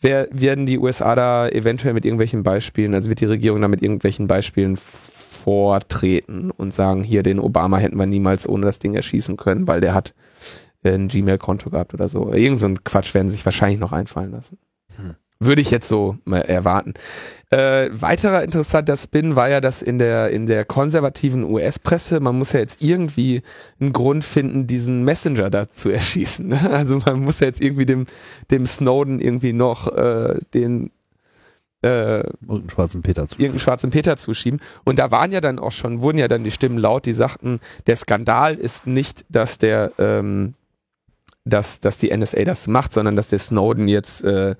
wer, 0.00 0.28
werden 0.30 0.64
die 0.64 0.78
USA 0.78 1.16
da 1.16 1.48
eventuell 1.48 1.92
mit 1.92 2.04
irgendwelchen 2.04 2.44
Beispielen, 2.44 2.94
also 2.94 3.08
wird 3.08 3.20
die 3.20 3.24
Regierung 3.24 3.60
da 3.60 3.66
mit 3.66 3.82
irgendwelchen 3.82 4.28
Beispielen 4.28 4.76
vortreten 4.76 6.52
und 6.52 6.72
sagen, 6.72 7.02
hier, 7.02 7.24
den 7.24 7.40
Obama 7.40 7.78
hätten 7.78 7.98
wir 7.98 8.06
niemals 8.06 8.48
ohne 8.48 8.64
das 8.64 8.78
Ding 8.78 8.94
erschießen 8.94 9.36
können, 9.36 9.66
weil 9.66 9.80
der 9.80 9.92
hat 9.92 10.14
ein 10.84 11.08
Gmail-Konto 11.08 11.70
gehabt 11.70 11.94
oder 11.94 12.08
so. 12.08 12.32
Irgend 12.32 12.60
so 12.60 12.66
ein 12.66 12.84
Quatsch 12.84 13.12
werden 13.12 13.28
sie 13.28 13.36
sich 13.36 13.44
wahrscheinlich 13.44 13.80
noch 13.80 13.92
einfallen 13.92 14.30
lassen. 14.30 14.58
Hm. 14.96 15.16
Würde 15.40 15.62
ich 15.62 15.70
jetzt 15.70 15.86
so 15.86 16.16
mal 16.24 16.40
erwarten. 16.40 16.94
Äh, 17.50 17.90
weiterer 17.92 18.42
interessanter 18.42 18.96
Spin 18.96 19.36
war 19.36 19.48
ja, 19.48 19.60
dass 19.60 19.82
in 19.82 19.98
der, 19.98 20.30
in 20.30 20.46
der 20.46 20.64
konservativen 20.64 21.44
US-Presse, 21.44 22.18
man 22.18 22.36
muss 22.36 22.52
ja 22.52 22.58
jetzt 22.58 22.82
irgendwie 22.82 23.42
einen 23.80 23.92
Grund 23.92 24.24
finden, 24.24 24.66
diesen 24.66 25.04
Messenger 25.04 25.48
da 25.48 25.68
zu 25.68 25.90
erschießen. 25.90 26.48
ne? 26.48 26.70
Also 26.70 26.98
man 27.06 27.20
muss 27.20 27.38
ja 27.38 27.46
jetzt 27.46 27.60
irgendwie 27.60 27.86
dem, 27.86 28.06
dem 28.50 28.66
Snowden 28.66 29.20
irgendwie 29.20 29.52
noch 29.52 29.86
äh, 29.96 30.40
den 30.54 30.90
äh, 31.82 32.24
Und 32.46 32.60
einen 32.60 32.70
schwarzen 32.70 33.02
Peter 33.02 33.28
zu. 33.28 33.36
irgendeinen 33.36 33.60
schwarzen 33.60 33.90
Peter 33.92 34.16
zuschieben. 34.16 34.60
Und 34.84 34.98
da 34.98 35.12
waren 35.12 35.30
ja 35.30 35.40
dann 35.40 35.60
auch 35.60 35.70
schon, 35.70 36.00
wurden 36.00 36.18
ja 36.18 36.26
dann 36.26 36.42
die 36.42 36.50
Stimmen 36.50 36.78
laut, 36.78 37.06
die 37.06 37.12
sagten, 37.12 37.60
der 37.86 37.94
Skandal 37.96 38.56
ist 38.56 38.88
nicht, 38.88 39.24
dass 39.28 39.58
der, 39.58 39.92
ähm, 39.98 40.54
dass, 41.44 41.78
dass 41.78 41.96
die 41.96 42.14
NSA 42.14 42.42
das 42.44 42.66
macht, 42.66 42.92
sondern 42.92 43.14
dass 43.14 43.28
der 43.28 43.38
Snowden 43.38 43.86
jetzt 43.86 44.24
äh, 44.24 44.56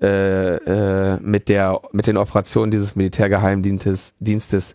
äh, 0.00 0.56
äh, 0.56 1.18
mit 1.20 1.48
der 1.48 1.80
mit 1.90 2.06
den 2.06 2.16
Operationen 2.16 2.70
dieses 2.70 2.94
Militärgeheimdienstes 2.94 4.14
Dienstes, 4.20 4.74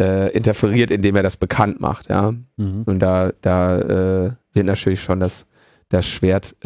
äh, 0.00 0.32
interferiert, 0.32 0.90
indem 0.90 1.16
er 1.16 1.22
das 1.22 1.36
bekannt 1.36 1.80
macht, 1.80 2.08
ja. 2.08 2.32
Mhm. 2.56 2.82
Und 2.86 2.98
da, 3.00 3.32
da 3.42 3.78
äh, 3.78 4.30
wird 4.54 4.66
natürlich 4.66 5.02
schon 5.02 5.20
das, 5.20 5.46
das 5.90 6.08
Schwert 6.08 6.56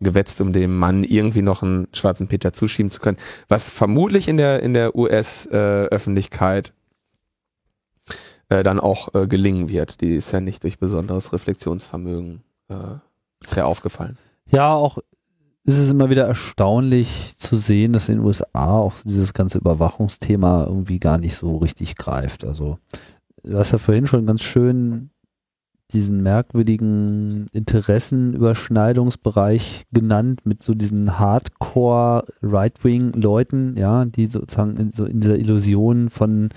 gewetzt, 0.00 0.40
um 0.40 0.52
dem 0.52 0.76
Mann 0.76 1.04
irgendwie 1.04 1.42
noch 1.42 1.62
einen 1.62 1.86
schwarzen 1.92 2.26
Peter 2.26 2.52
zuschieben 2.52 2.90
zu 2.90 3.00
können. 3.00 3.18
Was 3.46 3.70
vermutlich 3.70 4.26
in 4.26 4.36
der, 4.36 4.60
in 4.60 4.74
der 4.74 4.96
US-Öffentlichkeit 4.96 6.72
äh, 8.48 8.64
dann 8.64 8.80
auch 8.80 9.12
gelingen 9.12 9.68
wird. 9.68 10.00
Die 10.00 10.16
ist 10.16 10.32
ja 10.32 10.40
nicht 10.40 10.64
durch 10.64 10.80
besonderes 10.80 11.32
Reflexionsvermögen 11.32 12.42
bisher 13.38 13.66
aufgefallen. 13.66 14.18
Ja, 14.50 14.74
auch 14.74 14.98
ist 15.64 15.78
es 15.78 15.90
immer 15.90 16.10
wieder 16.10 16.26
erstaunlich 16.26 17.34
zu 17.36 17.56
sehen, 17.56 17.92
dass 17.92 18.08
in 18.08 18.18
den 18.18 18.26
USA 18.26 18.46
auch 18.52 18.94
dieses 19.04 19.32
ganze 19.32 19.58
Überwachungsthema 19.58 20.66
irgendwie 20.66 20.98
gar 20.98 21.18
nicht 21.18 21.36
so 21.36 21.58
richtig 21.58 21.96
greift. 21.96 22.44
Also, 22.44 22.78
du 23.44 23.56
hast 23.56 23.70
ja 23.70 23.78
vorhin 23.78 24.06
schon 24.06 24.26
ganz 24.26 24.42
schön 24.42 25.10
diesen 25.92 26.22
merkwürdigen 26.22 27.48
Interessenüberschneidungsbereich 27.52 29.84
genannt 29.92 30.40
mit 30.44 30.62
so 30.62 30.72
diesen 30.74 31.18
Hardcore 31.18 32.24
Right-Wing-Leuten, 32.42 33.76
ja, 33.76 34.06
die 34.06 34.26
sozusagen 34.26 34.78
in, 34.78 34.90
so 34.90 35.04
in 35.04 35.20
dieser 35.20 35.38
Illusion 35.38 36.08
von 36.08 36.48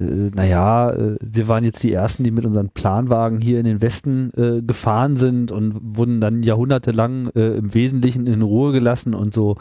äh, 0.00 0.30
naja, 0.34 0.90
äh, 0.92 1.16
wir 1.20 1.48
waren 1.48 1.64
jetzt 1.64 1.82
die 1.82 1.92
Ersten, 1.92 2.24
die 2.24 2.30
mit 2.30 2.44
unseren 2.44 2.70
Planwagen 2.70 3.40
hier 3.40 3.58
in 3.58 3.64
den 3.64 3.80
Westen 3.80 4.32
äh, 4.36 4.62
gefahren 4.62 5.16
sind 5.16 5.50
und 5.52 5.96
wurden 5.96 6.20
dann 6.20 6.42
jahrhundertelang 6.42 7.30
äh, 7.34 7.56
im 7.56 7.74
Wesentlichen 7.74 8.26
in 8.26 8.42
Ruhe 8.42 8.72
gelassen 8.72 9.14
und 9.14 9.34
so 9.34 9.56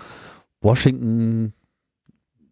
Washington, 0.61 1.53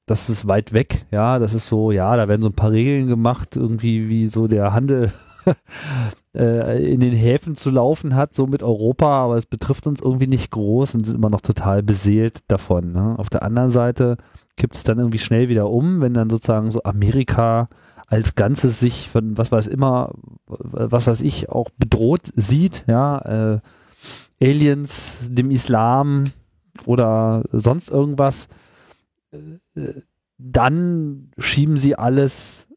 das 0.05 0.29
ist 0.29 0.47
weit 0.47 0.73
weg, 0.73 1.05
ja, 1.11 1.39
das 1.39 1.53
ist 1.53 1.67
so, 1.67 1.91
ja, 1.91 2.15
da 2.15 2.27
werden 2.27 2.41
so 2.41 2.49
ein 2.49 2.55
paar 2.55 2.71
Regeln 2.71 3.07
gemacht, 3.07 3.55
irgendwie 3.55 4.07
wie 4.07 4.27
so 4.27 4.47
der 4.47 4.73
Handel 4.73 5.11
äh, 6.35 6.93
in 6.93 6.99
den 6.99 7.13
Häfen 7.13 7.55
zu 7.55 7.69
laufen 7.71 8.15
hat, 8.15 8.33
so 8.33 8.45
mit 8.45 8.61
Europa, 8.61 9.07
aber 9.07 9.37
es 9.37 9.45
betrifft 9.45 9.87
uns 9.87 10.01
irgendwie 10.01 10.27
nicht 10.27 10.51
groß 10.51 10.95
und 10.95 11.05
sind 11.05 11.15
immer 11.15 11.29
noch 11.29 11.41
total 11.41 11.81
beseelt 11.81 12.39
davon. 12.47 12.91
Ne? 12.91 13.15
Auf 13.17 13.29
der 13.29 13.43
anderen 13.43 13.71
Seite 13.71 14.17
kippt 14.57 14.75
es 14.75 14.83
dann 14.83 14.99
irgendwie 14.99 15.19
schnell 15.19 15.49
wieder 15.49 15.69
um, 15.69 16.01
wenn 16.01 16.13
dann 16.13 16.29
sozusagen 16.29 16.71
so 16.71 16.83
Amerika 16.83 17.69
als 18.07 18.35
Ganzes 18.35 18.79
sich 18.79 19.09
von 19.09 19.37
was 19.37 19.51
weiß 19.51 19.67
immer, 19.67 20.13
was 20.47 21.07
weiß 21.07 21.21
ich, 21.21 21.49
auch 21.49 21.69
bedroht 21.77 22.31
sieht, 22.35 22.85
ja, 22.87 23.17
äh, 23.53 23.59
Aliens, 24.41 25.29
dem 25.31 25.49
Islam 25.51 26.25
oder 26.85 27.43
sonst 27.51 27.89
irgendwas, 27.89 28.47
äh, 29.31 30.01
dann 30.37 31.31
schieben 31.37 31.77
sie 31.77 31.95
alles 31.95 32.67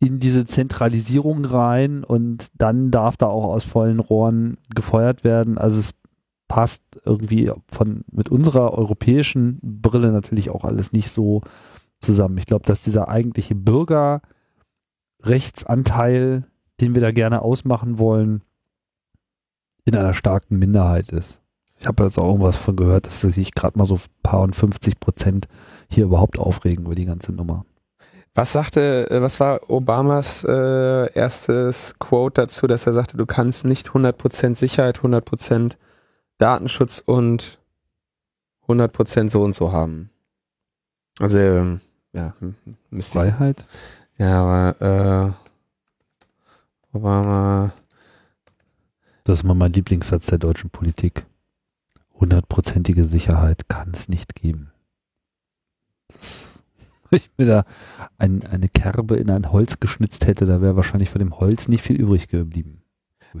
in 0.00 0.18
diese 0.18 0.46
Zentralisierung 0.46 1.44
rein 1.44 2.02
und 2.02 2.48
dann 2.56 2.90
darf 2.90 3.16
da 3.16 3.26
auch 3.26 3.44
aus 3.44 3.64
vollen 3.64 4.00
Rohren 4.00 4.58
gefeuert 4.74 5.22
werden. 5.24 5.58
Also 5.58 5.78
es 5.78 5.92
passt 6.52 6.82
irgendwie 7.06 7.50
von 7.68 8.04
mit 8.12 8.28
unserer 8.28 8.74
europäischen 8.74 9.58
Brille 9.62 10.12
natürlich 10.12 10.50
auch 10.50 10.64
alles 10.64 10.92
nicht 10.92 11.08
so 11.08 11.40
zusammen. 11.98 12.36
Ich 12.36 12.44
glaube, 12.44 12.66
dass 12.66 12.82
dieser 12.82 13.08
eigentliche 13.08 13.54
Bürgerrechtsanteil, 13.54 16.44
den 16.78 16.94
wir 16.94 17.00
da 17.00 17.10
gerne 17.10 17.40
ausmachen 17.40 17.98
wollen, 17.98 18.42
in 19.86 19.96
einer 19.96 20.12
starken 20.12 20.58
Minderheit 20.58 21.08
ist. 21.08 21.40
Ich 21.78 21.86
habe 21.86 22.04
jetzt 22.04 22.18
auch 22.18 22.28
irgendwas 22.28 22.58
von 22.58 22.76
gehört, 22.76 23.06
dass 23.06 23.22
sich 23.22 23.54
gerade 23.54 23.78
mal 23.78 23.86
so 23.86 23.94
ein 23.94 24.02
paar 24.22 24.42
und 24.42 24.54
50 24.54 25.00
Prozent 25.00 25.48
hier 25.88 26.04
überhaupt 26.04 26.38
aufregen 26.38 26.84
über 26.84 26.94
die 26.94 27.06
ganze 27.06 27.32
Nummer. 27.32 27.64
Was 28.34 28.52
sagte, 28.52 29.10
äh, 29.10 29.22
was 29.22 29.40
war 29.40 29.70
Obamas 29.70 30.44
äh, 30.44 31.12
erstes 31.14 31.94
Quote 31.98 32.42
dazu, 32.42 32.66
dass 32.66 32.86
er 32.86 32.92
sagte, 32.92 33.16
du 33.16 33.24
kannst 33.24 33.64
nicht 33.64 33.88
100% 33.88 34.54
Sicherheit, 34.54 34.98
100% 34.98 35.78
Datenschutz 36.42 36.98
und 37.04 37.58
100% 38.66 39.30
so 39.30 39.42
und 39.42 39.54
so 39.54 39.72
haben. 39.72 40.10
Also, 41.20 41.38
ähm, 41.38 41.80
ja, 42.12 42.34
m- 42.40 42.56
müsste 42.90 43.18
ich, 43.26 43.34
Freiheit? 43.34 43.64
ja, 44.18 44.42
aber 44.42 45.34
äh, 46.92 46.96
Obama, 46.96 47.72
Das 49.24 49.38
ist 49.38 49.44
mal 49.44 49.54
mein 49.54 49.72
Lieblingssatz 49.72 50.26
der 50.26 50.38
deutschen 50.38 50.70
Politik. 50.70 51.24
Hundertprozentige 52.18 53.04
Sicherheit 53.04 53.68
kann 53.68 53.92
es 53.94 54.08
nicht 54.08 54.34
geben. 54.34 54.72
Das 56.08 56.60
ich 57.12 57.30
mir 57.36 57.46
da 57.46 57.64
ein, 58.18 58.44
eine 58.46 58.68
Kerbe 58.68 59.16
in 59.16 59.30
ein 59.30 59.52
Holz 59.52 59.78
geschnitzt 59.80 60.26
hätte, 60.26 60.46
da 60.46 60.60
wäre 60.60 60.76
wahrscheinlich 60.76 61.10
von 61.10 61.18
dem 61.18 61.38
Holz 61.38 61.68
nicht 61.68 61.82
viel 61.82 62.00
übrig 62.00 62.28
geblieben. 62.28 62.82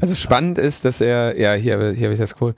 Also 0.00 0.14
spannend 0.14 0.58
ist, 0.58 0.84
dass 0.84 1.00
er, 1.00 1.38
ja, 1.38 1.52
hier, 1.54 1.78
hier 1.92 2.06
habe 2.06 2.14
ich 2.14 2.20
das 2.20 2.40
cool. 2.40 2.54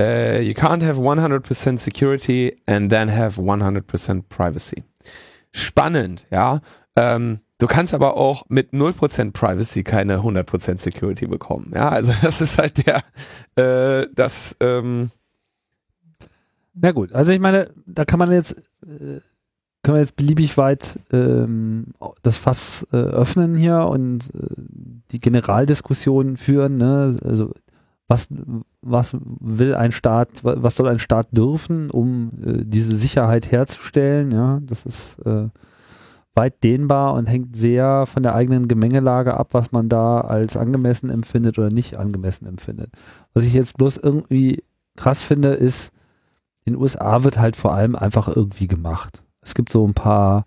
Uh, 0.00 0.40
you 0.40 0.54
can't 0.54 0.82
have 0.82 0.96
100% 0.96 1.78
security 1.78 2.56
and 2.66 2.90
then 2.90 3.08
have 3.08 3.36
100% 3.36 4.28
privacy. 4.30 4.82
Spannend, 5.52 6.26
ja. 6.30 6.60
Ähm, 6.96 7.40
du 7.58 7.66
kannst 7.66 7.92
aber 7.92 8.16
auch 8.16 8.44
mit 8.48 8.72
0% 8.72 9.32
Privacy 9.32 9.82
keine 9.82 10.20
100% 10.20 10.78
Security 10.78 11.26
bekommen. 11.26 11.72
Ja, 11.74 11.90
also 11.90 12.14
das 12.22 12.40
ist 12.40 12.56
halt 12.56 12.86
der, 12.86 13.02
äh, 13.56 14.06
das, 14.14 14.56
ähm, 14.60 15.10
Na 16.72 16.92
gut, 16.92 17.12
also 17.12 17.32
ich 17.32 17.40
meine, 17.40 17.70
da 17.84 18.06
kann 18.06 18.18
man 18.18 18.32
jetzt, 18.32 18.52
äh, 18.82 19.20
können 19.82 19.96
wir 19.96 20.00
jetzt 20.00 20.16
beliebig 20.16 20.56
weit 20.56 20.98
ähm, 21.12 21.88
das 22.22 22.38
Fass 22.38 22.86
äh, 22.92 22.96
öffnen 22.96 23.54
hier 23.54 23.80
und 23.80 24.30
äh, 24.34 24.46
die 25.10 25.20
Generaldiskussion 25.20 26.38
führen. 26.38 26.78
Ne? 26.78 27.16
Also 27.22 27.52
was, 28.10 28.28
was 28.82 29.16
will 29.22 29.76
ein 29.76 29.92
Staat, 29.92 30.42
was 30.42 30.74
soll 30.74 30.88
ein 30.88 30.98
Staat 30.98 31.28
dürfen, 31.30 31.90
um 31.90 32.32
äh, 32.44 32.64
diese 32.64 32.96
Sicherheit 32.96 33.52
herzustellen? 33.52 34.32
Ja, 34.32 34.58
das 34.64 34.84
ist 34.84 35.20
äh, 35.20 35.48
weit 36.34 36.64
dehnbar 36.64 37.14
und 37.14 37.26
hängt 37.26 37.54
sehr 37.54 38.06
von 38.06 38.24
der 38.24 38.34
eigenen 38.34 38.66
Gemengelage 38.66 39.38
ab, 39.38 39.50
was 39.52 39.70
man 39.70 39.88
da 39.88 40.22
als 40.22 40.56
angemessen 40.56 41.08
empfindet 41.08 41.56
oder 41.56 41.68
nicht 41.68 41.98
angemessen 41.98 42.46
empfindet. 42.46 42.90
Was 43.32 43.44
ich 43.44 43.52
jetzt 43.52 43.76
bloß 43.76 43.98
irgendwie 43.98 44.64
krass 44.96 45.22
finde, 45.22 45.50
ist, 45.50 45.92
in 46.64 46.72
den 46.72 46.82
USA 46.82 47.22
wird 47.22 47.38
halt 47.38 47.54
vor 47.54 47.74
allem 47.74 47.94
einfach 47.94 48.26
irgendwie 48.26 48.66
gemacht. 48.66 49.22
Es 49.40 49.54
gibt 49.54 49.70
so 49.70 49.86
ein 49.86 49.94
paar 49.94 50.46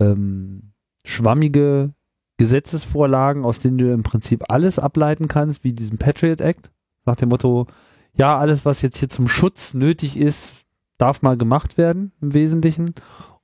ähm, 0.00 0.72
schwammige 1.04 1.94
Gesetzesvorlagen, 2.38 3.44
aus 3.44 3.60
denen 3.60 3.78
du 3.78 3.92
im 3.92 4.02
Prinzip 4.02 4.44
alles 4.48 4.80
ableiten 4.80 5.28
kannst, 5.28 5.62
wie 5.62 5.72
diesen 5.72 5.98
Patriot 5.98 6.40
Act, 6.40 6.70
nach 7.08 7.16
dem 7.16 7.30
Motto, 7.30 7.66
ja, 8.14 8.38
alles, 8.38 8.64
was 8.64 8.82
jetzt 8.82 8.98
hier 8.98 9.08
zum 9.08 9.28
Schutz 9.28 9.74
nötig 9.74 10.16
ist, 10.16 10.52
darf 10.98 11.22
mal 11.22 11.36
gemacht 11.36 11.78
werden 11.78 12.12
im 12.20 12.34
Wesentlichen. 12.34 12.94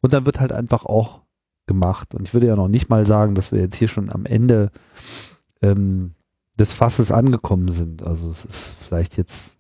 Und 0.01 0.13
dann 0.13 0.27
wird 0.27 0.41
halt 0.41 0.53
einfach 0.53 0.85
auch 0.85 1.23
gemacht. 1.67 2.15
Und 2.15 2.29
ich 2.29 2.35
würde 2.35 2.47
ja 2.47 2.57
noch 2.57 2.69
nicht 2.69 2.89
mal 2.89 3.07
sagen, 3.07 3.35
dass 3.35 3.53
wir 3.53 3.61
jetzt 3.61 3.77
hier 3.77 3.89
schon 3.89 4.13
am 4.13 4.27
Ende 4.27 4.71
ähm, 5.63 6.15
des 6.59 6.73
Fasses 6.73 7.11
angekommen 7.11 7.71
sind. 7.73 8.03
Also 8.03 8.29
es 8.29 8.45
ist 8.45 8.77
vielleicht 8.81 9.17
jetzt 9.17 9.59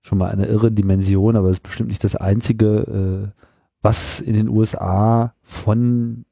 schon 0.00 0.18
mal 0.18 0.30
eine 0.30 0.46
irre 0.46 0.72
Dimension, 0.72 1.36
aber 1.36 1.48
es 1.48 1.58
ist 1.58 1.62
bestimmt 1.62 1.88
nicht 1.88 2.02
das 2.02 2.16
einzige, 2.16 3.32
äh, 3.34 3.42
was 3.82 4.20
in 4.20 4.34
den 4.34 4.48
USA 4.48 5.34
von 5.42 6.24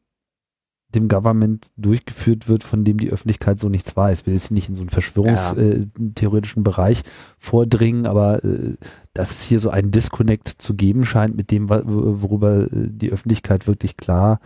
dem 0.97 1.09
Government 1.09 1.69
durchgeführt 1.77 2.49
wird, 2.49 2.65
von 2.65 2.85
dem 2.85 2.99
die 2.99 3.11
Öffentlichkeit 3.11 3.61
so 3.61 3.69
nichts 3.69 3.97
weiß. 3.97 4.27
Wir 4.27 4.33
jetzt 4.33 4.51
nicht 4.51 4.69
in 4.69 4.75
so 4.75 4.83
einen 4.83 4.91
verschwörungstheoretischen 4.91 6.65
ja. 6.65 6.71
Bereich 6.71 7.03
vordringen, 7.39 8.07
aber 8.07 8.43
äh, 8.45 8.75
dass 9.15 9.31
es 9.31 9.43
hier 9.45 9.61
so 9.61 9.71
einen 9.71 9.93
Disconnect 9.93 10.49
zu 10.49 10.75
geben 10.75 11.05
scheint 11.05 11.37
mit 11.37 11.51
dem, 11.51 11.69
worüber 11.69 12.67
die 12.71 13.13
Öffentlichkeit 13.13 13.67
wirklich 13.67 13.97
klar 13.97 14.41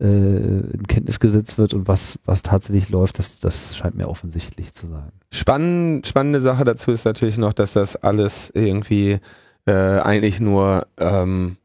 äh, 0.00 0.06
in 0.06 0.82
Kenntnis 0.86 1.20
gesetzt 1.20 1.56
wird 1.56 1.72
und 1.72 1.88
was, 1.88 2.18
was 2.24 2.42
tatsächlich 2.42 2.90
läuft, 2.90 3.18
das, 3.18 3.40
das 3.40 3.76
scheint 3.76 3.96
mir 3.96 4.08
offensichtlich 4.08 4.74
zu 4.74 4.86
sein. 4.88 5.10
Spannend, 5.32 6.06
spannende 6.06 6.40
Sache 6.40 6.64
dazu 6.64 6.90
ist 6.90 7.04
natürlich 7.04 7.38
noch, 7.38 7.52
dass 7.52 7.72
das 7.72 7.96
alles 7.96 8.50
irgendwie 8.54 9.18
äh, 9.66 9.72
eigentlich 9.72 10.40
nur 10.40 10.86
ähm, 10.98 11.56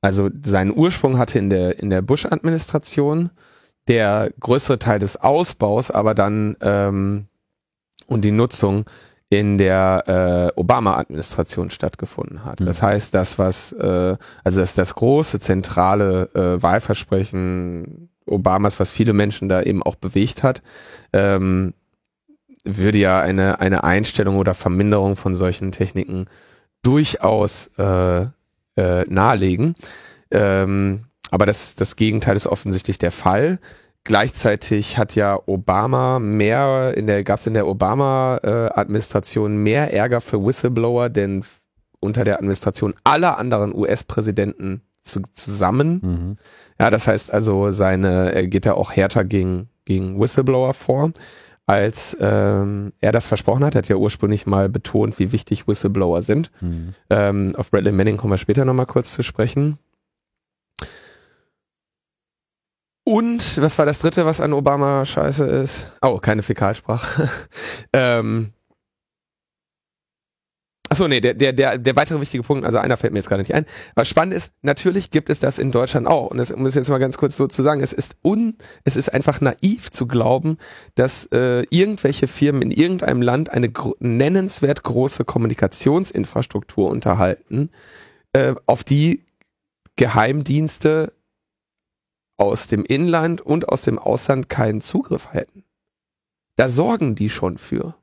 also 0.00 0.30
seinen 0.42 0.76
Ursprung 0.76 1.18
hatte 1.18 1.38
in 1.38 1.50
der, 1.50 1.78
in 1.78 1.90
der 1.90 2.02
Bush-Administration, 2.02 3.30
der 3.90 4.30
größere 4.38 4.78
Teil 4.78 5.00
des 5.00 5.16
Ausbaus 5.16 5.90
aber 5.90 6.14
dann 6.14 6.56
ähm, 6.60 7.26
und 8.06 8.24
die 8.24 8.30
Nutzung 8.30 8.84
in 9.28 9.58
der 9.58 10.52
äh, 10.56 10.58
Obama-Administration 10.58 11.70
stattgefunden 11.70 12.44
hat. 12.44 12.60
Mhm. 12.60 12.66
Das 12.66 12.82
heißt, 12.82 13.14
das, 13.14 13.38
was, 13.38 13.72
äh, 13.72 14.16
also 14.42 14.60
das, 14.60 14.74
das 14.74 14.94
große 14.94 15.38
zentrale 15.38 16.30
äh, 16.34 16.62
Wahlversprechen 16.62 18.08
Obamas, 18.26 18.78
was 18.78 18.90
viele 18.90 19.12
Menschen 19.12 19.48
da 19.48 19.62
eben 19.62 19.82
auch 19.82 19.96
bewegt 19.96 20.42
hat, 20.42 20.62
ähm, 21.12 21.74
würde 22.64 22.98
ja 22.98 23.20
eine, 23.20 23.60
eine 23.60 23.82
Einstellung 23.84 24.36
oder 24.36 24.54
Verminderung 24.54 25.16
von 25.16 25.34
solchen 25.34 25.72
Techniken 25.72 26.26
durchaus 26.82 27.70
äh, 27.78 28.22
äh, 28.76 29.04
nahelegen. 29.08 29.74
Ähm, 30.30 31.04
aber 31.30 31.46
das, 31.46 31.76
das 31.76 31.96
Gegenteil 31.96 32.36
ist 32.36 32.46
offensichtlich 32.46 32.98
der 32.98 33.12
Fall. 33.12 33.58
Gleichzeitig 34.04 34.96
hat 34.98 35.14
ja 35.14 35.38
Obama 35.46 36.18
mehr, 36.18 36.94
in 36.96 37.06
der, 37.06 37.22
gab 37.22 37.38
es 37.38 37.46
in 37.46 37.54
der 37.54 37.66
Obama-Administration 37.66 39.52
äh, 39.52 39.56
mehr 39.56 39.92
Ärger 39.92 40.20
für 40.20 40.44
Whistleblower, 40.44 41.10
denn 41.10 41.44
unter 42.00 42.24
der 42.24 42.38
Administration 42.38 42.94
aller 43.04 43.38
anderen 43.38 43.74
US-Präsidenten 43.74 44.82
zu, 45.02 45.20
zusammen. 45.32 46.00
Mhm. 46.02 46.36
Ja, 46.78 46.88
das 46.90 47.08
heißt 47.08 47.32
also, 47.32 47.72
seine, 47.72 48.32
er 48.32 48.46
geht 48.46 48.64
ja 48.64 48.74
auch 48.74 48.92
härter 48.92 49.24
gegen, 49.24 49.68
gegen 49.84 50.18
Whistleblower 50.18 50.72
vor 50.72 51.12
als 51.70 52.16
ähm, 52.20 52.92
er 53.00 53.12
das 53.12 53.28
versprochen 53.28 53.64
hat. 53.64 53.76
Er 53.76 53.78
hat 53.78 53.88
ja 53.88 53.94
ursprünglich 53.94 54.44
mal 54.44 54.68
betont, 54.68 55.20
wie 55.20 55.30
wichtig 55.30 55.68
Whistleblower 55.68 56.20
sind. 56.22 56.50
Mhm. 56.60 56.94
Ähm, 57.10 57.52
auf 57.56 57.70
Bradley 57.70 57.92
Manning 57.92 58.16
kommen 58.16 58.32
wir 58.32 58.38
später 58.38 58.64
nochmal 58.64 58.86
kurz 58.86 59.12
zu 59.12 59.22
sprechen. 59.22 59.78
Und 63.10 63.60
was 63.60 63.76
war 63.76 63.86
das 63.86 63.98
dritte, 63.98 64.24
was 64.24 64.40
an 64.40 64.52
Obama 64.52 65.04
scheiße 65.04 65.44
ist? 65.44 65.84
Oh, 66.00 66.18
keine 66.18 66.42
Fäkalsprache. 66.42 67.28
ähm, 67.92 68.52
Achso, 70.88 71.08
nee, 71.08 71.20
der, 71.20 71.34
der, 71.34 71.52
der, 71.52 71.76
der 71.76 71.96
weitere 71.96 72.20
wichtige 72.20 72.44
Punkt, 72.44 72.64
also 72.64 72.78
einer 72.78 72.96
fällt 72.96 73.12
mir 73.12 73.18
jetzt 73.18 73.28
gerade 73.28 73.42
nicht 73.42 73.52
ein. 73.52 73.66
Aber 73.96 74.04
spannend 74.04 74.34
ist, 74.34 74.52
natürlich 74.62 75.10
gibt 75.10 75.28
es 75.28 75.40
das 75.40 75.58
in 75.58 75.72
Deutschland 75.72 76.06
auch. 76.06 76.28
Und 76.28 76.38
das 76.38 76.54
muss 76.54 76.70
ich 76.70 76.76
jetzt 76.76 76.88
mal 76.88 76.98
ganz 76.98 77.18
kurz 77.18 77.36
so 77.36 77.48
zu 77.48 77.64
sagen. 77.64 77.80
Es 77.80 77.92
ist 77.92 78.14
un, 78.22 78.56
es 78.84 78.94
ist 78.94 79.12
einfach 79.12 79.40
naiv 79.40 79.90
zu 79.90 80.06
glauben, 80.06 80.58
dass 80.94 81.26
äh, 81.32 81.64
irgendwelche 81.70 82.28
Firmen 82.28 82.62
in 82.62 82.70
irgendeinem 82.70 83.22
Land 83.22 83.50
eine 83.50 83.70
gro 83.70 83.96
nennenswert 83.98 84.84
große 84.84 85.24
Kommunikationsinfrastruktur 85.24 86.88
unterhalten, 86.88 87.70
äh, 88.34 88.54
auf 88.66 88.84
die 88.84 89.24
Geheimdienste 89.96 91.12
aus 92.40 92.68
dem 92.68 92.84
Inland 92.84 93.40
und 93.42 93.68
aus 93.68 93.82
dem 93.82 93.98
Ausland 93.98 94.48
keinen 94.48 94.80
Zugriff 94.80 95.32
hätten. 95.32 95.64
Da 96.56 96.70
sorgen 96.70 97.14
die 97.14 97.28
schon 97.28 97.58
für. 97.58 97.94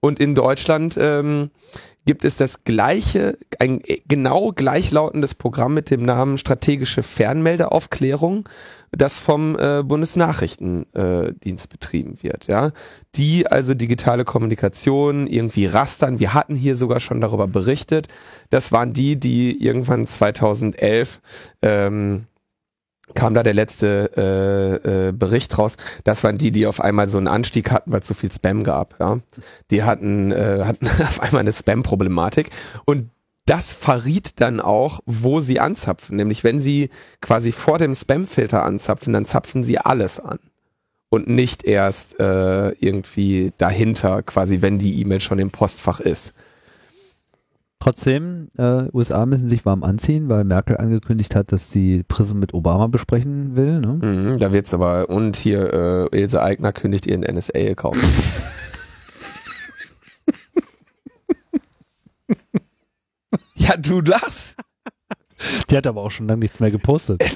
Und 0.00 0.18
in 0.18 0.34
Deutschland 0.34 0.96
ähm, 0.98 1.50
gibt 2.06 2.24
es 2.24 2.36
das 2.36 2.64
gleiche, 2.64 3.38
ein 3.58 3.82
genau 4.08 4.50
gleichlautendes 4.52 5.34
Programm 5.34 5.74
mit 5.74 5.90
dem 5.90 6.02
Namen 6.02 6.38
Strategische 6.38 7.02
Fernmeldeaufklärung, 7.02 8.48
das 8.92 9.20
vom 9.20 9.56
äh, 9.58 9.82
Bundesnachrichtendienst 9.84 11.66
äh, 11.66 11.68
betrieben 11.68 12.22
wird, 12.22 12.46
ja. 12.46 12.72
Die 13.14 13.46
also 13.46 13.74
digitale 13.74 14.24
Kommunikation 14.24 15.26
irgendwie 15.26 15.66
rastern. 15.66 16.18
Wir 16.18 16.34
hatten 16.34 16.54
hier 16.54 16.76
sogar 16.76 16.98
schon 16.98 17.20
darüber 17.20 17.46
berichtet. 17.46 18.08
Das 18.48 18.72
waren 18.72 18.92
die, 18.92 19.20
die 19.20 19.62
irgendwann 19.62 20.06
2011 20.06 21.20
ähm, 21.62 22.26
kam 23.14 23.34
da 23.34 23.42
der 23.42 23.54
letzte 23.54 24.10
äh, 24.84 25.08
äh, 25.08 25.12
Bericht 25.12 25.56
raus. 25.58 25.76
Das 26.04 26.24
waren 26.24 26.38
die, 26.38 26.50
die 26.50 26.66
auf 26.66 26.80
einmal 26.80 27.08
so 27.08 27.18
einen 27.18 27.28
Anstieg 27.28 27.70
hatten, 27.70 27.92
weil 27.92 28.00
es 28.00 28.06
so 28.06 28.14
viel 28.14 28.32
Spam 28.32 28.64
gab. 28.64 28.96
Ja, 29.00 29.18
die 29.70 29.82
hatten 29.82 30.32
äh, 30.32 30.64
hatten 30.64 30.86
auf 31.02 31.20
einmal 31.20 31.40
eine 31.40 31.52
Spam-Problematik 31.52 32.50
und 32.84 33.10
das 33.46 33.72
verriet 33.72 34.40
dann 34.40 34.60
auch, 34.60 35.00
wo 35.06 35.40
sie 35.40 35.58
anzapfen. 35.58 36.16
Nämlich 36.16 36.44
wenn 36.44 36.60
sie 36.60 36.90
quasi 37.20 37.52
vor 37.52 37.78
dem 37.78 37.94
Spam-Filter 37.94 38.62
anzapfen, 38.62 39.12
dann 39.12 39.24
zapfen 39.24 39.64
sie 39.64 39.78
alles 39.78 40.20
an 40.20 40.38
und 41.08 41.28
nicht 41.28 41.64
erst 41.64 42.18
äh, 42.20 42.70
irgendwie 42.70 43.52
dahinter, 43.58 44.22
quasi 44.22 44.62
wenn 44.62 44.78
die 44.78 45.00
E-Mail 45.00 45.20
schon 45.20 45.40
im 45.40 45.50
Postfach 45.50 46.00
ist. 46.00 46.32
Trotzdem, 47.80 48.50
äh, 48.58 48.88
USA 48.92 49.24
müssen 49.24 49.48
sich 49.48 49.64
warm 49.64 49.82
anziehen, 49.84 50.28
weil 50.28 50.44
Merkel 50.44 50.76
angekündigt 50.76 51.34
hat, 51.34 51.50
dass 51.50 51.70
sie 51.70 52.02
Prism 52.02 52.38
mit 52.38 52.52
Obama 52.52 52.88
besprechen 52.88 53.56
will. 53.56 53.80
Ne? 53.80 53.94
Mhm, 54.02 54.36
da 54.36 54.52
wird's 54.52 54.74
aber, 54.74 55.08
und 55.08 55.36
hier 55.36 55.72
äh, 56.12 56.18
Ilse 56.20 56.42
Aigner 56.42 56.74
kündigt 56.74 57.06
ihren 57.06 57.22
NSA-Account. 57.22 57.96
ja, 63.54 63.78
du 63.78 64.02
lachst. 64.02 64.58
Die 65.70 65.76
hat 65.78 65.86
aber 65.86 66.02
auch 66.02 66.10
schon 66.10 66.28
lange 66.28 66.40
nichts 66.40 66.60
mehr 66.60 66.70
gepostet. 66.70 67.22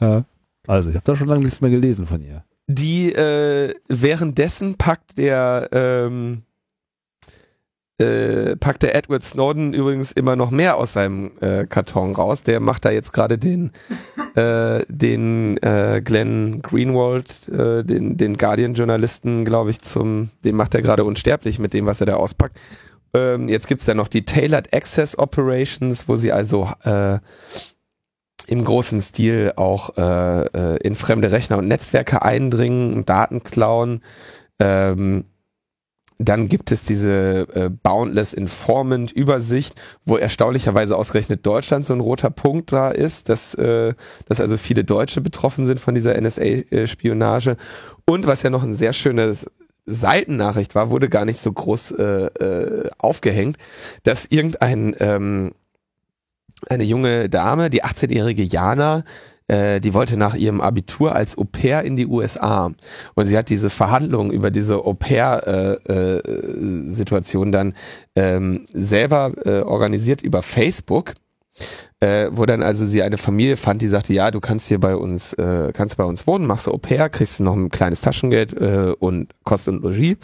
ja. 0.00 0.24
Also, 0.68 0.90
ich 0.90 0.94
habe 0.94 1.04
da 1.04 1.16
schon 1.16 1.26
lange 1.26 1.42
nichts 1.42 1.60
mehr 1.60 1.70
gelesen 1.70 2.06
von 2.06 2.22
ihr. 2.22 2.44
Die 2.68 3.12
äh, 3.12 3.74
währenddessen 3.88 4.76
packt 4.76 5.18
der 5.18 5.68
ähm, 5.72 6.44
äh, 8.02 8.56
packt 8.56 8.82
der 8.82 8.94
Edward 8.94 9.24
Snowden 9.24 9.72
übrigens 9.72 10.12
immer 10.12 10.36
noch 10.36 10.50
mehr 10.50 10.76
aus 10.76 10.92
seinem 10.92 11.32
äh, 11.40 11.66
Karton 11.66 12.14
raus. 12.14 12.42
Der 12.42 12.60
macht 12.60 12.84
da 12.84 12.90
jetzt 12.90 13.12
gerade 13.12 13.38
den, 13.38 13.70
äh, 14.34 14.84
den 14.88 15.56
äh, 15.62 16.02
Glenn 16.04 16.60
Greenwald, 16.62 17.48
äh, 17.48 17.84
den, 17.84 18.16
den 18.16 18.36
Guardian-Journalisten, 18.36 19.44
glaube 19.44 19.70
ich, 19.70 19.80
zum, 19.80 20.30
den 20.44 20.56
macht 20.56 20.74
er 20.74 20.82
gerade 20.82 21.04
unsterblich 21.04 21.58
mit 21.58 21.72
dem, 21.72 21.86
was 21.86 22.00
er 22.00 22.06
da 22.06 22.14
auspackt. 22.16 22.58
Ähm, 23.14 23.48
jetzt 23.48 23.68
gibt's 23.68 23.84
da 23.84 23.94
noch 23.94 24.08
die 24.08 24.24
Tailored 24.24 24.74
Access 24.74 25.18
Operations, 25.18 26.08
wo 26.08 26.16
sie 26.16 26.32
also 26.32 26.68
äh, 26.84 27.18
im 28.46 28.64
großen 28.64 29.00
Stil 29.02 29.52
auch 29.56 29.96
äh, 29.96 30.46
äh, 30.46 30.76
in 30.82 30.94
fremde 30.94 31.30
Rechner 31.30 31.58
und 31.58 31.68
Netzwerke 31.68 32.22
eindringen, 32.22 33.04
Daten 33.04 33.42
klauen. 33.42 34.02
Ähm, 34.58 35.24
dann 36.28 36.48
gibt 36.48 36.72
es 36.72 36.84
diese 36.84 37.46
äh, 37.54 37.70
Boundless 37.70 38.32
Informant 38.32 39.12
Übersicht, 39.12 39.80
wo 40.04 40.16
erstaunlicherweise 40.16 40.96
ausgerechnet 40.96 41.44
Deutschland 41.46 41.86
so 41.86 41.94
ein 41.94 42.00
roter 42.00 42.30
Punkt 42.30 42.72
da 42.72 42.90
ist, 42.90 43.28
dass, 43.28 43.54
äh, 43.54 43.94
dass 44.28 44.40
also 44.40 44.56
viele 44.56 44.84
Deutsche 44.84 45.20
betroffen 45.20 45.66
sind 45.66 45.80
von 45.80 45.94
dieser 45.94 46.20
NSA-Spionage. 46.20 47.56
Und 48.06 48.26
was 48.26 48.42
ja 48.42 48.50
noch 48.50 48.62
ein 48.62 48.74
sehr 48.74 48.92
schönes 48.92 49.46
Seitennachricht 49.84 50.74
war, 50.74 50.90
wurde 50.90 51.08
gar 51.08 51.24
nicht 51.24 51.40
so 51.40 51.52
groß 51.52 51.92
äh, 51.92 52.04
äh, 52.04 52.90
aufgehängt, 52.98 53.56
dass 54.04 54.26
irgendein 54.26 54.94
ähm, 55.00 55.52
eine 56.68 56.84
junge 56.84 57.28
Dame, 57.28 57.70
die 57.70 57.82
18-jährige 57.82 58.44
Jana, 58.44 59.04
äh, 59.48 59.80
die 59.80 59.94
wollte 59.94 60.16
nach 60.16 60.34
ihrem 60.34 60.60
Abitur 60.60 61.14
als 61.14 61.38
Au 61.38 61.44
pair 61.44 61.82
in 61.82 61.96
die 61.96 62.06
USA. 62.06 62.70
Und 63.14 63.26
sie 63.26 63.36
hat 63.36 63.50
diese 63.50 63.68
Verhandlungen 63.70 64.30
über 64.30 64.50
diese 64.50 64.84
Au 64.84 64.94
pair-Situation 64.94 67.46
äh, 67.46 67.48
äh, 67.48 67.52
dann 67.52 67.74
ähm, 68.16 68.66
selber 68.72 69.32
äh, 69.44 69.60
organisiert 69.60 70.22
über 70.22 70.42
Facebook. 70.42 71.14
Äh, 72.00 72.30
wo 72.32 72.46
dann 72.46 72.62
also 72.62 72.86
sie 72.86 73.02
eine 73.02 73.18
Familie 73.18 73.58
fand, 73.58 73.82
die 73.82 73.86
sagte, 73.86 74.14
ja, 74.14 74.30
du 74.30 74.40
kannst 74.40 74.68
hier 74.68 74.80
bei 74.80 74.96
uns, 74.96 75.34
äh, 75.34 75.70
kannst 75.72 75.98
bei 75.98 76.04
uns 76.04 76.26
wohnen, 76.26 76.46
machst 76.46 76.66
Au 76.66 76.78
pair, 76.78 77.10
kriegst 77.10 77.40
noch 77.40 77.54
ein 77.54 77.68
kleines 77.68 78.00
Taschengeld 78.00 78.54
äh, 78.54 78.94
und 78.98 79.34
Kost 79.44 79.68
und 79.68 79.82
Logis 79.82 80.16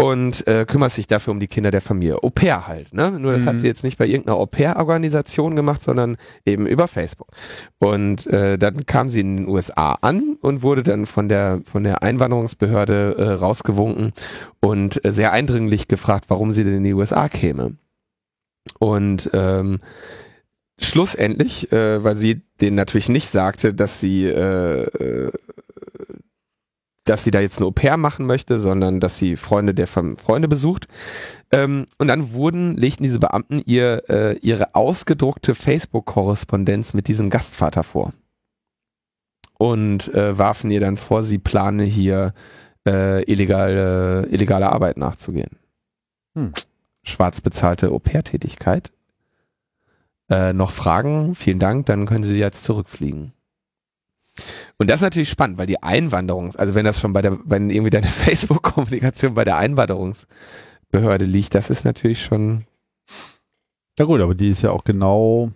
und 0.00 0.46
äh, 0.46 0.64
kümmert 0.64 0.92
sich 0.92 1.08
dafür 1.08 1.32
um 1.32 1.40
die 1.40 1.48
Kinder 1.48 1.72
der 1.72 1.80
Familie. 1.80 2.22
Au 2.22 2.30
pair 2.30 2.68
halt, 2.68 2.94
ne? 2.94 3.18
Nur 3.18 3.32
das 3.32 3.42
mhm. 3.42 3.46
hat 3.46 3.60
sie 3.60 3.66
jetzt 3.66 3.82
nicht 3.82 3.98
bei 3.98 4.06
irgendeiner 4.06 4.36
Au 4.36 4.46
pair-Organisation 4.46 5.56
gemacht, 5.56 5.82
sondern 5.82 6.16
eben 6.46 6.68
über 6.68 6.86
Facebook. 6.86 7.26
Und 7.78 8.28
äh, 8.28 8.58
dann 8.58 8.86
kam 8.86 9.08
sie 9.08 9.20
in 9.20 9.38
den 9.38 9.48
USA 9.48 9.98
an 10.00 10.36
und 10.40 10.62
wurde 10.62 10.84
dann 10.84 11.04
von 11.04 11.28
der 11.28 11.62
von 11.68 11.82
der 11.82 12.04
Einwanderungsbehörde 12.04 13.16
äh, 13.18 13.28
rausgewunken 13.32 14.12
und 14.60 15.04
äh, 15.04 15.10
sehr 15.10 15.32
eindringlich 15.32 15.88
gefragt, 15.88 16.26
warum 16.28 16.52
sie 16.52 16.62
denn 16.62 16.76
in 16.76 16.84
die 16.84 16.94
USA 16.94 17.28
käme. 17.28 17.74
Und 18.78 19.30
ähm, 19.32 19.80
schlussendlich, 20.80 21.72
äh, 21.72 22.04
weil 22.04 22.16
sie 22.16 22.42
denen 22.60 22.76
natürlich 22.76 23.08
nicht 23.08 23.28
sagte, 23.28 23.74
dass 23.74 23.98
sie 23.98 24.26
äh, 24.26 24.82
äh 24.82 25.32
dass 27.08 27.24
sie 27.24 27.30
da 27.30 27.40
jetzt 27.40 27.58
eine 27.58 27.66
Au 27.66 27.70
pair 27.70 27.96
machen 27.96 28.26
möchte, 28.26 28.58
sondern 28.58 29.00
dass 29.00 29.18
sie 29.18 29.36
Freunde 29.36 29.74
der 29.74 29.86
Freunde 29.86 30.48
besucht. 30.48 30.88
Ähm, 31.50 31.86
und 31.98 32.08
dann 32.08 32.32
wurden, 32.32 32.76
legten 32.76 33.04
diese 33.04 33.18
Beamten 33.18 33.60
ihr 33.64 34.02
äh, 34.08 34.36
ihre 34.38 34.74
ausgedruckte 34.74 35.54
Facebook-Korrespondenz 35.54 36.94
mit 36.94 37.08
diesem 37.08 37.30
Gastvater 37.30 37.82
vor. 37.82 38.12
Und 39.58 40.12
äh, 40.14 40.38
warfen 40.38 40.70
ihr 40.70 40.80
dann 40.80 40.96
vor, 40.96 41.22
sie 41.22 41.38
plane 41.38 41.84
hier 41.84 42.34
äh, 42.86 43.22
illegale, 43.24 44.26
illegale 44.30 44.70
Arbeit 44.70 44.98
nachzugehen. 44.98 45.56
Hm. 46.34 46.52
Schwarz 47.02 47.40
bezahlte 47.40 47.90
Au-pair-Tätigkeit. 47.90 48.92
Äh, 50.30 50.52
noch 50.52 50.72
Fragen? 50.72 51.34
Vielen 51.34 51.58
Dank, 51.58 51.86
dann 51.86 52.06
können 52.06 52.24
Sie 52.24 52.38
jetzt 52.38 52.64
zurückfliegen. 52.64 53.32
Und 54.78 54.90
das 54.90 54.96
ist 54.96 55.02
natürlich 55.02 55.28
spannend, 55.28 55.58
weil 55.58 55.66
die 55.66 55.82
Einwanderung, 55.82 56.54
also 56.56 56.74
wenn 56.74 56.84
das 56.84 57.00
schon 57.00 57.12
bei 57.12 57.22
der, 57.22 57.38
wenn 57.44 57.70
irgendwie 57.70 57.90
deine 57.90 58.06
Facebook-Kommunikation 58.08 59.34
bei 59.34 59.44
der 59.44 59.56
Einwanderungsbehörde 59.56 61.24
liegt, 61.24 61.54
das 61.54 61.70
ist 61.70 61.84
natürlich 61.84 62.22
schon. 62.22 62.64
Ja 63.98 64.04
gut, 64.04 64.20
aber 64.20 64.34
die 64.34 64.48
ist 64.48 64.62
ja 64.62 64.70
auch 64.70 64.84
genau 64.84 65.50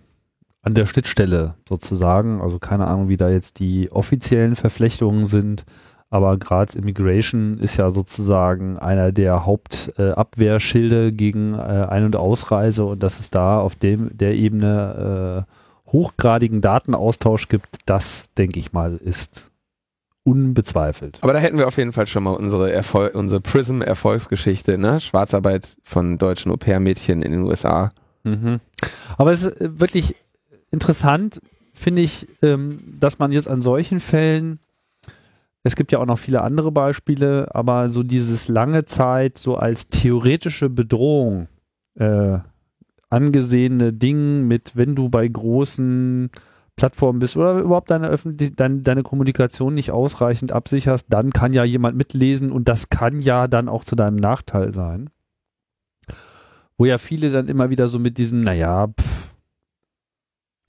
an 0.61 0.73
der 0.73 0.85
Schnittstelle 0.85 1.55
sozusagen. 1.67 2.41
Also 2.41 2.59
keine 2.59 2.87
Ahnung, 2.87 3.09
wie 3.09 3.17
da 3.17 3.29
jetzt 3.29 3.59
die 3.59 3.91
offiziellen 3.91 4.55
Verflechtungen 4.55 5.27
sind. 5.27 5.65
Aber 6.09 6.37
gerade 6.37 6.77
Immigration 6.77 7.57
ist 7.57 7.77
ja 7.77 7.89
sozusagen 7.89 8.77
einer 8.77 9.11
der 9.11 9.47
Hauptabwehrschilde 9.47 11.07
äh, 11.07 11.11
gegen 11.11 11.55
äh, 11.55 11.87
Ein- 11.89 12.05
und 12.05 12.15
Ausreise 12.15 12.85
und 12.85 13.01
dass 13.01 13.19
es 13.19 13.31
da 13.31 13.59
auf 13.59 13.75
dem 13.75 14.15
der 14.15 14.35
Ebene 14.35 15.45
äh, 15.47 15.53
hochgradigen 15.93 16.61
Datenaustausch 16.61 17.47
gibt, 17.47 17.77
das, 17.85 18.25
denke 18.37 18.59
ich 18.59 18.73
mal, 18.73 18.97
ist 18.97 19.51
unbezweifelt. 20.23 21.19
Aber 21.21 21.33
da 21.33 21.39
hätten 21.39 21.57
wir 21.57 21.67
auf 21.67 21.77
jeden 21.77 21.93
Fall 21.93 22.07
schon 22.07 22.23
mal 22.23 22.31
unsere, 22.31 22.71
Erfol 22.71 23.09
unsere 23.13 23.41
Prism-Erfolgsgeschichte, 23.41 24.77
ne? 24.77 24.99
Schwarzarbeit 24.99 25.77
von 25.83 26.17
deutschen 26.17 26.51
Au-pair-Mädchen 26.51 27.21
in 27.21 27.31
den 27.31 27.43
USA. 27.43 27.91
Mhm. 28.23 28.59
Aber 29.17 29.31
es 29.31 29.43
ist 29.43 29.55
wirklich 29.59 30.15
interessant, 30.71 31.39
finde 31.73 32.01
ich, 32.01 32.27
ähm, 32.41 32.79
dass 32.99 33.19
man 33.19 33.31
jetzt 33.31 33.47
an 33.47 33.61
solchen 33.61 33.99
Fällen, 33.99 34.59
es 35.63 35.75
gibt 35.75 35.91
ja 35.91 35.99
auch 35.99 36.05
noch 36.05 36.19
viele 36.19 36.41
andere 36.41 36.71
Beispiele, 36.71 37.53
aber 37.53 37.89
so 37.89 38.03
dieses 38.03 38.47
lange 38.47 38.85
Zeit 38.85 39.37
so 39.37 39.55
als 39.55 39.87
theoretische 39.87 40.69
Bedrohung 40.69 41.47
äh, 41.95 42.39
angesehene 43.13 43.93
Ding 43.93 44.47
mit, 44.47 44.75
wenn 44.75 44.95
du 44.95 45.09
bei 45.09 45.27
großen 45.27 46.31
Plattformen 46.75 47.19
bist 47.19 47.37
oder 47.37 47.59
überhaupt 47.59 47.91
deine, 47.91 48.07
Öffentlich 48.07 48.55
deine, 48.55 48.81
deine 48.81 49.03
Kommunikation 49.03 49.75
nicht 49.75 49.91
ausreichend 49.91 50.51
absicherst, 50.51 51.05
dann 51.09 51.31
kann 51.31 51.53
ja 51.53 51.63
jemand 51.63 51.95
mitlesen 51.95 52.51
und 52.51 52.67
das 52.67 52.89
kann 52.89 53.19
ja 53.19 53.47
dann 53.47 53.69
auch 53.69 53.83
zu 53.83 53.95
deinem 53.95 54.15
Nachteil 54.15 54.73
sein. 54.73 55.09
Wo 56.77 56.85
ja 56.85 56.97
viele 56.97 57.31
dann 57.31 57.47
immer 57.47 57.69
wieder 57.69 57.87
so 57.87 57.99
mit 57.99 58.17
diesem, 58.17 58.41
naja, 58.41 58.87
pff, 58.87 59.31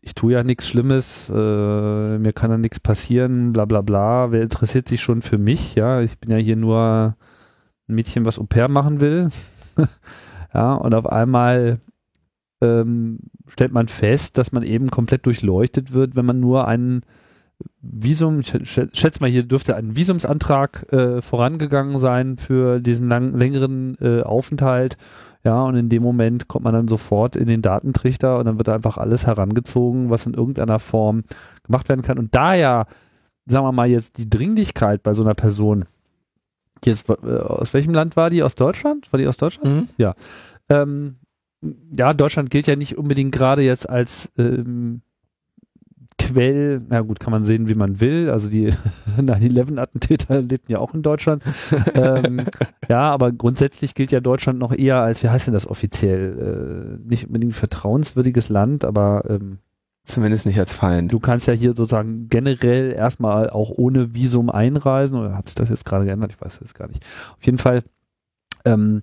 ich 0.02 0.14
tue 0.14 0.34
ja 0.34 0.44
nichts 0.44 0.68
Schlimmes, 0.68 1.30
äh, 1.30 2.18
mir 2.18 2.32
kann 2.34 2.50
da 2.50 2.58
nichts 2.58 2.78
passieren, 2.78 3.54
bla 3.54 3.64
bla 3.64 3.80
bla, 3.80 4.30
wer 4.30 4.42
interessiert 4.42 4.86
sich 4.86 5.00
schon 5.00 5.22
für 5.22 5.38
mich, 5.38 5.74
ja, 5.74 6.02
ich 6.02 6.18
bin 6.18 6.30
ja 6.30 6.36
hier 6.36 6.56
nur 6.56 7.16
ein 7.88 7.94
Mädchen, 7.94 8.26
was 8.26 8.38
Au 8.38 8.44
pair 8.44 8.68
machen 8.68 9.00
will. 9.00 9.30
ja, 10.54 10.74
und 10.74 10.94
auf 10.94 11.06
einmal 11.06 11.80
ähm, 12.64 13.18
stellt 13.48 13.72
man 13.72 13.88
fest, 13.88 14.38
dass 14.38 14.52
man 14.52 14.62
eben 14.62 14.90
komplett 14.90 15.26
durchleuchtet 15.26 15.92
wird, 15.92 16.16
wenn 16.16 16.26
man 16.26 16.40
nur 16.40 16.66
einen 16.66 17.02
Visum, 17.80 18.40
ich 18.40 18.48
schätze 18.48 19.20
mal, 19.20 19.30
hier 19.30 19.42
dürfte 19.44 19.76
ein 19.76 19.96
Visumsantrag 19.96 20.92
äh, 20.92 21.22
vorangegangen 21.22 21.98
sein 21.98 22.36
für 22.36 22.80
diesen 22.80 23.08
lang, 23.08 23.36
längeren 23.36 23.96
äh, 24.00 24.22
Aufenthalt. 24.22 24.96
Ja, 25.44 25.62
und 25.64 25.76
in 25.76 25.90
dem 25.90 26.02
Moment 26.02 26.48
kommt 26.48 26.64
man 26.64 26.72
dann 26.72 26.88
sofort 26.88 27.36
in 27.36 27.46
den 27.46 27.60
Datentrichter 27.60 28.38
und 28.38 28.46
dann 28.46 28.56
wird 28.56 28.70
einfach 28.70 28.96
alles 28.96 29.26
herangezogen, 29.26 30.08
was 30.08 30.24
in 30.24 30.32
irgendeiner 30.32 30.78
Form 30.78 31.24
gemacht 31.64 31.88
werden 31.90 32.00
kann. 32.00 32.18
Und 32.18 32.34
da 32.34 32.54
ja, 32.54 32.86
sagen 33.44 33.66
wir 33.66 33.72
mal, 33.72 33.88
jetzt 33.88 34.16
die 34.16 34.30
Dringlichkeit 34.30 35.02
bei 35.02 35.12
so 35.12 35.22
einer 35.22 35.34
Person, 35.34 35.84
jetzt, 36.84 37.08
äh, 37.10 37.12
aus 37.12 37.74
welchem 37.74 37.92
Land 37.92 38.16
war 38.16 38.30
die? 38.30 38.42
Aus 38.42 38.54
Deutschland? 38.54 39.12
War 39.12 39.18
die 39.18 39.26
aus 39.26 39.36
Deutschland? 39.36 39.74
Mhm. 39.74 39.88
Ja. 39.98 40.14
Ähm, 40.70 41.16
ja, 41.96 42.14
Deutschland 42.14 42.50
gilt 42.50 42.66
ja 42.66 42.76
nicht 42.76 42.98
unbedingt 42.98 43.32
gerade 43.32 43.62
jetzt 43.62 43.88
als 43.88 44.30
ähm, 44.38 45.02
Quell, 46.16 46.80
na 46.88 47.00
gut, 47.00 47.18
kann 47.18 47.32
man 47.32 47.42
sehen, 47.42 47.68
wie 47.68 47.74
man 47.74 48.00
will. 48.00 48.30
Also 48.30 48.48
die 48.48 48.72
9-11-Attentäter 49.18 50.40
lebten 50.42 50.72
ja 50.72 50.78
auch 50.78 50.94
in 50.94 51.02
Deutschland. 51.02 51.42
ähm, 51.94 52.44
ja, 52.88 53.02
aber 53.02 53.32
grundsätzlich 53.32 53.94
gilt 53.94 54.12
ja 54.12 54.20
Deutschland 54.20 54.58
noch 54.58 54.72
eher 54.72 54.98
als, 54.98 55.22
wie 55.22 55.28
heißt 55.28 55.48
denn 55.48 55.54
das 55.54 55.66
offiziell? 55.66 56.98
Äh, 57.02 57.08
nicht 57.08 57.26
unbedingt 57.26 57.54
vertrauenswürdiges 57.54 58.48
Land, 58.48 58.84
aber 58.84 59.24
ähm, 59.28 59.58
Zumindest 60.06 60.44
nicht 60.44 60.58
als 60.58 60.74
Feind. 60.74 61.10
Du 61.10 61.18
kannst 61.18 61.46
ja 61.46 61.54
hier 61.54 61.70
sozusagen 61.70 62.28
generell 62.28 62.92
erstmal 62.92 63.48
auch 63.48 63.70
ohne 63.70 64.14
Visum 64.14 64.50
einreisen. 64.50 65.18
Oder 65.18 65.34
hat 65.34 65.46
sich 65.46 65.54
das 65.54 65.70
jetzt 65.70 65.86
gerade 65.86 66.04
geändert? 66.04 66.32
Ich 66.32 66.40
weiß 66.40 66.60
es 66.60 66.74
gar 66.74 66.88
nicht. 66.88 67.02
Auf 67.38 67.42
jeden 67.46 67.56
Fall 67.56 67.82
ähm, 68.66 69.00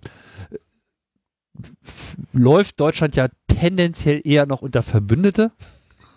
läuft 2.34 2.80
Deutschland 2.80 3.16
ja 3.16 3.28
tendenziell 3.48 4.22
eher 4.24 4.46
noch 4.46 4.62
unter 4.62 4.84
Verbündete. 4.84 5.52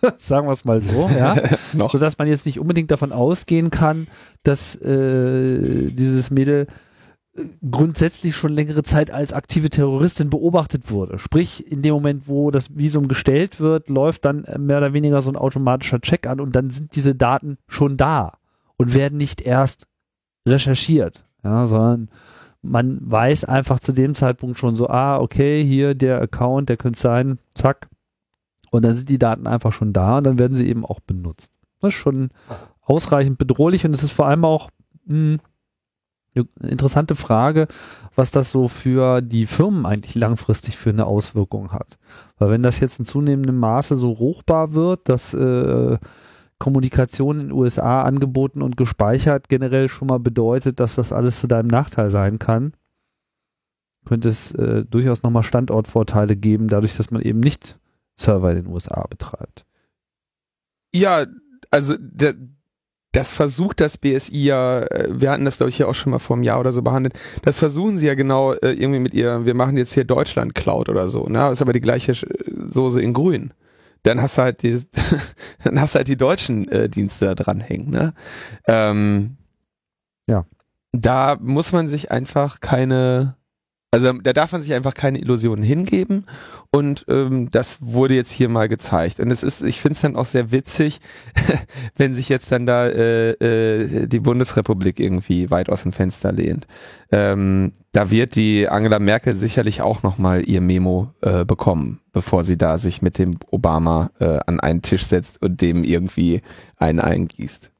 Sagen 0.17 0.47
wir 0.47 0.51
es 0.51 0.65
mal 0.65 0.83
so, 0.83 1.09
ja. 1.09 1.35
Sodass 1.89 2.17
man 2.17 2.27
jetzt 2.27 2.45
nicht 2.45 2.59
unbedingt 2.59 2.91
davon 2.91 3.11
ausgehen 3.11 3.69
kann, 3.69 4.07
dass 4.43 4.75
äh, 4.75 5.89
dieses 5.89 6.31
Mädel 6.31 6.67
äh, 7.35 7.43
grundsätzlich 7.69 8.35
schon 8.35 8.53
längere 8.53 8.83
Zeit 8.83 9.11
als 9.11 9.33
aktive 9.33 9.69
Terroristin 9.69 10.29
beobachtet 10.29 10.91
wurde. 10.91 11.19
Sprich, 11.19 11.71
in 11.71 11.81
dem 11.81 11.93
Moment, 11.93 12.27
wo 12.27 12.51
das 12.51 12.77
Visum 12.77 13.07
gestellt 13.07 13.59
wird, 13.59 13.89
läuft 13.89 14.25
dann 14.25 14.45
mehr 14.57 14.77
oder 14.77 14.93
weniger 14.93 15.21
so 15.21 15.31
ein 15.31 15.37
automatischer 15.37 16.01
Check 16.01 16.27
an 16.27 16.39
und 16.39 16.55
dann 16.55 16.69
sind 16.69 16.95
diese 16.95 17.15
Daten 17.15 17.57
schon 17.67 17.97
da 17.97 18.37
und 18.77 18.93
werden 18.93 19.17
nicht 19.17 19.41
erst 19.41 19.87
recherchiert, 20.47 21.23
ja, 21.43 21.65
sondern 21.65 22.09
man 22.65 22.99
weiß 23.01 23.45
einfach 23.45 23.79
zu 23.79 23.91
dem 23.91 24.15
Zeitpunkt 24.15 24.57
schon 24.57 24.75
so, 24.75 24.89
ah, 24.89 25.19
okay, 25.19 25.63
hier 25.63 25.95
der 25.95 26.21
Account, 26.21 26.69
der 26.69 26.77
könnte 26.77 26.99
sein, 26.99 27.39
zack. 27.53 27.89
Und 28.71 28.83
dann 28.83 28.95
sind 28.95 29.09
die 29.09 29.19
Daten 29.19 29.47
einfach 29.47 29.71
schon 29.71 29.93
da 29.93 30.17
und 30.17 30.25
dann 30.25 30.39
werden 30.39 30.57
sie 30.57 30.67
eben 30.67 30.85
auch 30.85 30.99
benutzt. 30.99 31.53
Das 31.79 31.89
ist 31.89 31.95
schon 31.95 32.29
ausreichend 32.81 33.37
bedrohlich 33.37 33.85
und 33.85 33.93
es 33.93 34.03
ist 34.03 34.11
vor 34.11 34.27
allem 34.27 34.45
auch 34.45 34.69
mh, 35.05 35.37
eine 36.35 36.47
interessante 36.69 37.15
Frage, 37.15 37.67
was 38.15 38.31
das 38.31 38.51
so 38.51 38.67
für 38.67 39.21
die 39.21 39.45
Firmen 39.45 39.85
eigentlich 39.85 40.15
langfristig 40.15 40.77
für 40.77 40.89
eine 40.89 41.05
Auswirkung 41.05 41.71
hat. 41.71 41.97
Weil 42.37 42.51
wenn 42.51 42.63
das 42.63 42.79
jetzt 42.79 42.99
in 42.99 43.05
zunehmendem 43.05 43.57
Maße 43.57 43.97
so 43.97 44.11
ruchbar 44.11 44.73
wird, 44.73 45.07
dass 45.07 45.33
äh, 45.33 45.97
Kommunikation 46.65 47.39
in 47.39 47.47
den 47.49 47.51
USA 47.55 48.01
angeboten 48.01 48.63
und 48.63 48.75
gespeichert 48.75 49.49
generell 49.49 49.87
schon 49.87 50.07
mal 50.07 50.17
bedeutet, 50.17 50.79
dass 50.79 50.95
das 50.95 51.11
alles 51.11 51.39
zu 51.39 51.45
deinem 51.45 51.67
Nachteil 51.67 52.09
sein 52.09 52.39
kann, 52.39 52.73
könnte 54.03 54.29
es 54.29 54.51
äh, 54.53 54.83
durchaus 54.83 55.21
nochmal 55.21 55.43
Standortvorteile 55.43 56.35
geben, 56.35 56.67
dadurch, 56.67 56.97
dass 56.97 57.11
man 57.11 57.21
eben 57.21 57.39
nicht 57.39 57.77
Server 58.17 58.49
in 58.49 58.63
den 58.63 58.73
USA 58.73 59.05
betreibt. 59.07 59.63
Ja, 60.91 61.27
also 61.69 61.93
der, 61.99 62.33
das 63.11 63.31
versucht 63.31 63.79
das 63.79 63.99
BSI 63.99 64.45
ja, 64.45 64.87
äh, 64.87 65.09
wir 65.11 65.29
hatten 65.29 65.45
das 65.45 65.57
glaube 65.57 65.69
ich 65.69 65.77
ja 65.77 65.85
auch 65.85 65.93
schon 65.93 66.13
mal 66.13 66.19
vor 66.19 66.35
einem 66.35 66.43
Jahr 66.45 66.59
oder 66.59 66.73
so 66.73 66.81
behandelt, 66.81 67.13
das 67.43 67.59
versuchen 67.59 67.99
sie 67.99 68.07
ja 68.07 68.15
genau 68.15 68.53
äh, 68.53 68.71
irgendwie 68.71 69.01
mit 69.01 69.13
ihr, 69.13 69.45
wir 69.45 69.53
machen 69.53 69.77
jetzt 69.77 69.93
hier 69.93 70.03
Deutschland 70.03 70.55
Cloud 70.55 70.89
oder 70.89 71.09
so, 71.09 71.27
ne? 71.27 71.47
ist 71.51 71.61
aber 71.61 71.73
die 71.73 71.81
gleiche 71.81 72.13
Soße 72.15 73.03
in 73.03 73.13
grün. 73.13 73.53
Dann 74.05 74.21
hast 74.21 74.37
du 74.37 74.43
halt 74.43 74.61
die, 74.61 74.79
dann 75.63 75.81
hast 75.81 75.95
du 75.95 75.97
halt 75.97 76.07
die 76.07 76.15
deutschen 76.15 76.67
äh, 76.67 76.87
Dienste 76.87 77.25
da 77.25 77.35
dranhängen, 77.35 77.89
ne? 77.89 78.13
Ähm, 78.67 79.37
ja. 80.27 80.45
Da 80.91 81.37
muss 81.41 81.71
man 81.71 81.87
sich 81.87 82.11
einfach 82.11 82.59
keine, 82.59 83.35
also 83.95 84.11
da 84.21 84.33
darf 84.33 84.51
man 84.51 84.61
sich 84.61 84.73
einfach 84.73 84.93
keine 84.93 85.19
Illusionen 85.19 85.63
hingeben 85.63 86.25
und 86.69 87.05
ähm, 87.07 87.49
das 87.49 87.77
wurde 87.81 88.13
jetzt 88.13 88.31
hier 88.31 88.49
mal 88.49 88.67
gezeigt. 88.67 89.21
Und 89.21 89.31
es 89.31 89.41
ist, 89.41 89.61
ich 89.61 89.79
finde 89.79 89.93
es 89.93 90.01
dann 90.01 90.17
auch 90.17 90.25
sehr 90.25 90.51
witzig, 90.51 90.99
wenn 91.95 92.13
sich 92.13 92.27
jetzt 92.27 92.51
dann 92.51 92.65
da 92.65 92.87
äh, 92.87 93.31
äh, 93.31 94.07
die 94.07 94.19
Bundesrepublik 94.19 94.99
irgendwie 94.99 95.49
weit 95.49 95.69
aus 95.69 95.83
dem 95.83 95.93
Fenster 95.93 96.33
lehnt. 96.33 96.67
Ähm, 97.09 97.71
da 97.93 98.11
wird 98.11 98.35
die 98.35 98.67
Angela 98.67 98.99
Merkel 98.99 99.37
sicherlich 99.37 99.81
auch 99.81 100.03
nochmal 100.03 100.45
ihr 100.45 100.59
Memo 100.59 101.13
äh, 101.21 101.45
bekommen, 101.45 102.01
bevor 102.11 102.43
sie 102.43 102.57
da 102.57 102.77
sich 102.77 103.01
mit 103.01 103.17
dem 103.17 103.37
Obama 103.49 104.11
äh, 104.19 104.39
an 104.45 104.59
einen 104.59 104.81
Tisch 104.81 105.05
setzt 105.05 105.41
und 105.41 105.61
dem 105.61 105.85
irgendwie 105.85 106.41
einen 106.75 106.99
eingießt. 106.99 107.71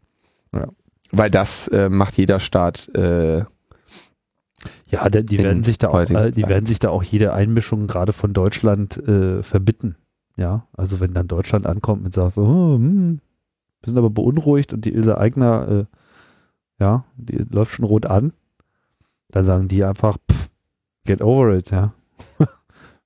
Ja. 0.53 0.68
Weil 1.11 1.30
das 1.30 1.68
äh, 1.68 1.89
macht 1.89 2.18
jeder 2.18 2.39
Staat 2.39 2.88
äh, 2.95 3.43
ja, 4.88 5.07
die, 5.09 5.39
werden 5.39 5.63
sich 5.63 5.78
da 5.78 5.89
auch, 5.89 6.09
äh, 6.09 6.32
die 6.32 6.47
werden 6.47 6.66
sich 6.66 6.80
da 6.80 6.89
auch 6.89 7.03
jede 7.03 7.34
Einmischung 7.34 7.88
gerade 7.88 8.13
von 8.13 8.34
Deutschland 8.34 8.97
äh, 9.07 9.43
verbitten. 9.43 9.95
Ja, 10.38 10.68
also 10.74 10.99
wenn 10.99 11.13
dann 11.13 11.28
Deutschland 11.28 11.66
ankommt 11.66 12.05
und 12.05 12.13
sagt 12.13 12.36
so, 12.36 12.41
oh, 12.41 12.76
hm, 12.76 13.20
wir 13.82 13.89
sind 13.89 13.97
aber 13.97 14.09
beunruhigt 14.09 14.74
und 14.74 14.84
die 14.86 14.93
Ilse 14.93 15.18
Eigner, 15.18 15.68
äh, 15.68 15.86
ja, 16.80 17.05
die 17.16 17.38
läuft 17.49 17.74
schon 17.74 17.86
rot 17.86 18.05
an, 18.05 18.34
dann 19.30 19.45
sagen 19.45 19.68
die 19.68 19.84
einfach, 19.84 20.18
pff, 20.30 20.49
get 21.05 21.22
over 21.22 21.55
it, 21.55 21.72
ja. 21.72 21.93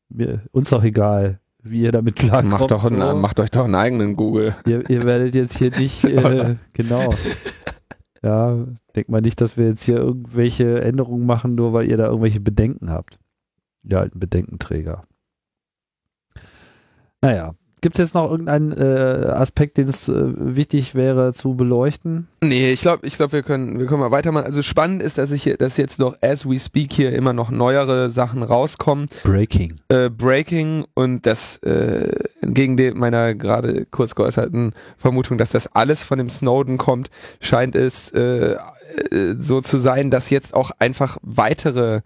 Mir, 0.10 0.41
uns 0.51 0.70
doch 0.70 0.84
egal, 0.84 1.39
wie 1.62 1.82
ihr 1.82 1.91
damit 1.91 2.16
klarkommt. 2.16 2.51
Macht, 2.51 2.72
doch 2.72 2.84
einen, 2.86 3.01
so. 3.01 3.16
macht 3.16 3.39
euch 3.39 3.51
doch 3.51 3.66
einen 3.66 3.76
eigenen 3.76 4.16
Google. 4.16 4.55
Ihr, 4.66 4.89
ihr 4.89 5.03
werdet 5.03 5.36
jetzt 5.36 5.57
hier 5.57 5.70
nicht, 5.78 6.03
äh, 6.05 6.55
genau. 6.74 7.14
Ja, 8.22 8.65
denkt 8.95 9.09
mal 9.09 9.22
nicht, 9.22 9.39
dass 9.39 9.57
wir 9.57 9.67
jetzt 9.67 9.84
hier 9.84 9.97
irgendwelche 9.97 10.82
Änderungen 10.82 11.26
machen, 11.26 11.55
nur 11.55 11.74
weil 11.74 11.89
ihr 11.89 11.97
da 11.97 12.07
irgendwelche 12.07 12.41
Bedenken 12.41 12.89
habt. 12.89 13.20
Ja, 13.84 13.99
alten 13.99 14.20
Bedenkenträger. 14.20 15.05
Naja, 17.22 17.55
Gibt 17.82 17.97
es 17.97 18.03
jetzt 18.03 18.15
noch 18.15 18.30
irgendeinen 18.30 18.73
äh, 18.73 19.27
Aspekt, 19.32 19.77
den 19.77 19.88
es 19.88 20.09
äh, 20.09 20.13
wichtig 20.13 20.95
wäre 20.95 21.34
zu 21.34 21.55
beleuchten? 21.55 22.27
Nee, 22.41 22.71
ich 22.71 22.82
glaube, 22.82 23.07
ich 23.07 23.15
glaube, 23.15 23.34
wir 23.34 23.43
können, 23.43 23.80
wir 23.80 23.86
können 23.86 24.01
mal 24.01 24.11
weitermachen. 24.11 24.45
Also 24.45 24.61
spannend 24.61 25.01
ist, 25.01 25.17
dass 25.17 25.32
ich 25.32 25.43
hier, 25.43 25.57
dass 25.57 25.77
jetzt 25.77 25.99
noch 25.99 26.15
as 26.21 26.47
we 26.47 26.59
speak 26.59 26.91
hier 26.91 27.13
immer 27.13 27.34
noch 27.34 27.51
neuere 27.51 28.09
Sachen 28.09 28.43
rauskommen. 28.43 29.07
Breaking. 29.23 29.75
Äh, 29.89 30.09
Breaking 30.09 30.86
und 30.93 31.25
das 31.25 31.57
äh, 31.63 32.11
entgegen 32.41 32.75
dem 32.75 32.97
meiner 32.97 33.34
gerade 33.34 33.86
kurz 33.86 34.15
geäußerten 34.15 34.73
Vermutung, 34.97 35.38
dass 35.38 35.51
das 35.51 35.73
alles 35.75 36.03
von 36.03 36.17
dem 36.17 36.30
Snowden 36.30 36.77
kommt, 36.77 37.09
scheint 37.39 37.75
es 37.75 38.11
äh, 38.11 38.55
äh, 39.11 39.35
so 39.39 39.61
zu 39.61 39.77
sein, 39.77 40.09
dass 40.09 40.29
jetzt 40.29 40.53
auch 40.53 40.71
einfach 40.79 41.17
weitere, 41.21 42.01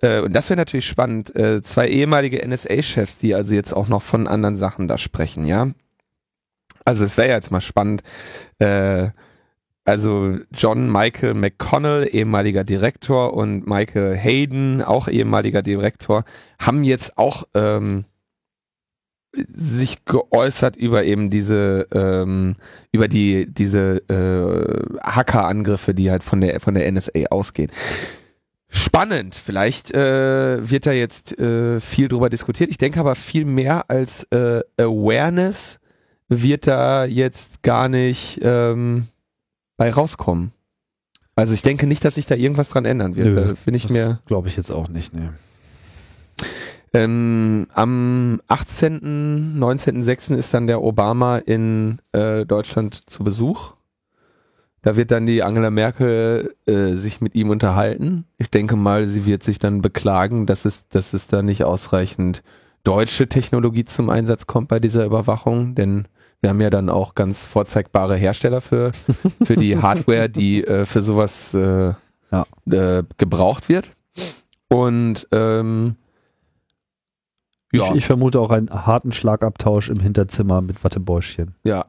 äh, 0.00 0.20
und 0.20 0.34
das 0.34 0.50
wäre 0.50 0.58
natürlich 0.58 0.86
spannend, 0.86 1.34
äh, 1.36 1.62
zwei 1.62 1.88
ehemalige 1.88 2.46
NSA-Chefs, 2.46 3.18
die 3.18 3.34
also 3.34 3.54
jetzt 3.54 3.72
auch 3.72 3.88
noch 3.88 4.02
von 4.02 4.26
anderen 4.26 4.56
Sachen 4.56 4.88
da 4.88 4.98
sprechen, 4.98 5.44
ja. 5.44 5.68
Also 6.84 7.04
es 7.04 7.16
wäre 7.16 7.28
ja 7.28 7.34
jetzt 7.34 7.50
mal 7.50 7.60
spannend, 7.60 8.02
äh, 8.58 9.08
also 9.84 10.38
John 10.52 10.90
Michael 10.90 11.34
McConnell, 11.34 12.08
ehemaliger 12.10 12.64
Direktor, 12.64 13.34
und 13.34 13.66
Michael 13.66 14.16
Hayden, 14.16 14.82
auch 14.82 15.08
ehemaliger 15.08 15.62
Direktor, 15.62 16.24
haben 16.58 16.84
jetzt 16.84 17.18
auch 17.18 17.44
ähm, 17.54 18.06
sich 19.54 20.04
geäußert 20.04 20.76
über 20.76 21.04
eben 21.04 21.30
diese 21.30 21.86
ähm, 21.92 22.56
über 22.92 23.08
die 23.08 23.46
diese 23.52 24.02
äh, 24.08 24.98
Hackerangriffe, 25.02 25.94
die 25.94 26.10
halt 26.10 26.22
von 26.22 26.40
der 26.40 26.60
von 26.60 26.74
der 26.74 26.90
NSA 26.90 27.26
ausgehen. 27.30 27.70
Spannend, 28.68 29.36
vielleicht 29.36 29.94
äh, 29.94 30.68
wird 30.68 30.86
da 30.86 30.92
jetzt 30.92 31.38
äh, 31.38 31.78
viel 31.78 32.08
drüber 32.08 32.28
diskutiert. 32.28 32.70
Ich 32.70 32.78
denke 32.78 32.98
aber 32.98 33.14
viel 33.14 33.44
mehr 33.44 33.88
als 33.88 34.24
äh, 34.32 34.62
Awareness 34.76 35.78
wird 36.28 36.66
da 36.66 37.04
jetzt 37.04 37.62
gar 37.62 37.88
nicht 37.88 38.40
ähm, 38.42 39.06
bei 39.76 39.90
rauskommen. 39.90 40.52
Also 41.36 41.54
ich 41.54 41.62
denke 41.62 41.86
nicht, 41.86 42.04
dass 42.04 42.16
sich 42.16 42.26
da 42.26 42.34
irgendwas 42.34 42.68
dran 42.68 42.84
ändern 42.84 43.16
wird. 43.16 43.26
Nö, 43.26 43.54
bin 43.64 43.74
ich 43.74 43.90
mir. 43.90 44.20
Glaube 44.26 44.48
ich 44.48 44.56
jetzt 44.56 44.70
auch 44.70 44.88
nicht, 44.88 45.14
ne. 45.14 45.34
Ähm, 46.94 47.66
am 47.74 48.40
18., 48.46 49.58
19.06. 49.58 50.36
ist 50.36 50.54
dann 50.54 50.68
der 50.68 50.80
Obama 50.80 51.38
in 51.38 51.98
äh, 52.12 52.46
Deutschland 52.46 53.10
zu 53.10 53.24
Besuch. 53.24 53.72
Da 54.80 54.96
wird 54.96 55.10
dann 55.10 55.26
die 55.26 55.42
Angela 55.42 55.70
Merkel 55.70 56.54
äh, 56.66 56.92
sich 56.92 57.20
mit 57.20 57.34
ihm 57.34 57.50
unterhalten. 57.50 58.26
Ich 58.38 58.48
denke 58.48 58.76
mal, 58.76 59.06
sie 59.06 59.26
wird 59.26 59.42
sich 59.42 59.58
dann 59.58 59.82
beklagen, 59.82 60.46
dass 60.46 60.64
es, 60.64 60.86
dass 60.88 61.14
es 61.14 61.26
da 61.26 61.42
nicht 61.42 61.64
ausreichend 61.64 62.44
deutsche 62.84 63.28
Technologie 63.28 63.84
zum 63.84 64.08
Einsatz 64.08 64.46
kommt 64.46 64.68
bei 64.68 64.78
dieser 64.78 65.04
Überwachung, 65.04 65.74
denn 65.74 66.06
wir 66.42 66.50
haben 66.50 66.60
ja 66.60 66.70
dann 66.70 66.90
auch 66.90 67.14
ganz 67.14 67.42
vorzeigbare 67.42 68.14
Hersteller 68.14 68.60
für, 68.60 68.92
für 69.44 69.56
die 69.56 69.78
Hardware, 69.78 70.28
die 70.28 70.62
äh, 70.62 70.84
für 70.84 71.02
sowas 71.02 71.54
äh, 71.54 71.94
ja. 72.30 72.46
äh, 72.70 73.02
gebraucht 73.16 73.68
wird. 73.68 73.90
Und 74.68 75.26
ähm, 75.32 75.96
ja. 77.78 77.90
Ich, 77.90 77.96
ich, 77.96 78.06
vermute 78.06 78.40
auch 78.40 78.50
einen 78.50 78.70
harten 78.70 79.12
Schlagabtausch 79.12 79.88
im 79.90 80.00
Hinterzimmer 80.00 80.60
mit 80.60 80.82
Wattebäuschen. 80.84 81.54
Ja. 81.64 81.86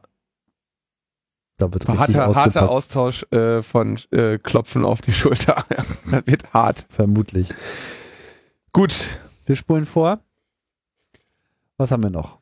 Da 1.58 1.72
wird 1.72 1.88
harter, 1.88 2.34
harter 2.34 2.70
Austausch 2.70 3.24
äh, 3.32 3.62
von 3.62 3.98
äh, 4.10 4.38
Klopfen 4.38 4.84
auf 4.84 5.00
die 5.00 5.12
Schulter. 5.14 5.64
das 5.70 6.10
wird 6.26 6.52
hart. 6.52 6.86
Vermutlich. 6.90 7.48
Gut. 8.72 9.20
Wir 9.46 9.56
spulen 9.56 9.86
vor. 9.86 10.20
Was 11.78 11.92
haben 11.92 12.02
wir 12.02 12.10
noch? 12.10 12.38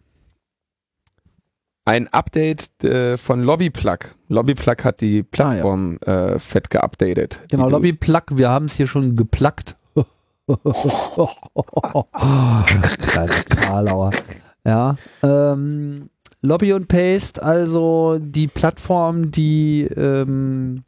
Ein 1.85 2.09
Update 2.09 2.83
äh, 2.83 3.19
von 3.19 3.43
Lobbyplug. 3.43 4.15
Lobbyplug 4.29 4.85
hat 4.85 5.01
die 5.03 5.23
Plattform 5.23 5.99
ah, 6.07 6.11
ja. 6.11 6.27
äh, 6.29 6.39
fett 6.39 6.71
geupdatet. 6.71 7.43
Genau, 7.51 7.69
Lobbyplug, 7.69 8.25
wir 8.33 8.49
haben 8.49 8.67
es 8.67 8.75
hier 8.75 8.87
schon 8.87 9.17
Kleiner 9.17 9.77
Karlauer. 13.49 14.11
Ja. 14.65 14.97
Ähm, 15.23 16.11
Lobby 16.43 16.73
und 16.75 16.89
Paste, 16.89 17.43
also 17.43 18.19
die 18.21 18.49
Plattform, 18.49 19.31
die 19.31 19.85
ähm, 19.85 20.85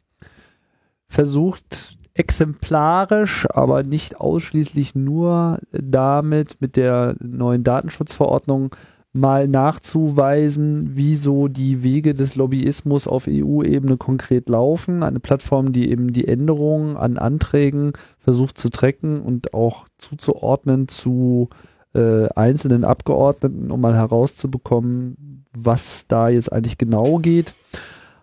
versucht 1.07 1.97
exemplarisch, 2.13 3.47
aber 3.49 3.83
nicht 3.83 4.19
ausschließlich 4.19 4.95
nur 4.95 5.59
damit 5.71 6.61
mit 6.61 6.75
der 6.75 7.15
neuen 7.19 7.63
Datenschutzverordnung 7.63 8.75
mal 9.17 9.47
nachzuweisen, 9.47 10.95
wie 10.95 11.15
so 11.15 11.47
die 11.47 11.83
Wege 11.83 12.13
des 12.13 12.35
Lobbyismus 12.35 13.07
auf 13.07 13.27
EU-Ebene 13.27 13.97
konkret 13.97 14.49
laufen. 14.49 15.03
Eine 15.03 15.19
Plattform, 15.19 15.71
die 15.71 15.89
eben 15.89 16.13
die 16.13 16.27
Änderungen 16.27 16.97
an 16.97 17.17
Anträgen 17.17 17.93
versucht 18.19 18.57
zu 18.57 18.69
tracken 18.69 19.21
und 19.21 19.53
auch 19.53 19.85
zuzuordnen 19.97 20.87
zu 20.87 21.49
äh, 21.93 22.27
einzelnen 22.35 22.83
Abgeordneten, 22.83 23.71
um 23.71 23.81
mal 23.81 23.95
herauszubekommen, 23.95 25.43
was 25.57 26.05
da 26.07 26.29
jetzt 26.29 26.51
eigentlich 26.51 26.77
genau 26.77 27.17
geht. 27.17 27.53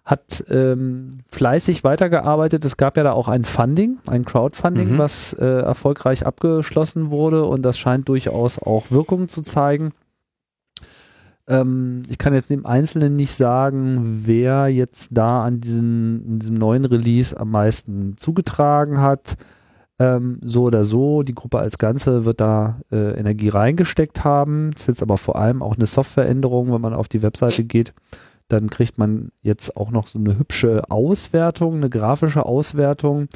hat 0.06 0.44
ähm, 0.50 1.20
fleißig 1.28 1.82
weitergearbeitet. 1.82 2.62
Es 2.66 2.76
gab 2.76 2.98
ja 2.98 3.04
da 3.04 3.12
auch 3.12 3.26
ein 3.26 3.42
Funding, 3.44 3.96
ein 4.06 4.26
Crowdfunding, 4.26 4.92
Mhm. 4.92 4.98
was 4.98 5.32
äh, 5.32 5.46
erfolgreich 5.46 6.26
abgeschlossen 6.26 7.08
wurde 7.10 7.46
und 7.46 7.62
das 7.62 7.78
scheint 7.78 8.06
durchaus 8.10 8.58
auch 8.58 8.90
Wirkung 8.90 9.30
zu 9.30 9.40
zeigen. 9.40 9.92
Ähm, 11.46 12.02
ich 12.08 12.18
kann 12.18 12.34
jetzt 12.34 12.50
im 12.50 12.66
Einzelnen 12.66 13.16
nicht 13.16 13.34
sagen, 13.34 14.22
wer 14.24 14.68
jetzt 14.68 15.10
da 15.12 15.44
an 15.44 15.60
diesem, 15.60 16.22
in 16.26 16.38
diesem 16.38 16.54
neuen 16.54 16.84
Release 16.84 17.38
am 17.38 17.50
meisten 17.50 18.16
zugetragen 18.16 19.00
hat. 19.00 19.36
Ähm, 19.98 20.40
so 20.42 20.64
oder 20.64 20.84
so, 20.84 21.22
die 21.22 21.34
Gruppe 21.34 21.58
als 21.58 21.78
Ganze 21.78 22.24
wird 22.24 22.40
da 22.40 22.80
äh, 22.90 23.18
Energie 23.18 23.48
reingesteckt 23.48 24.24
haben. 24.24 24.70
Das 24.72 24.82
ist 24.82 24.88
jetzt 24.88 25.02
aber 25.02 25.18
vor 25.18 25.36
allem 25.36 25.62
auch 25.62 25.76
eine 25.76 25.86
Softwareänderung, 25.86 26.72
wenn 26.72 26.80
man 26.80 26.94
auf 26.94 27.08
die 27.08 27.22
Webseite 27.22 27.64
geht. 27.64 27.92
Dann 28.48 28.70
kriegt 28.70 28.98
man 28.98 29.30
jetzt 29.42 29.76
auch 29.76 29.90
noch 29.90 30.06
so 30.06 30.18
eine 30.18 30.38
hübsche 30.38 30.90
Auswertung, 30.90 31.76
eine 31.76 31.90
grafische 31.90 32.44
Auswertung. 32.44 33.28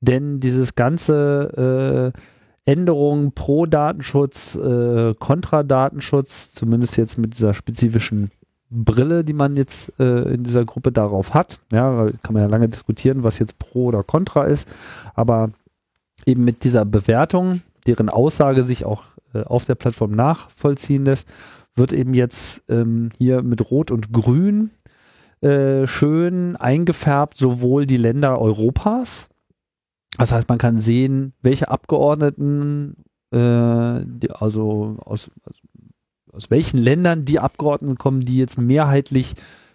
Denn 0.00 0.40
dieses 0.40 0.74
ganze 0.74 2.12
äh, 2.14 2.18
Änderung 2.64 3.32
pro 3.32 3.66
Datenschutz, 3.66 4.54
äh, 4.54 5.14
kontra 5.18 5.62
Datenschutz, 5.62 6.52
zumindest 6.52 6.96
jetzt 6.96 7.18
mit 7.18 7.34
dieser 7.34 7.54
spezifischen 7.54 8.30
Brille, 8.70 9.24
die 9.24 9.32
man 9.32 9.56
jetzt 9.56 9.92
äh, 9.98 10.34
in 10.34 10.44
dieser 10.44 10.64
Gruppe 10.64 10.92
darauf 10.92 11.34
hat. 11.34 11.58
Ja, 11.72 12.08
kann 12.22 12.34
man 12.34 12.42
ja 12.42 12.48
lange 12.48 12.68
diskutieren, 12.68 13.22
was 13.22 13.38
jetzt 13.38 13.58
pro 13.58 13.86
oder 13.86 14.02
contra 14.02 14.44
ist. 14.44 14.68
Aber 15.14 15.50
eben 16.24 16.44
mit 16.44 16.64
dieser 16.64 16.84
Bewertung, 16.84 17.62
deren 17.86 18.08
Aussage 18.08 18.62
sich 18.62 18.84
auch 18.84 19.04
äh, 19.34 19.42
auf 19.42 19.64
der 19.64 19.74
Plattform 19.74 20.12
nachvollziehen 20.12 21.04
lässt, 21.04 21.28
wird 21.74 21.92
eben 21.92 22.14
jetzt 22.14 22.62
ähm, 22.68 23.10
hier 23.18 23.42
mit 23.42 23.70
Rot 23.70 23.90
und 23.90 24.12
Grün 24.12 24.70
äh, 25.42 25.86
schön 25.86 26.56
eingefärbt, 26.56 27.36
sowohl 27.36 27.86
die 27.86 27.96
Länder 27.96 28.40
Europas, 28.40 29.28
das 30.18 30.32
heißt, 30.32 30.48
man 30.48 30.58
kann 30.58 30.76
sehen, 30.76 31.32
welche 31.42 31.68
Abgeordneten, 31.70 32.96
äh, 33.30 34.00
die, 34.04 34.30
also 34.30 34.96
aus, 35.00 35.30
aus 36.32 36.50
welchen 36.50 36.78
Ländern 36.78 37.24
die 37.24 37.40
Abgeordneten 37.40 37.96
kommen, 37.96 38.20
die 38.20 38.36
jetzt 38.36 38.58
mehrheitlich 38.58 39.34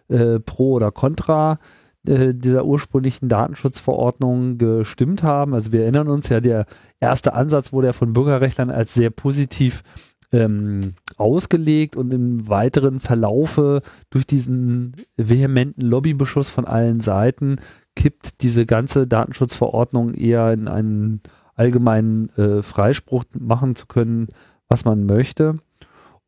äh, 0.09 0.39
pro 0.39 0.73
oder 0.73 0.91
contra 0.91 1.59
äh, 2.07 2.33
dieser 2.33 2.65
ursprünglichen 2.65 3.29
Datenschutzverordnung 3.29 4.57
gestimmt 4.57 5.23
haben. 5.23 5.53
Also 5.53 5.71
wir 5.71 5.81
erinnern 5.81 6.07
uns 6.07 6.29
ja, 6.29 6.39
der 6.39 6.65
erste 6.99 7.33
Ansatz 7.33 7.73
wurde 7.73 7.87
ja 7.87 7.93
von 7.93 8.13
Bürgerrechtlern 8.13 8.69
als 8.69 8.93
sehr 8.93 9.09
positiv 9.09 9.83
ähm, 10.31 10.93
ausgelegt 11.17 11.95
und 11.95 12.13
im 12.13 12.47
weiteren 12.47 12.99
Verlaufe 12.99 13.81
durch 14.09 14.27
diesen 14.27 14.95
vehementen 15.15 15.81
Lobbybeschuss 15.81 16.49
von 16.49 16.65
allen 16.65 16.99
Seiten 16.99 17.57
kippt 17.97 18.43
diese 18.43 18.67
ganze 18.67 19.07
Datenschutzverordnung 19.07 20.13
eher 20.13 20.53
in 20.53 20.67
einen 20.67 21.21
allgemeinen 21.55 22.29
äh, 22.37 22.61
Freispruch 22.61 23.23
machen 23.37 23.75
zu 23.75 23.87
können, 23.87 24.27
was 24.67 24.85
man 24.85 25.07
möchte. 25.07 25.57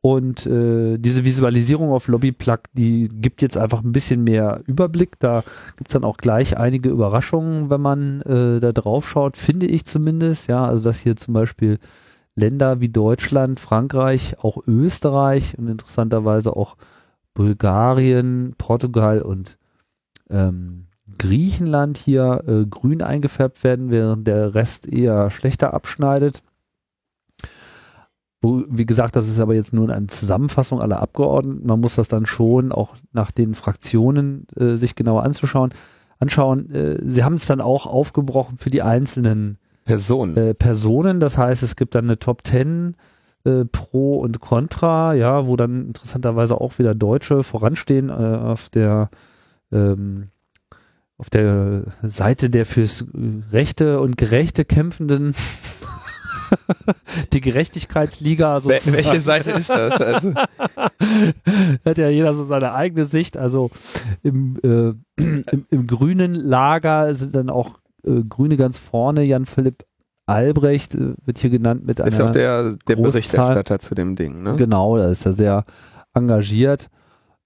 Und 0.01 0.47
äh, 0.47 0.97
diese 0.97 1.25
Visualisierung 1.25 1.91
auf 1.91 2.07
Lobbyplug, 2.07 2.61
die 2.73 3.07
gibt 3.09 3.43
jetzt 3.43 3.55
einfach 3.55 3.83
ein 3.83 3.91
bisschen 3.91 4.23
mehr 4.23 4.61
Überblick. 4.65 5.19
Da 5.19 5.43
gibt's 5.77 5.93
dann 5.93 6.05
auch 6.05 6.17
gleich 6.17 6.57
einige 6.57 6.89
Überraschungen, 6.89 7.69
wenn 7.69 7.81
man 7.81 8.21
äh, 8.21 8.59
da 8.59 8.71
drauf 8.71 9.07
schaut, 9.07 9.37
finde 9.37 9.67
ich 9.67 9.85
zumindest. 9.85 10.47
Ja, 10.47 10.65
also 10.65 10.83
dass 10.83 10.99
hier 10.99 11.17
zum 11.17 11.35
Beispiel 11.35 11.77
Länder 12.33 12.79
wie 12.79 12.89
Deutschland, 12.89 13.59
Frankreich, 13.59 14.37
auch 14.39 14.57
Österreich 14.65 15.55
und 15.59 15.67
interessanterweise 15.67 16.55
auch 16.55 16.77
Bulgarien, 17.35 18.55
Portugal 18.57 19.21
und 19.21 19.59
ähm, 20.31 20.88
Griechenland 21.17 21.97
hier 21.97 22.43
äh, 22.47 22.65
grün 22.65 23.01
eingefärbt 23.01 23.63
werden, 23.63 23.89
während 23.89 24.27
der 24.27 24.53
Rest 24.53 24.87
eher 24.87 25.31
schlechter 25.31 25.73
abschneidet. 25.73 26.41
Wo, 28.41 28.63
wie 28.69 28.85
gesagt, 28.85 29.17
das 29.17 29.27
ist 29.27 29.39
aber 29.39 29.53
jetzt 29.53 29.73
nur 29.73 29.89
eine 29.89 30.07
Zusammenfassung 30.07 30.81
aller 30.81 31.01
Abgeordneten. 31.01 31.67
Man 31.67 31.81
muss 31.81 31.95
das 31.95 32.07
dann 32.07 32.25
schon 32.25 32.71
auch 32.71 32.95
nach 33.11 33.31
den 33.31 33.53
Fraktionen 33.53 34.47
äh, 34.55 34.77
sich 34.77 34.95
genauer 34.95 35.23
anzuschauen, 35.23 35.73
anschauen. 36.19 36.71
Äh, 36.73 36.99
sie 37.03 37.23
haben 37.23 37.35
es 37.35 37.47
dann 37.47 37.59
auch 37.59 37.85
aufgebrochen 37.85 38.57
für 38.57 38.69
die 38.69 38.81
einzelnen 38.81 39.57
Personen. 39.83 40.37
äh, 40.37 40.53
Personen. 40.53 41.19
Das 41.19 41.37
heißt, 41.37 41.63
es 41.63 41.75
gibt 41.75 41.95
dann 41.95 42.05
eine 42.05 42.17
Top 42.17 42.47
10 42.47 42.95
äh, 43.43 43.65
Pro 43.65 44.19
und 44.19 44.39
Contra, 44.39 45.13
ja, 45.13 45.45
wo 45.45 45.57
dann 45.57 45.87
interessanterweise 45.87 46.59
auch 46.59 46.79
wieder 46.79 46.95
Deutsche 46.95 47.43
voranstehen 47.43 48.09
äh, 48.09 48.13
auf 48.13 48.69
der 48.69 49.09
ähm, 49.71 50.29
auf 51.19 51.29
der 51.29 51.83
Seite 52.01 52.49
der 52.49 52.65
fürs 52.65 53.05
Rechte 53.51 53.99
und 53.99 54.17
Gerechte 54.17 54.65
kämpfenden 54.65 55.35
die 57.33 57.41
Gerechtigkeitsliga 57.41 58.59
sozusagen. 58.59 58.97
Welche 58.97 59.21
Seite 59.21 59.51
ist 59.51 59.69
das? 59.69 60.01
Also, 60.01 60.33
hat 61.85 61.97
ja 61.97 62.09
jeder 62.09 62.33
so 62.33 62.43
seine 62.45 62.73
eigene 62.73 63.05
Sicht. 63.05 63.37
Also 63.37 63.69
im, 64.23 64.57
äh, 64.63 65.21
im, 65.21 65.65
im 65.69 65.87
grünen 65.87 66.33
Lager 66.33 67.13
sind 67.13 67.35
dann 67.35 67.49
auch 67.49 67.79
äh, 68.05 68.23
Grüne 68.23 68.57
ganz 68.57 68.77
vorne. 68.77 69.23
Jan 69.23 69.45
Philipp 69.45 69.85
Albrecht 70.25 70.95
äh, 70.95 71.15
wird 71.25 71.39
hier 71.39 71.49
genannt 71.49 71.85
mit 71.85 71.99
ist 71.99 72.17
ja 72.17 72.25
auch 72.25 72.29
einer. 72.29 72.33
der, 72.33 72.75
der 72.87 72.95
Berichterstatter 72.95 73.79
zu 73.79 73.93
dem 73.93 74.15
Ding, 74.15 74.41
ne? 74.41 74.55
Genau, 74.55 74.97
da 74.97 75.09
ist 75.11 75.25
er 75.25 75.33
sehr 75.33 75.65
engagiert. 76.13 76.87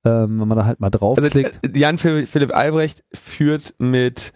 Ähm, 0.06 0.40
wenn 0.42 0.48
man 0.48 0.58
da 0.58 0.66
halt 0.66 0.80
mal 0.80 0.88
Also 0.88 0.98
draufklickt. 1.00 1.60
äh, 1.66 1.78
Jan 1.80 1.98
Phil- 1.98 2.26
Philipp 2.26 2.54
Albrecht 2.56 3.04
führt 3.14 3.74
mit 3.78 4.34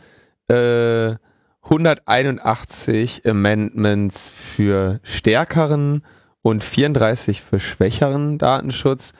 äh, 0.49 1.15
181 1.63 3.23
Amendments 3.25 4.29
für 4.29 4.99
stärkeren 5.03 6.03
und 6.41 6.63
34 6.63 7.41
für 7.41 7.59
schwächeren 7.59 8.37
Datenschutz 8.37 9.13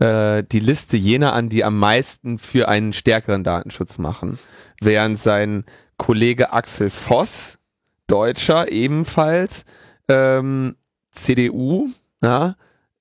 äh, 0.00 0.42
die 0.42 0.58
Liste 0.60 0.96
jener 0.96 1.32
an, 1.32 1.48
die 1.48 1.64
am 1.64 1.78
meisten 1.78 2.38
für 2.38 2.68
einen 2.68 2.92
stärkeren 2.92 3.44
Datenschutz 3.44 3.98
machen. 3.98 4.38
Während 4.82 5.18
sein 5.18 5.64
Kollege 5.96 6.52
Axel 6.52 6.90
Voss, 6.90 7.58
Deutscher 8.06 8.70
ebenfalls, 8.70 9.64
ähm, 10.08 10.76
CDU, 11.12 11.88
ja, 12.22 12.54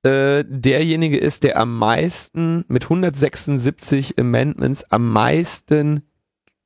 äh, 0.04 0.44
derjenige 0.48 1.18
ist, 1.18 1.44
der 1.44 1.58
am 1.58 1.78
meisten 1.78 2.66
mit 2.68 2.84
176 2.84 4.20
Amendments 4.20 4.84
am 4.92 5.10
meisten 5.10 6.04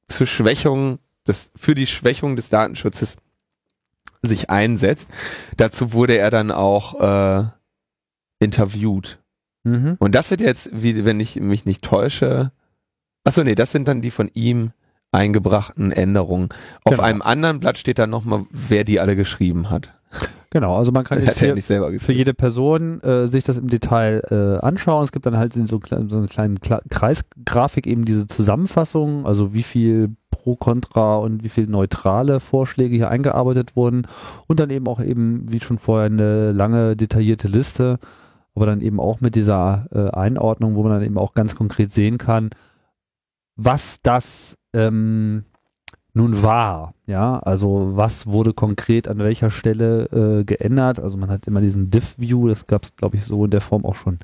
zur 0.07 0.25
Schwächung 0.27 0.99
des, 1.27 1.51
für 1.55 1.75
die 1.75 1.87
Schwächung 1.87 2.35
des 2.35 2.49
Datenschutzes 2.49 3.17
sich 4.23 4.49
einsetzt. 4.49 5.09
Dazu 5.57 5.93
wurde 5.93 6.17
er 6.17 6.31
dann 6.31 6.51
auch 6.51 6.99
äh, 6.99 7.43
interviewt. 8.39 9.19
Mhm. 9.63 9.97
Und 9.99 10.15
das 10.15 10.29
sind 10.29 10.41
jetzt, 10.41 10.69
wie, 10.73 11.05
wenn 11.05 11.19
ich 11.19 11.35
mich 11.39 11.65
nicht 11.65 11.83
täusche, 11.83 12.51
achso, 13.23 13.43
nee, 13.43 13.55
das 13.55 13.71
sind 13.71 13.87
dann 13.87 14.01
die 14.01 14.11
von 14.11 14.31
ihm 14.33 14.71
eingebrachten 15.11 15.91
Änderungen. 15.91 16.49
Auf 16.83 16.95
Genau. 16.95 17.03
einem 17.03 17.21
anderen 17.21 17.59
Blatt 17.59 17.77
steht 17.77 17.99
dann 17.99 18.09
nochmal, 18.09 18.45
wer 18.49 18.83
die 18.83 18.99
alle 18.99 19.15
geschrieben 19.15 19.69
hat. 19.69 19.93
Genau, 20.49 20.77
also 20.77 20.91
man 20.91 21.03
kann 21.03 21.23
Das 21.23 21.39
jetzt 21.39 21.67
selber 21.67 21.91
für 21.99 22.13
jede 22.13 22.33
Person 22.33 23.01
äh, 23.01 23.27
sich 23.27 23.43
das 23.43 23.57
im 23.57 23.67
Detail 23.67 24.21
äh, 24.31 24.65
anschauen. 24.65 25.03
Es 25.03 25.11
gibt 25.11 25.25
dann 25.25 25.37
halt 25.37 25.55
in 25.55 25.65
so, 25.65 25.79
so 25.85 26.17
eine 26.17 26.27
kleine 26.27 26.55
Kla 26.55 26.79
Kreisgrafik 26.89 27.85
eben 27.85 28.05
diese 28.05 28.27
Zusammenfassung, 28.27 29.25
also 29.25 29.53
wie 29.53 29.63
viel 29.63 30.15
pro, 30.31 30.55
contra 30.55 31.17
und 31.17 31.43
wie 31.43 31.49
viel 31.49 31.67
neutrale 31.67 32.39
Vorschläge 32.39 32.95
hier 32.95 33.09
eingearbeitet 33.09 33.75
wurden 33.75 34.07
und 34.47 34.59
dann 34.59 34.69
eben 34.69 34.87
auch 34.87 35.01
eben, 35.01 35.45
wie 35.51 35.59
schon 35.59 35.77
vorher, 35.77 36.05
eine 36.05 36.53
lange 36.53 36.95
detaillierte 36.95 37.49
Liste, 37.49 37.99
aber 38.55 38.65
dann 38.65 38.81
eben 38.81 38.99
auch 39.01 39.19
mit 39.19 39.35
dieser 39.35 39.87
äh, 39.91 40.09
Einordnung, 40.15 40.75
wo 40.75 40.83
man 40.83 40.93
dann 40.93 41.03
eben 41.03 41.17
auch 41.17 41.33
ganz 41.33 41.55
konkret 41.55 41.91
sehen 41.91 42.17
kann, 42.17 42.51
was 43.57 44.01
das 44.01 44.57
ähm, 44.73 45.43
nun 46.17 46.43
war. 46.43 46.93
Ja, 47.05 47.39
also 47.39 47.91
was 47.93 48.27
wurde 48.27 48.53
konkret 48.53 49.07
an 49.07 49.19
welcher 49.19 49.49
Stelle 49.49 50.39
äh, 50.39 50.43
geändert? 50.43 50.99
Also 50.99 51.17
man 51.17 51.29
hat 51.29 51.47
immer 51.47 51.61
diesen 51.61 51.89
Diff-View, 51.89 52.49
das 52.49 52.67
gab 52.67 52.83
es, 52.83 52.95
glaube 52.95 53.15
ich, 53.15 53.23
so 53.23 53.45
in 53.45 53.51
der 53.51 53.61
Form 53.61 53.85
auch 53.85 53.95
schon 53.95 54.19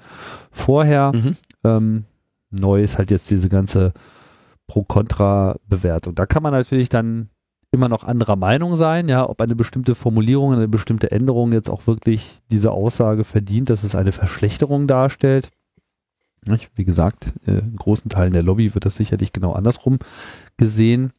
vorher. 0.51 1.13
Mhm. 1.13 1.37
Ähm, 1.63 2.03
neu 2.51 2.83
ist 2.83 2.97
halt 2.97 3.11
jetzt 3.11 3.29
diese 3.29 3.47
ganze 3.47 3.93
Pro-Kontra-Bewertung. 4.67 6.15
Da 6.15 6.25
kann 6.25 6.43
man 6.43 6.51
natürlich 6.51 6.89
dann 6.89 7.29
immer 7.71 7.89
noch 7.89 8.03
anderer 8.03 8.35
Meinung 8.35 8.75
sein, 8.75 9.09
ja, 9.09 9.27
ob 9.27 9.41
eine 9.41 9.55
bestimmte 9.55 9.95
Formulierung, 9.95 10.53
eine 10.53 10.67
bestimmte 10.67 11.11
Änderung 11.11 11.53
jetzt 11.53 11.69
auch 11.69 11.87
wirklich 11.87 12.37
diese 12.51 12.71
Aussage 12.71 13.23
verdient, 13.23 13.69
dass 13.69 13.83
es 13.83 13.95
eine 13.95 14.11
Verschlechterung 14.11 14.87
darstellt. 14.87 15.49
Wie 16.75 16.83
gesagt, 16.83 17.33
äh, 17.47 17.59
in 17.59 17.75
großen 17.75 18.09
Teilen 18.09 18.33
der 18.33 18.43
Lobby 18.43 18.73
wird 18.73 18.85
das 18.85 18.95
sicherlich 18.95 19.31
genau 19.31 19.53
andersrum 19.53 19.97
gesehen. 20.57 21.13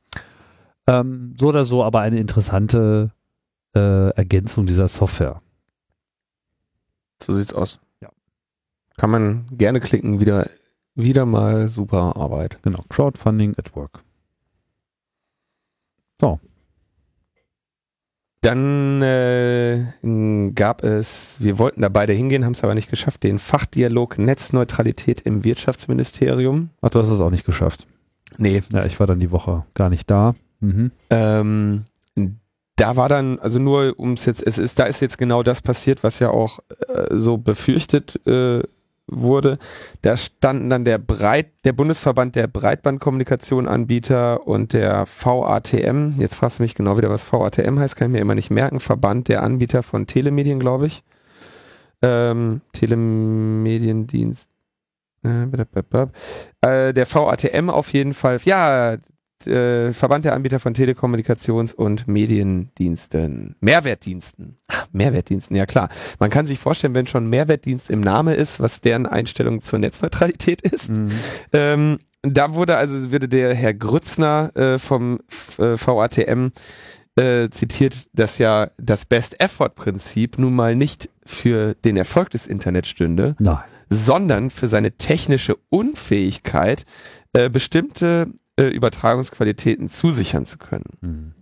Ähm, 0.87 1.35
so 1.37 1.49
oder 1.49 1.64
so, 1.64 1.82
aber 1.82 2.01
eine 2.01 2.18
interessante 2.18 3.12
äh, 3.74 4.11
Ergänzung 4.11 4.66
dieser 4.66 4.89
Software. 4.89 5.41
So 7.22 7.35
sieht's 7.35 7.55
aus. 7.55 7.80
Ja. 8.01 8.11
Kann 8.97 9.11
man 9.11 9.47
gerne 9.57 9.80
klicken, 9.80 10.20
wieder 10.20 10.47
wieder 10.95 11.26
mal 11.26 11.68
super 11.68 12.16
Arbeit. 12.16 12.59
Genau, 12.62 12.80
Crowdfunding 12.89 13.55
at 13.57 13.74
Work. 13.74 14.05
So. 16.20 16.39
Dann 18.43 19.03
äh, 19.03 19.87
gab 20.55 20.85
es, 20.85 21.39
wir 21.41 21.59
wollten 21.59 21.80
da 21.80 21.89
beide 21.89 22.12
hingehen, 22.12 22.45
haben 22.45 22.53
es 22.53 22.62
aber 22.62 22.74
nicht 22.74 22.91
geschafft, 22.91 23.22
den 23.22 23.39
Fachdialog 23.39 24.18
Netzneutralität 24.18 25.22
im 25.22 25.45
Wirtschaftsministerium. 25.45 26.70
Ach, 26.82 26.91
du 26.91 26.99
hast 26.99 27.09
es 27.09 27.20
auch 27.20 27.30
nicht 27.30 27.47
geschafft. 27.47 27.87
Nee. 28.37 28.62
Ja, 28.70 28.85
ich 28.85 29.01
war 29.01 29.07
dann 29.07 29.20
die 29.20 29.32
Woche 29.32 29.64
gar 29.72 29.89
nicht 29.89 30.11
da. 30.11 30.35
Mhm. 30.65 30.91
Ähm, 31.11 31.85
da 32.77 32.97
war 32.97 33.09
dann, 33.09 33.39
also 33.39 33.59
nur 33.59 33.95
ums 33.99 34.25
jetzt, 34.25 34.45
es 34.45 34.59
ist, 34.59 34.79
da 34.79 34.85
ist 34.85 35.01
jetzt 35.01 35.19
genau 35.19 35.43
das 35.43 35.62
passiert, 35.62 36.03
was 36.03 36.19
ja 36.19 36.31
auch 36.31 36.59
äh, 36.89 37.07
so 37.11 37.39
befürchtet 37.39 38.21
äh, 38.27 38.62
wurde. 39.07 39.59
Da 40.03 40.17
standen 40.17 40.71
dann 40.71 40.85
der 40.85 40.99
Breit, 40.99 41.53
der 41.65 41.73
Bundesverband 41.73 42.35
der 42.35 42.47
Breitbandkommunikationanbieter 42.49 44.47
und 44.47 44.73
der 44.73 45.07
VATM, 45.07 46.15
jetzt 46.19 46.35
fragst 46.35 46.59
du 46.59 46.62
mich 46.62 46.75
genau 46.75 46.97
wieder, 46.97 47.11
was 47.11 47.31
VATM 47.31 47.79
heißt, 47.79 47.97
kann 47.97 48.09
ich 48.09 48.12
mir 48.12 48.21
immer 48.21 48.35
nicht 48.35 48.51
merken, 48.51 48.81
Verband 48.81 49.29
der 49.29 49.43
Anbieter 49.43 49.83
von 49.83 50.07
Telemedien, 50.07 50.59
glaube 50.59 50.87
ich. 50.87 51.05
Ähm, 52.03 52.61
Telemediendienst. 52.73 54.51
Äh, 55.25 55.45
äh 55.45 56.93
der 56.93 57.15
VATM 57.15 57.71
auf 57.71 57.93
jeden 57.93 58.15
Fall, 58.15 58.41
ja, 58.45 58.97
äh, 59.47 59.92
Verband 59.92 60.24
der 60.24 60.34
Anbieter 60.34 60.61
von 60.61 60.74
Telekommunikations- 60.74 61.74
und 61.74 62.07
Mediendiensten. 62.07 63.57
Mehrwertdiensten. 63.61 64.57
Ach, 64.68 64.86
Mehrwertdiensten, 64.92 65.57
ja 65.57 65.66
klar. 65.66 65.88
Man 66.18 66.30
kann 66.30 66.47
sich 66.47 66.59
vorstellen, 66.59 66.95
wenn 66.95 67.07
schon 67.07 67.28
Mehrwertdienst 67.28 67.90
im 67.90 68.01
Name 68.01 68.34
ist, 68.34 68.61
was 68.61 68.80
deren 68.80 69.07
Einstellung 69.07 69.61
zur 69.61 69.78
Netzneutralität 69.78 70.62
ist. 70.62 70.90
Mhm. 70.90 71.11
Ähm, 71.53 71.99
da 72.22 72.55
wurde 72.55 72.76
also, 72.76 73.11
würde 73.12 73.28
der 73.28 73.55
Herr 73.55 73.74
Grützner 73.74 74.51
äh, 74.57 74.78
vom 74.78 75.20
äh, 75.59 75.76
VATM 75.76 76.49
äh, 77.16 77.49
zitiert, 77.51 78.09
dass 78.12 78.38
ja 78.38 78.70
das 78.78 79.05
Best-Effort-Prinzip 79.05 80.38
nun 80.38 80.55
mal 80.55 80.74
nicht 80.74 81.11
für 81.24 81.74
den 81.74 81.97
Erfolg 81.97 82.30
des 82.30 82.47
Internet 82.47 82.86
stünde, 82.86 83.36
Nein. 83.38 83.59
sondern 83.88 84.51
für 84.51 84.66
seine 84.66 84.92
technische 84.92 85.57
Unfähigkeit, 85.70 86.84
äh, 87.32 87.51
bestimmte 87.51 88.28
äh, 88.57 88.68
Übertragungsqualitäten 88.68 89.88
zusichern 89.88 90.46
zu 90.46 90.59
können. 90.59 90.84
Mhm. 91.00 91.34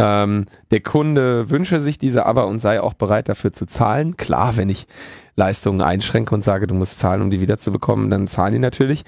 Ähm, 0.00 0.44
der 0.70 0.80
Kunde 0.80 1.50
wünsche 1.50 1.80
sich 1.80 1.98
diese 1.98 2.24
aber 2.24 2.46
und 2.46 2.60
sei 2.60 2.80
auch 2.80 2.94
bereit 2.94 3.28
dafür 3.28 3.52
zu 3.52 3.66
zahlen. 3.66 4.16
Klar, 4.16 4.56
wenn 4.56 4.68
ich 4.68 4.86
Leistungen 5.34 5.80
einschränke 5.80 6.34
und 6.34 6.44
sage, 6.44 6.66
du 6.66 6.74
musst 6.74 6.98
zahlen, 6.98 7.22
um 7.22 7.30
die 7.30 7.40
wiederzubekommen, 7.40 8.10
dann 8.10 8.28
zahlen 8.28 8.52
die 8.52 8.58
natürlich. 8.58 9.04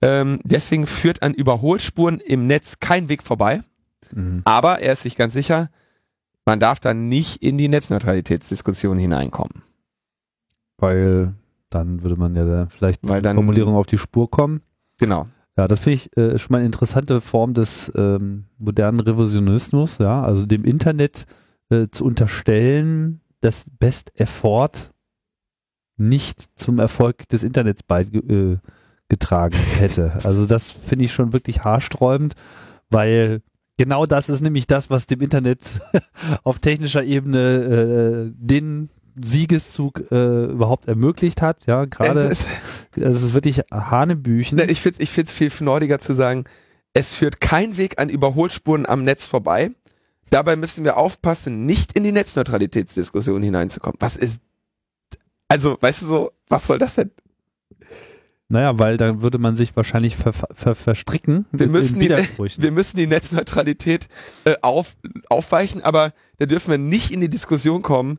Ähm, 0.00 0.38
deswegen 0.44 0.86
führt 0.86 1.22
an 1.22 1.34
Überholspuren 1.34 2.20
im 2.20 2.46
Netz 2.46 2.78
kein 2.78 3.08
Weg 3.08 3.22
vorbei. 3.22 3.62
Mhm. 4.12 4.42
Aber 4.44 4.80
er 4.80 4.92
ist 4.92 5.02
sich 5.02 5.16
ganz 5.16 5.34
sicher, 5.34 5.68
man 6.44 6.60
darf 6.60 6.80
dann 6.80 7.08
nicht 7.08 7.42
in 7.42 7.58
die 7.58 7.68
Netzneutralitätsdiskussion 7.68 8.96
hineinkommen. 8.96 9.62
Weil 10.78 11.34
dann 11.68 12.02
würde 12.02 12.16
man 12.16 12.34
ja 12.36 12.44
da 12.44 12.66
vielleicht 12.70 13.06
Weil 13.08 13.22
dann, 13.22 13.36
Formulierung 13.36 13.74
auf 13.74 13.86
die 13.86 13.98
Spur 13.98 14.30
kommen. 14.30 14.62
Genau. 14.98 15.26
Ja, 15.58 15.66
das 15.66 15.80
finde 15.80 15.94
ich 15.96 16.16
äh, 16.16 16.38
schon 16.38 16.52
mal 16.52 16.58
eine 16.58 16.66
interessante 16.66 17.20
Form 17.20 17.52
des 17.52 17.90
ähm, 17.96 18.44
modernen 18.58 19.00
Revisionismus, 19.00 19.98
ja, 19.98 20.22
also 20.22 20.46
dem 20.46 20.64
Internet 20.64 21.26
äh, 21.68 21.88
zu 21.90 22.04
unterstellen, 22.04 23.20
dass 23.40 23.66
Best 23.80 24.12
Effort 24.14 24.92
nicht 25.96 26.48
zum 26.54 26.78
Erfolg 26.78 27.28
des 27.28 27.42
Internets 27.42 27.82
beigetragen 27.82 28.60
äh, 29.56 29.80
hätte. 29.80 30.12
Also 30.22 30.46
das 30.46 30.70
finde 30.70 31.06
ich 31.06 31.12
schon 31.12 31.32
wirklich 31.32 31.64
haarsträubend, 31.64 32.34
weil 32.88 33.42
genau 33.78 34.06
das 34.06 34.28
ist 34.28 34.42
nämlich 34.42 34.68
das, 34.68 34.90
was 34.90 35.08
dem 35.08 35.20
Internet 35.20 35.80
auf 36.44 36.60
technischer 36.60 37.02
Ebene 37.02 38.28
äh, 38.28 38.32
den 38.32 38.90
Siegeszug 39.22 40.10
äh, 40.10 40.44
überhaupt 40.44 40.88
ermöglicht 40.88 41.42
hat. 41.42 41.66
Ja, 41.66 41.84
gerade 41.84 42.20
es, 42.20 42.44
es 42.96 43.22
ist 43.22 43.34
wirklich 43.34 43.62
Hanebüchen. 43.70 44.56
Ne, 44.56 44.64
ich 44.64 44.80
finde 44.80 45.02
ich 45.02 45.16
es 45.16 45.32
viel 45.32 45.50
freudiger 45.50 45.98
zu 45.98 46.14
sagen, 46.14 46.44
es 46.94 47.14
führt 47.14 47.40
kein 47.40 47.76
Weg 47.76 47.98
an 47.98 48.08
Überholspuren 48.08 48.86
am 48.86 49.04
Netz 49.04 49.26
vorbei. 49.26 49.70
Dabei 50.30 50.56
müssen 50.56 50.84
wir 50.84 50.96
aufpassen, 50.96 51.64
nicht 51.64 51.92
in 51.92 52.04
die 52.04 52.12
Netzneutralitätsdiskussion 52.12 53.42
hineinzukommen. 53.42 53.96
Was 54.00 54.16
ist 54.16 54.40
also, 55.48 55.78
weißt 55.80 56.02
du 56.02 56.06
so, 56.06 56.32
was 56.48 56.66
soll 56.66 56.78
das 56.78 56.96
denn? 56.96 57.10
Naja, 58.50 58.78
weil 58.78 58.96
dann 58.96 59.20
würde 59.20 59.38
man 59.38 59.56
sich 59.56 59.76
wahrscheinlich 59.76 60.16
ver, 60.16 60.32
ver, 60.32 60.74
verstricken. 60.74 61.46
Wir 61.52 61.66
müssen, 61.66 62.00
die, 62.00 62.08
wir 62.08 62.70
müssen 62.70 62.96
die 62.96 63.06
Netzneutralität 63.06 64.08
äh, 64.44 64.54
auf, 64.62 64.96
aufweichen, 65.28 65.82
aber 65.82 66.12
da 66.38 66.46
dürfen 66.46 66.70
wir 66.70 66.78
nicht 66.78 67.10
in 67.10 67.20
die 67.20 67.28
Diskussion 67.28 67.82
kommen, 67.82 68.18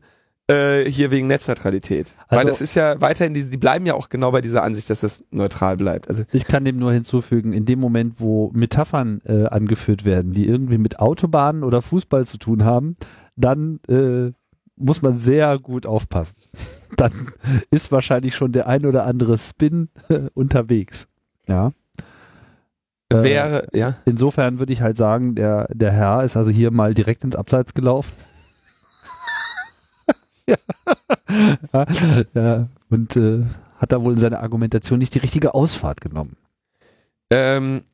äh, 0.50 0.90
hier 0.90 1.10
wegen 1.10 1.26
Netzneutralität. 1.26 2.12
Also, 2.28 2.40
Weil 2.40 2.50
das 2.50 2.60
ist 2.60 2.74
ja 2.74 3.00
weiterhin, 3.00 3.34
die, 3.34 3.48
die 3.48 3.56
bleiben 3.56 3.86
ja 3.86 3.94
auch 3.94 4.08
genau 4.08 4.32
bei 4.32 4.40
dieser 4.40 4.62
Ansicht, 4.62 4.90
dass 4.90 5.00
das 5.00 5.24
neutral 5.30 5.76
bleibt. 5.76 6.08
Also 6.08 6.24
ich 6.32 6.44
kann 6.44 6.64
dem 6.64 6.78
nur 6.78 6.92
hinzufügen, 6.92 7.52
in 7.52 7.64
dem 7.64 7.78
Moment, 7.78 8.20
wo 8.20 8.50
Metaphern 8.52 9.20
äh, 9.24 9.46
angeführt 9.46 10.04
werden, 10.04 10.32
die 10.32 10.46
irgendwie 10.46 10.78
mit 10.78 10.98
Autobahnen 10.98 11.64
oder 11.64 11.82
Fußball 11.82 12.26
zu 12.26 12.38
tun 12.38 12.64
haben, 12.64 12.96
dann 13.36 13.80
äh, 13.88 14.32
muss 14.76 15.02
man 15.02 15.14
sehr 15.14 15.58
gut 15.58 15.86
aufpassen. 15.86 16.36
Dann 16.96 17.12
ist 17.70 17.92
wahrscheinlich 17.92 18.34
schon 18.34 18.52
der 18.52 18.66
ein 18.66 18.84
oder 18.84 19.06
andere 19.06 19.38
Spin 19.38 19.88
äh, 20.08 20.22
unterwegs. 20.34 21.06
Ja. 21.46 21.72
Äh, 23.10 23.22
Wäre, 23.22 23.68
ja. 23.72 23.96
Insofern 24.06 24.58
würde 24.58 24.72
ich 24.72 24.80
halt 24.80 24.96
sagen, 24.96 25.34
der, 25.34 25.68
der 25.72 25.92
Herr 25.92 26.24
ist 26.24 26.36
also 26.36 26.50
hier 26.50 26.70
mal 26.70 26.92
direkt 26.92 27.22
ins 27.22 27.36
Abseits 27.36 27.74
gelaufen 27.74 28.12
ja. 30.50 31.86
ja. 32.34 32.68
Und 32.90 33.16
äh, 33.16 33.44
hat 33.76 33.92
da 33.92 34.02
wohl 34.02 34.12
in 34.12 34.18
seiner 34.18 34.40
Argumentation 34.40 34.98
nicht 34.98 35.14
die 35.14 35.20
richtige 35.20 35.54
Ausfahrt 35.54 36.00
genommen. 36.00 36.36
Ähm, 37.30 37.84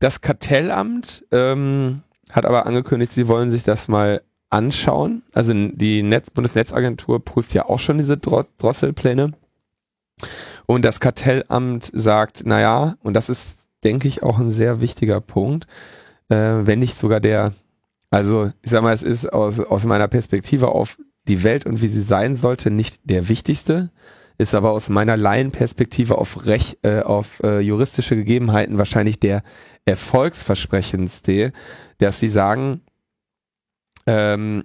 das 0.00 0.22
Kartellamt 0.22 1.24
ähm, 1.30 2.00
hat 2.30 2.46
aber 2.46 2.66
angekündigt, 2.66 3.12
sie 3.12 3.28
wollen 3.28 3.50
sich 3.50 3.62
das 3.62 3.86
mal 3.86 4.22
anschauen. 4.48 5.22
Also 5.34 5.52
die 5.52 6.02
Netz 6.02 6.30
Bundesnetzagentur 6.30 7.22
prüft 7.24 7.54
ja 7.54 7.66
auch 7.66 7.78
schon 7.78 7.98
diese 7.98 8.16
Dro 8.16 8.44
Drosselpläne. 8.58 9.32
Und 10.66 10.84
das 10.84 11.00
Kartellamt 11.00 11.90
sagt, 11.92 12.46
naja, 12.46 12.94
und 13.02 13.14
das 13.14 13.28
ist, 13.28 13.58
denke 13.84 14.08
ich, 14.08 14.22
auch 14.22 14.38
ein 14.38 14.50
sehr 14.50 14.80
wichtiger 14.80 15.20
Punkt, 15.20 15.66
äh, 16.30 16.36
wenn 16.36 16.78
nicht 16.78 16.96
sogar 16.96 17.20
der, 17.20 17.52
also 18.10 18.50
ich 18.62 18.70
sag 18.70 18.82
mal, 18.82 18.94
es 18.94 19.02
ist 19.02 19.32
aus, 19.32 19.60
aus 19.60 19.84
meiner 19.84 20.08
Perspektive 20.08 20.68
auf 20.68 20.96
die 21.30 21.44
Welt 21.44 21.64
und 21.64 21.80
wie 21.80 21.88
sie 21.88 22.02
sein 22.02 22.36
sollte 22.36 22.70
nicht 22.70 23.00
der 23.04 23.28
wichtigste, 23.28 23.90
ist 24.36 24.54
aber 24.54 24.72
aus 24.72 24.88
meiner 24.88 25.16
Laienperspektive 25.16 26.18
auf, 26.18 26.46
Rech, 26.46 26.78
äh, 26.82 27.00
auf 27.00 27.40
äh, 27.42 27.60
juristische 27.60 28.16
Gegebenheiten 28.16 28.78
wahrscheinlich 28.78 29.20
der 29.20 29.42
erfolgsversprechendste, 29.84 31.52
dass 31.98 32.20
sie 32.20 32.28
sagen, 32.28 32.80
ähm, 34.06 34.64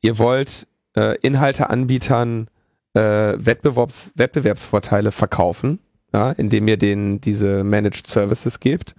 ihr 0.00 0.18
wollt 0.18 0.66
äh, 0.96 1.16
Inhalteanbietern 1.20 2.48
äh, 2.94 3.00
Wettbewerbs, 3.36 4.12
Wettbewerbsvorteile 4.14 5.12
verkaufen, 5.12 5.80
ja, 6.14 6.32
indem 6.32 6.68
ihr 6.68 6.78
denen 6.78 7.20
diese 7.20 7.62
Managed 7.62 8.06
Services 8.06 8.60
gebt 8.60 8.94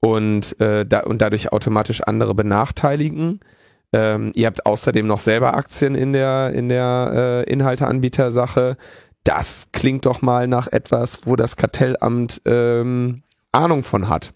und, 0.00 0.60
äh, 0.60 0.84
da, 0.84 1.00
und 1.00 1.22
dadurch 1.22 1.52
automatisch 1.52 2.02
andere 2.02 2.34
benachteiligen 2.34 3.40
ähm, 3.92 4.32
ihr 4.34 4.46
habt 4.46 4.66
außerdem 4.66 5.06
noch 5.06 5.18
selber 5.18 5.54
Aktien 5.54 5.94
in 5.94 6.12
der, 6.12 6.52
in 6.52 6.68
der 6.68 7.44
äh, 7.46 7.50
Inhalteanbietersache. 7.50 8.76
Das 9.24 9.68
klingt 9.72 10.06
doch 10.06 10.22
mal 10.22 10.46
nach 10.46 10.68
etwas, 10.68 11.20
wo 11.24 11.36
das 11.36 11.56
Kartellamt 11.56 12.40
ähm, 12.44 13.22
Ahnung 13.52 13.82
von 13.82 14.08
hat 14.08 14.32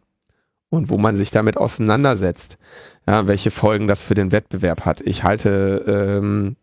und 0.70 0.90
wo 0.90 0.98
man 0.98 1.16
sich 1.16 1.30
damit 1.30 1.56
auseinandersetzt, 1.56 2.58
ja, 3.06 3.26
welche 3.26 3.50
Folgen 3.50 3.86
das 3.86 4.02
für 4.02 4.14
den 4.14 4.32
Wettbewerb 4.32 4.84
hat. 4.84 5.00
Ich 5.02 5.22
halte 5.22 5.84
ähm, 5.86 6.56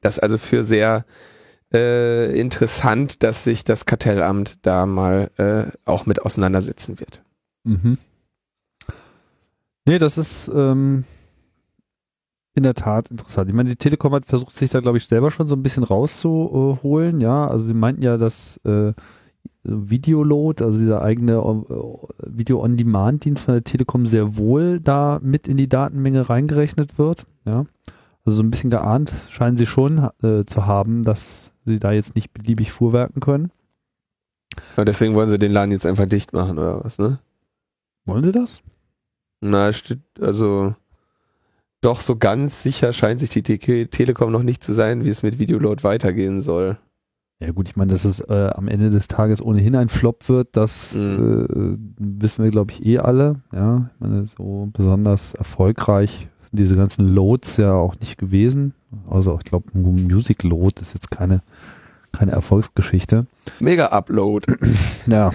das 0.00 0.18
also 0.18 0.38
für 0.38 0.62
sehr 0.62 1.04
äh, 1.72 2.38
interessant, 2.38 3.22
dass 3.22 3.44
sich 3.44 3.64
das 3.64 3.84
Kartellamt 3.84 4.64
da 4.64 4.86
mal 4.86 5.30
äh, 5.36 5.64
auch 5.84 6.06
mit 6.06 6.22
auseinandersetzen 6.22 7.00
wird. 7.00 7.22
Mhm. 7.64 7.98
Nee, 9.84 9.98
das 9.98 10.16
ist 10.16 10.50
ähm, 10.54 11.04
in 12.58 12.64
der 12.64 12.74
Tat 12.74 13.10
interessant. 13.10 13.48
Ich 13.48 13.54
meine, 13.54 13.70
die 13.70 13.76
Telekom 13.76 14.12
hat 14.12 14.26
versucht, 14.26 14.54
sich 14.54 14.70
da, 14.70 14.80
glaube 14.80 14.98
ich, 14.98 15.06
selber 15.06 15.30
schon 15.30 15.48
so 15.48 15.54
ein 15.54 15.62
bisschen 15.62 15.84
rauszuholen. 15.84 17.20
Ja, 17.20 17.48
also 17.48 17.64
sie 17.64 17.74
meinten 17.74 18.02
ja, 18.02 18.16
dass 18.16 18.58
äh, 18.64 18.92
Videoload, 19.62 20.62
also 20.62 20.78
dieser 20.78 21.02
eigene 21.02 21.34
äh, 21.34 22.26
Video-on-Demand-Dienst 22.26 23.44
von 23.44 23.54
der 23.54 23.64
Telekom 23.64 24.06
sehr 24.06 24.36
wohl 24.36 24.80
da 24.80 25.18
mit 25.22 25.48
in 25.48 25.56
die 25.56 25.68
Datenmenge 25.68 26.28
reingerechnet 26.28 26.98
wird. 26.98 27.26
Ja, 27.44 27.64
also 28.24 28.36
so 28.38 28.42
ein 28.42 28.50
bisschen 28.50 28.70
geahnt 28.70 29.12
scheinen 29.30 29.56
sie 29.56 29.66
schon 29.66 30.10
äh, 30.22 30.44
zu 30.44 30.66
haben, 30.66 31.02
dass 31.02 31.52
sie 31.64 31.78
da 31.78 31.92
jetzt 31.92 32.14
nicht 32.14 32.32
beliebig 32.32 32.72
fuhrwerken 32.72 33.20
können. 33.20 33.50
Aber 34.74 34.84
deswegen 34.84 35.14
wollen 35.14 35.28
sie 35.28 35.38
den 35.38 35.52
Laden 35.52 35.72
jetzt 35.72 35.86
einfach 35.86 36.06
dicht 36.06 36.32
machen 36.32 36.58
oder 36.58 36.84
was, 36.84 36.98
ne? 36.98 37.18
Wollen 38.06 38.24
sie 38.24 38.32
das? 38.32 38.62
Na, 39.40 39.72
steht, 39.72 40.00
also 40.20 40.74
doch 41.80 42.00
so 42.00 42.16
ganz 42.16 42.62
sicher 42.62 42.92
scheint 42.92 43.20
sich 43.20 43.30
die 43.30 43.42
Te 43.42 43.86
Telekom 43.88 44.32
noch 44.32 44.42
nicht 44.42 44.62
zu 44.64 44.72
sein, 44.72 45.04
wie 45.04 45.08
es 45.10 45.22
mit 45.22 45.38
Videoload 45.38 45.84
weitergehen 45.84 46.40
soll. 46.42 46.78
Ja 47.40 47.52
gut, 47.52 47.68
ich 47.68 47.76
meine, 47.76 47.92
dass 47.92 48.04
es 48.04 48.18
äh, 48.20 48.50
am 48.54 48.66
Ende 48.66 48.90
des 48.90 49.06
Tages 49.06 49.40
ohnehin 49.40 49.76
ein 49.76 49.88
Flop 49.88 50.28
wird, 50.28 50.48
das 50.56 50.94
Mhm. 50.96 51.78
äh, 52.00 52.22
wissen 52.22 52.42
wir, 52.42 52.50
glaube 52.50 52.72
ich, 52.72 52.84
eh 52.84 52.98
alle. 52.98 53.36
Ja, 53.52 53.90
ich 53.94 54.00
meine, 54.00 54.26
so 54.26 54.68
besonders 54.72 55.34
erfolgreich 55.34 56.26
sind 56.50 56.58
diese 56.58 56.74
ganzen 56.74 57.06
Loads 57.14 57.56
ja 57.58 57.74
auch 57.74 57.94
nicht 58.00 58.18
gewesen. 58.18 58.74
Also 59.08 59.36
ich 59.38 59.44
glaube, 59.44 59.66
Music 59.78 60.42
Load 60.42 60.80
ist 60.80 60.94
jetzt 60.94 61.12
keine, 61.12 61.42
keine 62.10 62.32
Erfolgsgeschichte. 62.32 63.26
Mega 63.60 63.86
Upload. 63.86 64.52
Ja, 65.06 65.30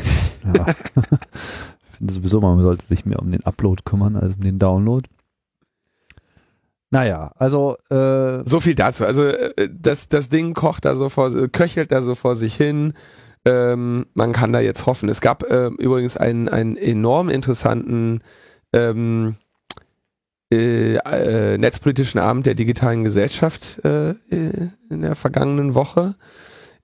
ja. 0.54 0.66
ich 0.96 1.98
finde 1.98 2.14
sowieso, 2.14 2.42
man 2.42 2.62
sollte 2.62 2.86
sich 2.86 3.06
mehr 3.06 3.20
um 3.20 3.32
den 3.32 3.44
Upload 3.46 3.84
kümmern 3.86 4.18
als 4.18 4.36
um 4.36 4.42
den 4.42 4.60
Download. 4.60 5.08
Naja, 6.94 7.32
also 7.40 7.76
äh, 7.90 8.48
So 8.48 8.60
viel 8.60 8.76
dazu. 8.76 9.04
Also 9.04 9.24
äh, 9.24 9.68
das, 9.68 10.10
das 10.10 10.30
Ding 10.30 10.54
kocht 10.54 10.86
da 10.86 10.94
so 10.94 11.10
vor, 11.10 11.32
köchelt 11.48 11.92
da 11.92 12.04
so 12.04 12.14
vor 12.14 12.36
sich 12.36 12.54
hin. 12.54 12.94
Ähm, 13.46 14.06
man 14.14 14.32
kann 14.32 14.54
da 14.54 14.60
jetzt 14.60 14.86
hoffen. 14.86 15.10
Es 15.10 15.20
gab 15.20 15.42
äh, 15.42 15.70
übrigens 15.80 16.18
einen, 16.18 16.50
einen 16.50 16.78
enorm 16.78 17.30
interessanten 17.30 18.22
ähm, 18.74 19.38
äh, 20.54 20.98
äh, 20.98 21.58
netzpolitischen 21.58 22.20
Abend 22.20 22.46
der 22.46 22.54
digitalen 22.54 23.04
Gesellschaft 23.04 23.84
äh, 23.84 24.14
in 24.30 25.02
der 25.02 25.16
vergangenen 25.16 25.74
Woche, 25.74 26.14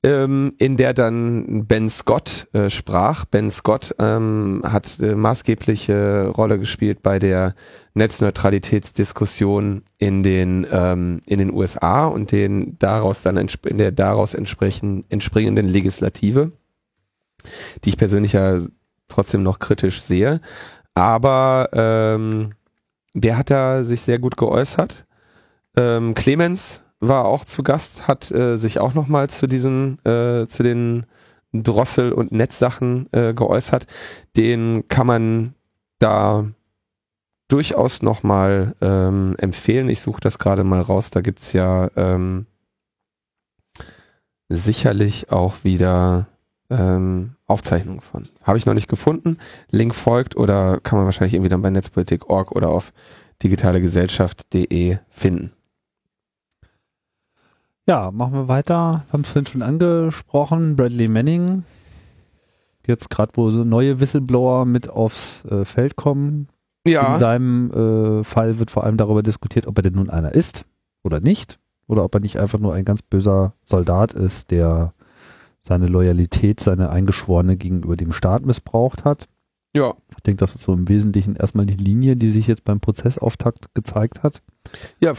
ähm, 0.04 0.54
in 0.58 0.78
der 0.78 0.94
dann 0.94 1.66
Ben 1.68 1.90
Scott 1.90 2.48
äh, 2.54 2.70
sprach. 2.70 3.26
Ben 3.26 3.52
Scott 3.52 3.96
ähm, 4.00 4.62
hat 4.66 5.00
äh, 5.00 5.16
maßgebliche 5.16 6.28
Rolle 6.30 6.58
gespielt 6.58 7.04
bei 7.04 7.20
der 7.20 7.54
Netzneutralitätsdiskussion 7.96 9.84
in 9.98 10.24
den 10.24 10.66
ähm, 10.72 11.20
in 11.26 11.40
den 11.40 11.54
USA 11.54 12.08
und 12.08 12.32
den 12.32 12.78
daraus 12.80 13.24
dann 13.24 13.36
in 13.38 13.78
der 13.78 13.92
daraus 13.92 14.34
entsprechen, 14.34 15.04
entspringenden 15.10 15.68
Legislative, 15.68 16.54
die 17.84 17.90
ich 17.90 17.98
persönlich 17.98 18.34
ja 18.34 18.60
trotzdem 19.10 19.44
noch 19.44 19.60
kritisch 19.60 20.02
sehe, 20.02 20.40
aber 20.94 21.70
ähm, 21.74 22.52
der 23.16 23.38
hat 23.38 23.50
da 23.50 23.84
sich 23.84 24.02
sehr 24.02 24.20
gut 24.20 24.38
geäußert. 24.38 25.06
Ähm, 25.76 26.14
Clemens 26.14 26.84
war 27.00 27.26
auch 27.26 27.46
zu 27.46 27.64
Gast, 27.64 28.08
hat 28.08 28.32
äh, 28.32 28.58
sich 28.58 28.80
auch 28.80 28.94
noch 28.94 29.08
mal 29.08 29.30
zu 29.30 29.48
diesen 29.48 30.04
äh, 30.06 30.48
zu 30.48 30.64
den 30.64 31.06
Drossel- 31.54 32.12
und 32.12 32.32
Netzsachen 32.32 33.08
äh, 33.12 33.34
geäußert. 33.34 33.88
Den 34.36 34.88
kann 34.88 35.08
man 35.08 35.54
da 36.00 36.46
durchaus 37.48 38.02
nochmal 38.02 38.76
ähm, 38.82 39.36
empfehlen. 39.40 39.90
Ich 39.90 40.02
suche 40.02 40.22
das 40.22 40.38
gerade 40.38 40.64
mal 40.64 40.82
raus. 40.82 41.10
Da 41.10 41.22
gibt's 41.22 41.54
ja 41.54 41.90
ähm, 41.96 42.46
sicherlich 44.50 45.32
auch 45.32 45.64
wieder 45.64 46.28
ähm, 46.70 47.36
Aufzeichnungen 47.48 48.02
von. 48.02 48.30
Habe 48.44 48.58
ich 48.58 48.66
noch 48.66 48.76
nicht 48.76 48.88
gefunden. 48.88 49.38
Link 49.72 49.96
folgt 49.96 50.36
oder 50.36 50.80
kann 50.82 50.98
man 50.98 51.06
wahrscheinlich 51.06 51.34
irgendwie 51.34 51.50
dann 51.50 51.64
bei 51.64 51.72
netzpolitik.org 51.72 52.52
oder 52.52 52.70
auf 52.70 52.94
digitalegesellschaft.de 53.42 54.98
finden. 55.10 55.54
Ja, 57.90 58.12
machen 58.12 58.34
wir 58.34 58.48
weiter. 58.48 59.04
Wir 59.08 59.14
haben 59.14 59.22
es 59.22 59.32
vorhin 59.32 59.48
schon 59.48 59.62
angesprochen. 59.64 60.76
Bradley 60.76 61.08
Manning. 61.08 61.64
Jetzt 62.86 63.10
gerade, 63.10 63.32
wo 63.34 63.50
so 63.50 63.64
neue 63.64 64.00
Whistleblower 64.00 64.66
mit 64.66 64.90
aufs 64.90 65.44
äh, 65.46 65.66
Feld 65.66 65.96
kommen. 65.96 66.50
In 67.14 67.16
seinem 67.18 67.72
äh, 67.72 68.24
Fall 68.24 68.60
wird 68.60 68.70
vor 68.70 68.84
allem 68.84 68.98
darüber 68.98 69.24
diskutiert, 69.24 69.66
ob 69.66 69.78
er 69.80 69.82
denn 69.82 69.96
nun 69.96 70.12
einer 70.12 70.34
ist 70.36 70.66
oder 71.02 71.20
nicht. 71.20 71.60
Oder 71.88 72.04
ob 72.04 72.14
er 72.14 72.22
nicht 72.22 72.40
einfach 72.40 72.60
nur 72.60 72.76
ein 72.76 72.86
ganz 72.86 73.02
böser 73.02 73.54
Soldat 73.64 74.14
ist, 74.14 74.52
der 74.52 74.94
seine 75.62 75.88
Loyalität, 75.88 76.60
seine 76.60 76.92
Eingeschworene 76.92 77.58
gegenüber 77.58 77.98
dem 77.98 78.12
Staat 78.12 78.46
missbraucht 78.46 79.04
hat. 79.04 79.28
Ja. 79.76 79.94
Ich 80.16 80.24
denke, 80.24 80.40
das 80.40 80.56
ist 80.56 80.64
so 80.64 80.74
im 80.74 80.90
Wesentlichen 80.90 81.36
erstmal 81.36 81.66
die 81.66 81.82
Linie, 81.82 82.16
die 82.16 82.32
sich 82.32 82.48
jetzt 82.48 82.64
beim 82.64 82.80
Prozessauftakt 82.80 83.74
gezeigt 83.76 84.24
hat. 84.24 84.42
Ja, 85.00 85.14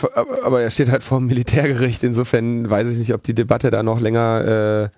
aber 0.44 0.61
er 0.61 0.70
steht 0.70 0.90
halt 0.90 1.03
vor 1.03 1.18
dem 1.18 1.26
Militärgericht. 1.26 2.03
Insofern 2.03 2.68
weiß 2.68 2.90
ich 2.90 2.98
nicht, 2.98 3.14
ob 3.14 3.22
die 3.22 3.34
Debatte 3.34 3.70
da 3.70 3.82
noch 3.82 4.01
länger, 4.01 4.90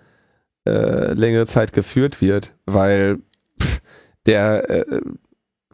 äh, 0.66 0.70
äh, 0.70 1.12
längere 1.12 1.46
Zeit 1.46 1.72
geführt 1.72 2.20
wird, 2.20 2.54
weil 2.66 3.18
pff, 3.60 3.80
der 4.26 4.70
äh, 4.70 5.00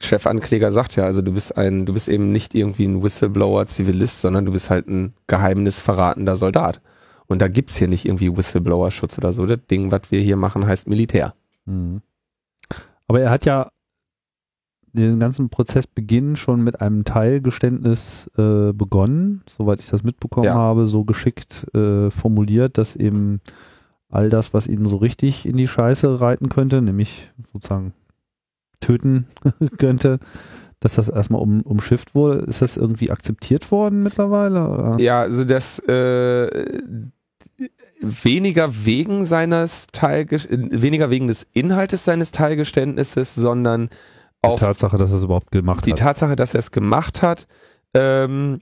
Chefankläger 0.00 0.72
sagt 0.72 0.96
ja, 0.96 1.04
also 1.04 1.22
du 1.22 1.32
bist 1.32 1.56
ein, 1.56 1.86
du 1.86 1.92
bist 1.92 2.08
eben 2.08 2.32
nicht 2.32 2.54
irgendwie 2.54 2.84
ein 2.84 3.02
Whistleblower 3.02 3.66
Zivilist, 3.66 4.20
sondern 4.20 4.44
du 4.44 4.52
bist 4.52 4.70
halt 4.70 4.88
ein 4.88 5.14
geheimnisverratender 5.26 6.36
Soldat. 6.36 6.80
Und 7.26 7.42
da 7.42 7.48
gibt's 7.48 7.76
hier 7.76 7.88
nicht 7.88 8.06
irgendwie 8.06 8.34
Whistleblower-Schutz 8.34 9.18
oder 9.18 9.32
so. 9.32 9.44
Das 9.44 9.58
Ding, 9.70 9.90
was 9.90 10.10
wir 10.10 10.20
hier 10.20 10.36
machen, 10.36 10.66
heißt 10.66 10.88
Militär. 10.88 11.34
Mhm. 11.66 12.00
Aber 13.08 13.20
er 13.20 13.30
hat 13.30 13.44
ja 13.46 13.68
den 14.92 15.18
ganzen 15.20 15.48
Prozessbeginn 15.50 16.36
schon 16.36 16.62
mit 16.62 16.80
einem 16.80 17.04
Teilgeständnis 17.04 18.30
äh, 18.38 18.72
begonnen, 18.72 19.42
soweit 19.56 19.80
ich 19.80 19.88
das 19.88 20.02
mitbekommen 20.02 20.46
Ja. 20.46 20.54
habe, 20.54 20.86
so 20.86 21.04
geschickt 21.04 21.66
äh, 21.74 22.10
formuliert, 22.10 22.78
dass 22.78 22.96
eben 22.96 23.40
all 24.08 24.30
das, 24.30 24.54
was 24.54 24.66
ihn 24.66 24.86
so 24.86 24.96
richtig 24.96 25.44
in 25.46 25.56
die 25.56 25.68
Scheiße 25.68 26.20
reiten 26.20 26.48
könnte, 26.48 26.80
nämlich 26.80 27.30
sozusagen 27.52 27.92
töten 28.80 29.26
könnte, 29.78 30.18
dass 30.80 30.94
das 30.94 31.08
erstmal 31.08 31.42
um, 31.42 31.60
umschifft 31.62 32.14
wurde. 32.14 32.38
Ist 32.40 32.62
das 32.62 32.76
irgendwie 32.76 33.10
akzeptiert 33.10 33.70
worden 33.70 34.02
mittlerweile? 34.02 34.68
Oder? 34.68 34.96
Ja, 35.00 35.20
also 35.20 35.44
das 35.44 35.78
äh, 35.80 36.46
weniger 38.00 38.84
wegen 38.86 39.24
seines 39.24 39.88
Teilge 39.92 40.38
weniger 40.50 41.10
wegen 41.10 41.28
des 41.28 41.46
Inhaltes 41.52 42.04
seines 42.04 42.30
Teilgeständnisses, 42.30 43.34
sondern 43.34 43.88
Die 44.44 44.48
auf 44.48 44.60
Tatsache, 44.60 44.98
dass 44.98 45.10
er 45.10 45.16
es 45.16 45.24
überhaupt 45.24 45.50
gemacht 45.50 45.84
die 45.86 45.92
hat. 45.92 45.98
Tatsache, 45.98 46.36
dass 46.36 46.54
er 46.54 46.60
es 46.60 46.70
gemacht 46.70 47.22
hat, 47.22 47.46
ähm, 47.94 48.60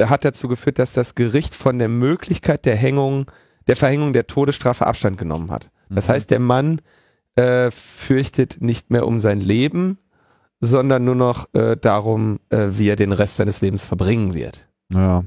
hat 0.00 0.24
dazu 0.24 0.48
geführt, 0.48 0.78
dass 0.78 0.92
das 0.92 1.14
Gericht 1.14 1.54
von 1.54 1.78
der 1.78 1.88
Möglichkeit 1.88 2.64
der 2.64 2.76
Hängung, 2.76 3.30
der 3.66 3.76
Verhängung 3.76 4.12
der 4.12 4.26
Todesstrafe 4.26 4.86
Abstand 4.86 5.18
genommen 5.18 5.50
hat. 5.50 5.70
Das 5.90 6.08
Mhm. 6.08 6.12
heißt, 6.12 6.30
der 6.30 6.40
Mann 6.40 6.80
äh, 7.36 7.70
fürchtet 7.70 8.56
nicht 8.60 8.90
mehr 8.90 9.06
um 9.06 9.20
sein 9.20 9.40
Leben, 9.40 9.98
sondern 10.60 11.04
nur 11.04 11.14
noch 11.14 11.46
äh, 11.54 11.76
darum, 11.76 12.40
äh, 12.50 12.66
wie 12.70 12.88
er 12.88 12.96
den 12.96 13.12
Rest 13.12 13.36
seines 13.36 13.60
Lebens 13.60 13.84
verbringen 13.84 14.34
wird. 14.34 14.66
Ja. 14.92 15.22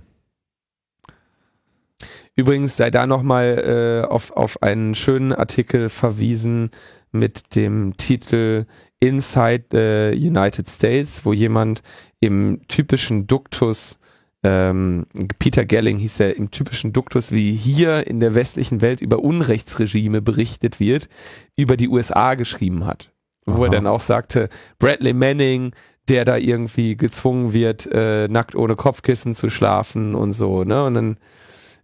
Übrigens 2.35 2.77
sei 2.77 2.89
da 2.89 3.07
nochmal 3.07 4.03
äh, 4.03 4.07
auf, 4.07 4.31
auf 4.31 4.61
einen 4.63 4.95
schönen 4.95 5.33
Artikel 5.33 5.89
verwiesen 5.89 6.71
mit 7.11 7.55
dem 7.55 7.97
Titel 7.97 8.65
Inside 8.99 9.65
the 9.71 10.27
United 10.27 10.69
States, 10.69 11.25
wo 11.25 11.33
jemand 11.33 11.81
im 12.19 12.61
typischen 12.67 13.27
Duktus, 13.27 13.99
ähm, 14.43 15.05
Peter 15.39 15.65
Gelling 15.65 15.97
hieß 15.97 16.21
er, 16.21 16.37
im 16.37 16.51
typischen 16.51 16.93
Duktus, 16.93 17.31
wie 17.31 17.53
hier 17.53 18.07
in 18.07 18.19
der 18.19 18.33
westlichen 18.33 18.81
Welt 18.81 19.01
über 19.01 19.19
Unrechtsregime 19.19 20.21
berichtet 20.21 20.79
wird, 20.79 21.09
über 21.57 21.75
die 21.77 21.89
USA 21.89 22.35
geschrieben 22.35 22.85
hat. 22.85 23.11
Wo 23.45 23.63
er 23.63 23.69
Aha. 23.69 23.75
dann 23.75 23.87
auch 23.87 24.01
sagte, 24.01 24.49
Bradley 24.79 25.13
Manning, 25.13 25.73
der 26.07 26.25
da 26.25 26.37
irgendwie 26.37 26.95
gezwungen 26.95 27.53
wird, 27.53 27.89
äh, 27.91 28.27
nackt 28.27 28.55
ohne 28.55 28.75
Kopfkissen 28.75 29.35
zu 29.35 29.49
schlafen 29.49 30.15
und 30.15 30.33
so, 30.33 30.63
ne? 30.63 30.85
Und 30.85 30.93
dann 30.93 31.17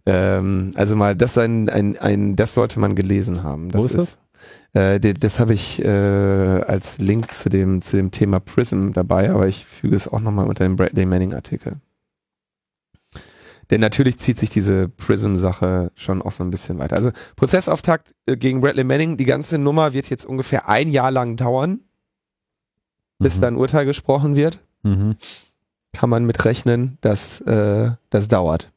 ähm, 0.06 0.72
also 0.74 0.96
mal, 0.96 1.14
das 1.16 1.36
ein, 1.38 1.68
ein, 1.68 1.98
ein, 1.98 2.36
das 2.36 2.54
sollte 2.54 2.80
man 2.80 2.94
gelesen 2.94 3.42
haben. 3.42 3.70
Das 3.70 3.82
Wo 3.82 3.86
ist 3.86 3.94
das? 3.94 4.18
Äh, 4.72 5.00
das 5.14 5.40
habe 5.40 5.54
ich 5.54 5.82
äh, 5.84 5.88
als 5.88 6.98
Link 6.98 7.32
zu 7.32 7.48
dem 7.48 7.80
zu 7.80 7.96
dem 7.96 8.10
Thema 8.10 8.40
Prism 8.40 8.92
dabei, 8.92 9.30
aber 9.30 9.46
ich 9.48 9.64
füge 9.64 9.96
es 9.96 10.08
auch 10.08 10.20
nochmal 10.20 10.46
unter 10.46 10.64
den 10.64 10.76
Bradley 10.76 11.06
Manning 11.06 11.34
Artikel. 11.34 11.76
Denn 13.70 13.80
natürlich 13.82 14.18
zieht 14.18 14.38
sich 14.38 14.48
diese 14.48 14.88
Prism-Sache 14.88 15.92
schon 15.94 16.22
auch 16.22 16.32
so 16.32 16.42
ein 16.42 16.50
bisschen 16.50 16.78
weiter. 16.78 16.96
Also 16.96 17.10
Prozessauftakt 17.36 18.14
äh, 18.26 18.36
gegen 18.36 18.60
Bradley 18.60 18.84
Manning, 18.84 19.16
die 19.16 19.26
ganze 19.26 19.58
Nummer 19.58 19.92
wird 19.92 20.08
jetzt 20.08 20.24
ungefähr 20.24 20.68
ein 20.68 20.90
Jahr 20.90 21.10
lang 21.10 21.36
dauern, 21.36 21.80
bis 23.18 23.36
Mhm. 23.36 23.40
dann 23.42 23.56
Urteil 23.56 23.84
gesprochen 23.84 24.36
wird. 24.36 24.60
Mhm. 24.84 25.16
Kann 25.92 26.08
man 26.08 26.24
mit 26.24 26.44
rechnen, 26.44 26.96
dass 27.00 27.40
äh, 27.42 27.90
das 28.10 28.28
dauert. 28.28 28.70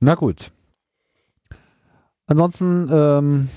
Na 0.00 0.14
gut. 0.14 0.50
Ansonsten, 2.26 2.88
ähm, 2.90 3.48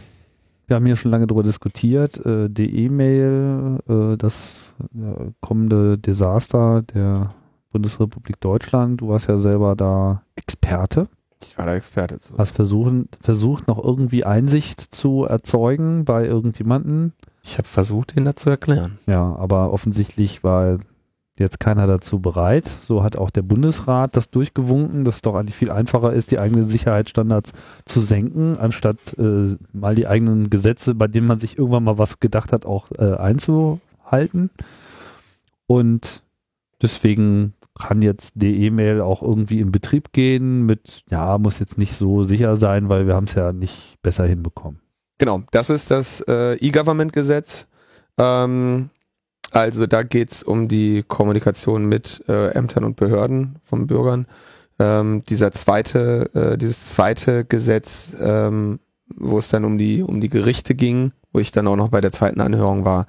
wir 0.68 0.76
haben 0.76 0.86
hier 0.86 0.98
schon 0.98 1.12
lange 1.12 1.26
darüber 1.26 1.44
diskutiert, 1.44 2.24
äh, 2.26 2.50
die 2.50 2.86
E-Mail, 2.86 3.80
äh, 3.88 4.18
das 4.18 4.74
äh, 4.94 5.32
kommende 5.39 5.98
Desaster 5.98 6.82
der 6.82 7.30
Bundesrepublik 7.72 8.41
Deutschland. 8.41 9.00
Du 9.00 9.10
warst 9.10 9.30
ja 9.30 9.38
selber 9.38 9.76
da 9.76 10.24
Experte. 10.36 11.08
Ich 11.41 11.58
war 11.58 11.66
der 11.66 11.76
Experte 11.76 12.20
zu. 12.20 12.38
Hast 12.38 12.52
versuchen, 12.52 13.10
versucht, 13.22 13.68
noch 13.68 13.84
irgendwie 13.84 14.26
Einsicht 14.26 14.80
zu 14.80 15.26
erzeugen 15.26 16.04
bei 16.04 16.26
irgendjemanden. 16.26 17.14
Ich 17.44 17.58
habe 17.58 17.68
versucht, 17.68 18.16
ihn 18.18 18.26
dazu 18.26 18.50
erklären. 18.50 18.98
Ja, 19.06 19.36
aber 19.36 19.72
offensichtlich 19.72 20.44
war 20.44 20.78
jetzt 21.38 21.59
keiner 21.59 21.88
dazu 21.88 22.19
bereit. 22.19 22.65
So 22.65 23.03
hat 23.03 23.17
auch 23.17 23.29
der 23.29 23.41
Bundesrat 23.41 24.15
das 24.15 24.29
durchgewunken, 24.29 25.03
dass 25.03 25.15
es 25.15 25.21
doch 25.21 25.36
eigentlich 25.36 25.55
viel 25.55 25.71
einfacher 25.71 26.13
ist, 26.13 26.31
die 26.31 26.39
eigenen 26.39 26.67
Sicherheitsstandards 26.67 27.53
zu 27.86 28.01
senken, 28.01 28.57
anstatt 28.57 29.17
äh, 29.17 29.57
mal 29.71 29.95
die 29.95 30.07
eigenen 30.07 30.49
Gesetze, 30.49 30.95
bei 30.95 31.07
denen 31.07 31.27
man 31.27 31.39
sich 31.39 31.57
irgendwann 31.57 31.84
mal 31.84 31.97
was 31.97 32.19
gedacht 32.19 32.51
hat, 32.51 32.65
auch 32.65 32.91
äh, 32.97 33.15
einzuhalten. 33.15 34.51
Und 35.65 36.21
deswegen 36.81 37.53
kann 37.79 38.01
jetzt 38.03 38.34
die 38.36 38.65
E-Mail 38.65 39.01
auch 39.01 39.23
irgendwie 39.23 39.59
in 39.59 39.71
Betrieb 39.71 40.13
gehen 40.13 40.65
mit, 40.65 41.03
ja, 41.09 41.38
muss 41.39 41.59
jetzt 41.59 41.77
nicht 41.77 41.95
so 41.95 42.23
sicher 42.23 42.55
sein, 42.55 42.89
weil 42.89 43.07
wir 43.07 43.15
haben 43.15 43.25
es 43.25 43.34
ja 43.34 43.51
nicht 43.51 43.97
besser 44.03 44.25
hinbekommen. 44.25 44.79
Genau, 45.17 45.41
das 45.51 45.69
ist 45.69 45.89
das 45.89 46.21
äh, 46.27 46.55
E-Government-Gesetz. 46.55 47.67
Ähm, 48.17 48.89
also 49.54 49.86
da 49.86 50.04
geht's 50.04 50.41
um 50.43 50.68
die 50.68 51.04
Kommunikation 51.08 51.86
mit 51.86 52.24
äh, 52.28 52.49
Ämtern 52.49 52.84
und 52.84 52.95
Behörden 52.95 53.60
von 53.64 53.86
Bürgern. 53.88 54.26
Ähm, 54.80 55.24
dieser 55.30 55.51
zweite, 55.51 56.30
äh, 56.34 56.58
dieses 56.58 56.89
zweite 56.93 57.45
Gesetz, 57.45 58.16
ähm, 58.20 58.80
wo 59.16 59.38
es 59.38 59.49
dann 59.49 59.64
um 59.64 59.78
die 59.78 60.01
um 60.01 60.22
die 60.22 60.30
Gerichte 60.30 60.74
ging, 60.74 61.12
wo 61.32 61.39
ich 61.39 61.51
dann 61.51 61.68
auch 61.68 61.76
noch 61.76 61.89
bei 61.89 62.01
der 62.01 62.12
zweiten 62.12 62.41
Anhörung 62.41 62.84
war, 62.84 63.06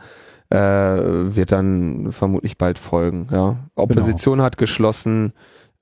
äh, 0.50 0.56
wird 0.56 1.50
dann 1.52 2.12
vermutlich 2.12 2.58
bald 2.58 2.78
folgen. 2.78 3.28
Ja, 3.32 3.56
Opposition 3.74 4.42
hat 4.42 4.58
geschlossen 4.58 5.32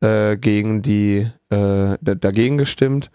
äh, 0.01 0.37
gegen 0.37 0.83
die 0.83 1.27
äh, 1.51 1.97
dagegen 2.01 2.57
gestimmt, 2.57 3.11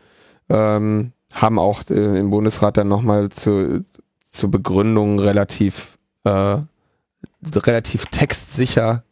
ähm, 0.49 1.13
haben 1.31 1.59
auch 1.59 1.81
äh, 1.89 2.19
im 2.19 2.29
Bundesrat 2.29 2.75
dann 2.75 2.89
nochmal 2.89 3.29
zu 3.29 3.85
zur 4.31 4.51
Begründung 4.51 5.19
relativ 5.19 5.97
äh, 6.25 6.57
relativ 7.55 8.05
textsicher 8.07 9.03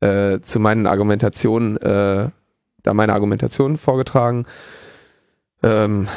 äh, 0.00 0.40
zu 0.40 0.60
meinen 0.60 0.86
Argumentationen, 0.86 1.76
äh, 1.78 2.30
da 2.82 2.94
meine 2.94 3.12
Argumentationen 3.12 3.78
vorgetragen. 3.78 4.46
Ähm, 5.62 6.08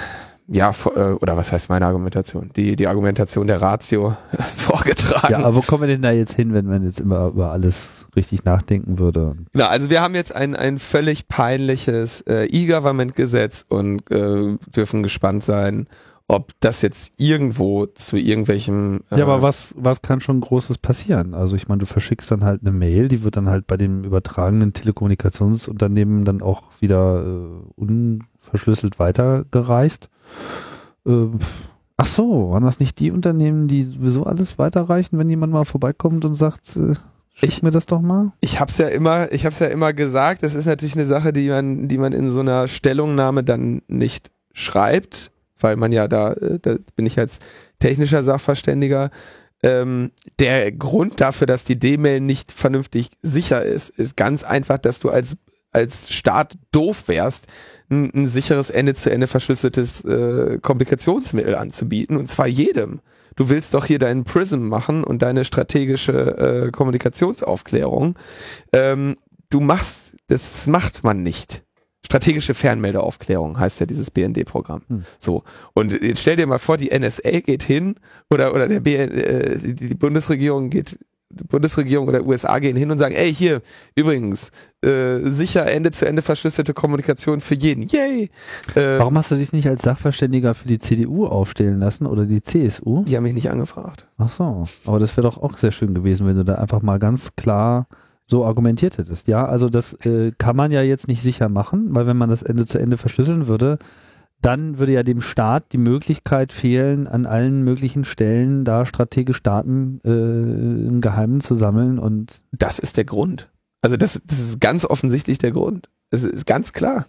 ja, 0.48 0.72
äh, 0.96 1.00
oder 1.14 1.38
was 1.38 1.52
heißt 1.52 1.70
meine 1.70 1.86
Argumentation? 1.86 2.52
Die, 2.56 2.76
die 2.76 2.88
Argumentation 2.88 3.48
der 3.48 3.62
Ratio 3.62 4.18
vorgetragen. 4.58 5.32
Ja, 5.32 5.40
aber 5.40 5.56
wo 5.56 5.62
kommen 5.62 5.84
wir 5.84 5.88
denn 5.88 6.02
da 6.02 6.12
jetzt 6.12 6.34
hin, 6.34 6.54
wenn 6.54 6.66
man 6.66 6.84
jetzt 6.84 7.00
immer 7.00 7.28
über 7.28 7.52
alles 7.52 8.08
richtig 8.16 8.44
nachdenken 8.44 9.00
würde? 9.00 9.36
Na, 9.54 9.70
also 9.70 9.90
wir 9.90 10.02
haben 10.02 10.14
jetzt 10.14 10.36
ein, 10.36 10.56
ein 10.56 10.78
völlig 10.78 11.30
peinliches 11.30 12.22
äh, 12.22 12.46
E-Government-Gesetz 12.46 13.66
und 13.70 14.12
äh, 14.12 14.58
dürfen 14.76 15.04
gespannt 15.04 15.44
sein, 15.44 15.88
ob 16.32 16.54
das 16.62 16.82
jetzt 16.82 17.14
irgendwo 17.18 17.88
zu 17.88 18.16
irgendwelcem. 18.16 19.02
Äh 19.12 19.20
ja, 19.20 19.26
aber 19.26 19.42
was, 19.42 19.76
was 19.78 20.02
kann 20.02 20.22
schon 20.22 20.40
Großes 20.40 20.78
passieren? 20.78 21.34
Also 21.34 21.58
ich 21.58 21.68
meine, 21.68 21.80
du 21.80 21.86
verschickst 21.86 22.32
dann 22.32 22.46
halt 22.46 22.62
eine 22.62 22.72
Mail, 22.72 23.10
die 23.10 23.24
wird 23.24 23.36
dann 23.36 23.50
halt 23.50 23.68
bei 23.68 23.76
dem 23.76 24.06
übertragenen 24.06 24.72
Telekommunikationsunternehmen 24.72 26.24
dann 26.24 26.42
auch 26.42 26.64
wieder 26.80 27.26
äh, 27.26 27.64
unverschlüsselt 27.76 28.98
weitergereicht. 28.98 30.10
Äh, 31.06 31.28
ach 31.98 32.06
so, 32.06 32.52
waren 32.52 32.64
das 32.64 32.80
nicht 32.80 33.00
die 33.00 33.12
Unternehmen, 33.12 33.68
die 33.68 33.84
sowieso 33.84 34.24
alles 34.24 34.58
weiterreichen, 34.58 35.18
wenn 35.18 35.30
jemand 35.30 35.52
mal 35.52 35.66
vorbeikommt 35.66 36.24
und 36.24 36.36
sagt, 36.36 36.78
äh, 36.78 36.94
Schick 37.34 37.50
ich, 37.50 37.62
mir 37.62 37.72
das 37.72 37.88
doch 37.88 38.02
mal. 38.02 38.32
Ich 38.40 38.62
hab's 38.62 38.78
ja 38.78 38.88
immer, 38.88 39.32
ich 39.34 39.46
hab's 39.46 39.60
ja 39.60 39.68
immer 39.68 39.92
gesagt, 39.92 40.44
das 40.44 40.56
ist 40.56 40.66
natürlich 40.66 40.96
eine 40.96 41.06
Sache, 41.06 41.34
die 41.34 41.50
man, 41.50 41.90
die 41.90 41.98
man 41.98 42.14
in 42.14 42.32
so 42.32 42.40
einer 42.40 42.70
Stellungnahme 42.70 43.44
dann 43.44 43.82
nicht 43.88 44.32
schreibt 44.54 45.31
weil 45.64 45.76
man 45.76 45.92
ja 45.92 46.08
da, 46.08 46.34
äh, 46.34 46.60
da 46.62 46.76
bin 46.96 47.06
ich 47.06 47.20
als 47.20 47.40
technischer 47.80 48.24
Sachverständiger. 48.24 49.10
Ähm, 49.64 50.12
der 50.40 50.72
Grund 50.72 51.22
dafür, 51.22 51.48
dass 51.48 51.64
die 51.64 51.78
D-Mail 51.78 52.20
nicht 52.20 52.52
vernünftig 52.52 53.12
sicher 53.22 53.64
ist, 53.64 53.90
ist 53.90 54.18
ganz 54.18 54.44
einfach, 54.44 54.80
dass 54.80 55.00
du 55.00 55.10
als 55.10 55.38
als 55.72 56.14
Staat 56.14 56.58
doof 56.72 57.08
wärst, 57.08 57.48
ein, 57.90 58.12
ein 58.14 58.28
sicheres 58.28 58.70
Ende-zu-Ende 58.70 59.28
verschlüsseltes 59.28 60.04
äh, 60.04 60.60
Komplikationsmittel 60.62 61.56
anzubieten 61.56 62.18
und 62.18 62.28
zwar 62.28 62.48
jedem. 62.48 63.00
Du 63.36 63.50
willst 63.50 63.74
doch 63.74 63.86
hier 63.86 64.00
deinen 64.00 64.26
Prism 64.26 64.68
machen 64.68 65.04
und 65.04 65.22
deine 65.22 65.46
strategische 65.46 66.68
äh, 66.68 66.72
Kommunikationsaufklärung. 66.72 68.16
Ähm, 68.74 69.16
du 69.50 69.62
machst, 69.62 70.18
das 70.28 70.68
macht 70.68 71.04
man 71.04 71.24
nicht. 71.24 71.64
Strategische 72.04 72.54
Fernmeldeaufklärung 72.54 73.60
heißt 73.60 73.80
ja 73.80 73.86
dieses 73.86 74.12
BND-Programm. 74.12 74.82
Hm. 74.88 75.04
So. 75.20 75.44
Und 75.74 75.94
jetzt 76.02 76.22
stell 76.22 76.36
dir 76.36 76.48
mal 76.48 76.60
vor, 76.60 76.78
die 76.78 76.90
NSA 76.98 77.42
geht 77.42 77.64
hin 77.64 77.96
oder, 78.30 78.54
oder 78.54 78.68
der 78.68 78.80
BN, 78.80 79.12
äh, 79.12 79.58
die 79.58 79.94
Bundesregierung 79.94 80.70
geht, 80.70 80.98
die 81.30 81.44
Bundesregierung 81.44 82.08
oder 82.08 82.26
USA 82.26 82.60
gehen 82.60 82.76
hin 82.76 82.92
und 82.92 82.98
sagen, 82.98 83.16
ey, 83.16 83.34
hier, 83.34 83.62
übrigens, 83.96 84.52
äh, 84.82 85.20
sicher 85.30 85.66
Ende-zu-Ende 85.72 86.22
verschlüsselte 86.22 86.74
Kommunikation 86.74 87.40
für 87.40 87.56
jeden. 87.56 87.84
Yay! 87.84 88.30
Äh, 88.76 89.00
Warum 89.00 89.18
hast 89.18 89.32
du 89.32 89.36
dich 89.36 89.54
nicht 89.54 89.68
als 89.68 89.84
Sachverständiger 89.84 90.54
für 90.54 90.68
die 90.68 90.80
CDU 90.80 91.28
aufstellen 91.28 91.80
lassen 91.80 92.06
oder 92.06 92.26
die 92.26 92.42
CSU? 92.42 93.04
Die 93.06 93.16
haben 93.16 93.24
mich 93.24 93.34
nicht 93.34 93.50
angefragt. 93.50 94.08
Ach 94.18 94.30
so. 94.30 94.64
Aber 94.86 95.00
das 95.00 95.16
wäre 95.16 95.28
doch 95.28 95.42
auch 95.42 95.58
sehr 95.58 95.72
schön 95.72 95.94
gewesen, 95.94 96.28
wenn 96.28 96.36
du 96.36 96.44
da 96.44 96.56
einfach 96.56 96.82
mal 96.82 97.00
ganz 97.00 97.36
klar 97.36 97.88
so 98.24 98.46
argumentiert 98.46 98.98
hättest. 98.98 99.28
Ja, 99.28 99.46
also 99.46 99.70
das 99.70 99.94
äh, 100.06 100.32
kann 100.38 100.56
man 100.56 100.72
ja 100.72 100.82
jetzt 100.82 101.08
nicht 101.08 101.22
sicher 101.22 101.50
machen, 101.50 101.94
weil 101.96 102.08
wenn 102.08 102.18
man 102.18 102.30
das 102.30 102.44
Ende 102.44 102.66
zu 102.66 102.80
Ende 102.80 102.98
verschlüsseln 102.98 103.48
würde, 103.48 103.78
dann 104.42 104.80
würde 104.80 104.94
ja 104.94 105.04
dem 105.04 105.22
Staat 105.22 105.72
die 105.72 105.78
Möglichkeit 105.78 106.52
fehlen, 106.52 107.08
an 107.08 107.26
allen 107.26 107.64
möglichen 107.64 108.06
Stellen 108.06 108.66
da 108.66 108.86
strategisch 108.86 109.44
Daten 109.44 110.02
äh, 110.04 110.10
im 110.10 111.02
Geheimen 111.02 111.42
zu 111.42 111.56
sammeln 111.56 112.00
und 112.00 112.42
das 112.52 112.80
ist 112.80 112.98
der 112.98 113.06
Grund. 113.06 113.50
Also 113.82 113.98
das, 113.98 114.22
das 114.26 114.40
ist 114.40 114.62
ganz 114.62 114.86
offensichtlich 114.86 115.38
der 115.38 115.52
Grund. 115.52 115.90
Es 116.10 116.24
ist 116.24 116.46
ganz 116.46 116.74
klar. 116.74 117.08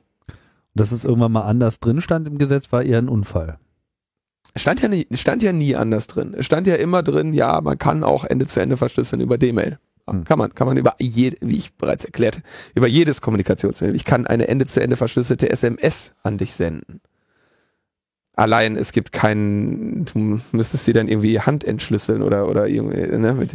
Dass 0.74 0.90
es 0.90 1.04
irgendwann 1.04 1.32
mal 1.32 1.42
anders 1.42 1.80
drin 1.80 2.00
stand 2.00 2.26
im 2.26 2.38
Gesetz, 2.38 2.72
war 2.72 2.82
eher 2.82 2.98
ein 2.98 3.10
Unfall. 3.10 3.58
Stand 4.56 4.80
ja, 4.80 4.88
nie, 4.88 5.06
stand 5.12 5.42
ja 5.42 5.52
nie 5.52 5.76
anders 5.76 6.06
drin. 6.06 6.34
Es 6.36 6.46
stand 6.46 6.66
ja 6.66 6.76
immer 6.76 7.02
drin, 7.02 7.32
ja, 7.32 7.60
man 7.60 7.78
kann 7.78 8.04
auch 8.04 8.24
Ende 8.24 8.46
zu 8.46 8.60
Ende 8.60 8.76
verschlüsseln 8.76 9.20
über 9.20 9.36
D-Mail. 9.38 9.78
Hm. 10.09 10.24
Kann 10.24 10.38
man, 10.38 10.55
kann 10.55 10.66
man 10.66 10.76
über 10.76 10.94
jede, 10.98 11.36
wie 11.40 11.57
ich 11.57 11.74
bereits 11.74 12.05
erklärt, 12.05 12.40
über 12.74 12.86
jedes 12.86 13.20
Kommunikationsmittel. 13.20 13.94
Ich 13.94 14.05
kann 14.05 14.26
eine 14.26 14.48
Ende-zu-Ende 14.48 14.96
verschlüsselte 14.96 15.50
SMS 15.50 16.12
an 16.22 16.38
dich 16.38 16.55
senden. 16.55 17.00
Allein 18.34 18.76
es 18.76 18.92
gibt 18.92 19.12
keinen, 19.12 20.07
du 20.07 20.40
müsstest 20.53 20.86
sie 20.86 20.94
dann 20.94 21.09
irgendwie 21.09 21.40
Hand 21.40 21.64
entschlüsseln 21.64 22.22
oder, 22.22 22.48
oder 22.48 22.66
irgendwie, 22.66 23.18
ne, 23.18 23.34
mit, 23.34 23.50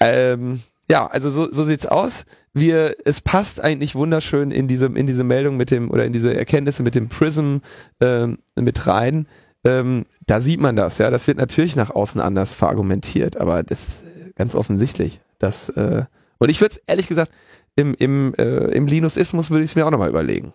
ähm, 0.00 0.60
ja, 0.90 1.06
also 1.06 1.28
so, 1.30 1.50
so 1.50 1.64
sieht's 1.64 1.84
aus. 1.84 2.24
Wir, 2.54 2.94
es 3.04 3.20
passt 3.20 3.62
eigentlich 3.62 3.94
wunderschön 3.94 4.50
in 4.50 4.68
diese, 4.68 4.86
in 4.86 5.06
diese 5.06 5.24
Meldung 5.24 5.56
mit 5.56 5.70
dem, 5.70 5.90
oder 5.90 6.06
in 6.06 6.12
diese 6.12 6.34
Erkenntnisse 6.34 6.82
mit 6.82 6.94
dem 6.94 7.08
Prism, 7.08 7.58
ähm, 8.00 8.38
mit 8.56 8.86
rein. 8.86 9.26
Ähm, 9.64 10.06
da 10.26 10.40
sieht 10.40 10.60
man 10.60 10.76
das, 10.76 10.98
ja. 10.98 11.10
Das 11.10 11.26
wird 11.26 11.36
natürlich 11.36 11.76
nach 11.76 11.90
außen 11.90 12.20
anders 12.20 12.54
verargumentiert, 12.54 13.38
aber 13.38 13.62
das 13.62 13.80
ist 13.80 14.04
ganz 14.36 14.54
offensichtlich. 14.54 15.20
Das, 15.38 15.68
äh, 15.70 16.04
und 16.38 16.50
ich 16.50 16.60
würde 16.60 16.74
es 16.74 16.82
ehrlich 16.86 17.08
gesagt, 17.08 17.32
im, 17.76 17.94
im, 17.94 18.34
äh, 18.34 18.72
im 18.72 18.86
Linusismus 18.86 19.50
würde 19.50 19.64
ich 19.64 19.70
es 19.70 19.76
mir 19.76 19.86
auch 19.86 19.90
nochmal 19.90 20.08
überlegen. 20.08 20.52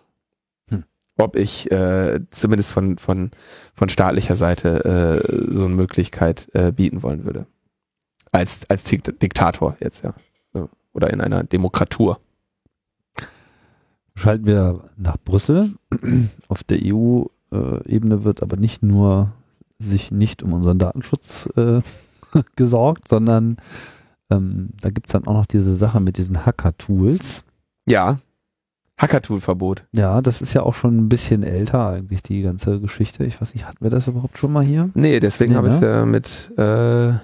Hm. 0.68 0.84
Ob 1.16 1.36
ich 1.36 1.70
äh, 1.70 2.20
zumindest 2.30 2.70
von, 2.70 2.98
von, 2.98 3.30
von 3.74 3.88
staatlicher 3.88 4.36
Seite 4.36 5.22
äh, 5.24 5.54
so 5.54 5.64
eine 5.64 5.74
Möglichkeit 5.74 6.48
äh, 6.52 6.70
bieten 6.72 7.02
wollen 7.02 7.24
würde. 7.24 7.46
Als, 8.32 8.68
als 8.68 8.84
Diktator 8.84 9.76
jetzt, 9.80 10.04
ja. 10.04 10.14
Oder 10.92 11.10
in 11.10 11.20
einer 11.20 11.42
Demokratur. 11.42 12.20
Schalten 14.14 14.46
wir 14.46 14.84
nach 14.96 15.16
Brüssel. 15.18 15.70
Auf 16.48 16.62
der 16.62 16.78
EU-Ebene 16.82 18.24
wird 18.24 18.42
aber 18.42 18.56
nicht 18.56 18.82
nur 18.82 19.32
sich 19.78 20.10
nicht 20.12 20.42
um 20.42 20.52
unseren 20.52 20.78
Datenschutz 20.78 21.48
äh, 21.56 21.80
gesorgt, 22.56 23.08
sondern 23.08 23.56
ähm, 24.30 24.70
da 24.80 24.90
gibt 24.90 25.06
es 25.06 25.12
dann 25.12 25.26
auch 25.26 25.34
noch 25.34 25.46
diese 25.46 25.74
Sache 25.74 26.00
mit 26.00 26.16
diesen 26.16 26.46
Hacker-Tools. 26.46 27.44
Ja. 27.86 28.18
Hacker-Tool-Verbot. 28.98 29.84
Ja, 29.92 30.22
das 30.22 30.40
ist 30.40 30.54
ja 30.54 30.62
auch 30.62 30.74
schon 30.74 30.96
ein 30.96 31.08
bisschen 31.08 31.42
älter 31.42 31.88
eigentlich, 31.88 32.22
die 32.22 32.42
ganze 32.42 32.80
Geschichte. 32.80 33.24
Ich 33.24 33.40
weiß 33.40 33.54
nicht, 33.54 33.66
hatten 33.66 33.82
wir 33.84 33.90
das 33.90 34.08
überhaupt 34.08 34.38
schon 34.38 34.52
mal 34.52 34.64
hier? 34.64 34.90
Nee, 34.94 35.20
deswegen 35.20 35.52
nee, 35.52 35.56
habe 35.56 35.68
ich 35.68 35.74
es 35.74 35.80
ne? 35.80 35.88
ja 35.88 36.06
mit, 36.06 36.52
äh, 36.56 37.18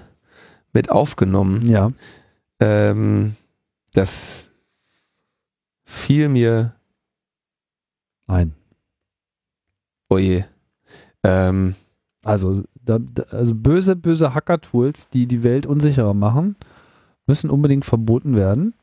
mit 0.73 0.89
aufgenommen. 0.91 1.65
Ja. 1.67 1.91
Ähm, 2.59 3.35
das 3.93 4.49
fiel 5.85 6.29
mir 6.29 6.73
ein. 8.27 8.53
Oje. 10.09 10.45
Ähm, 11.23 11.75
also, 12.23 12.63
da, 12.83 12.99
also 13.31 13.55
böse, 13.55 13.95
böse 13.95 14.33
Hacker-Tools, 14.33 15.09
die 15.09 15.25
die 15.25 15.43
Welt 15.43 15.65
unsicherer 15.65 16.13
machen 16.13 16.57
müssen 17.31 17.49
unbedingt 17.49 17.85
verboten 17.85 18.35
werden. 18.35 18.73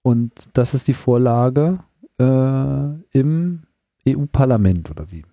Und 0.00 0.32
das 0.54 0.72
ist 0.72 0.88
die 0.88 0.94
Vorlage 0.94 1.80
äh, 2.18 3.18
im 3.18 3.64
EU-Parlament 4.08 4.90
oder 4.90 5.10
wie? 5.10 5.26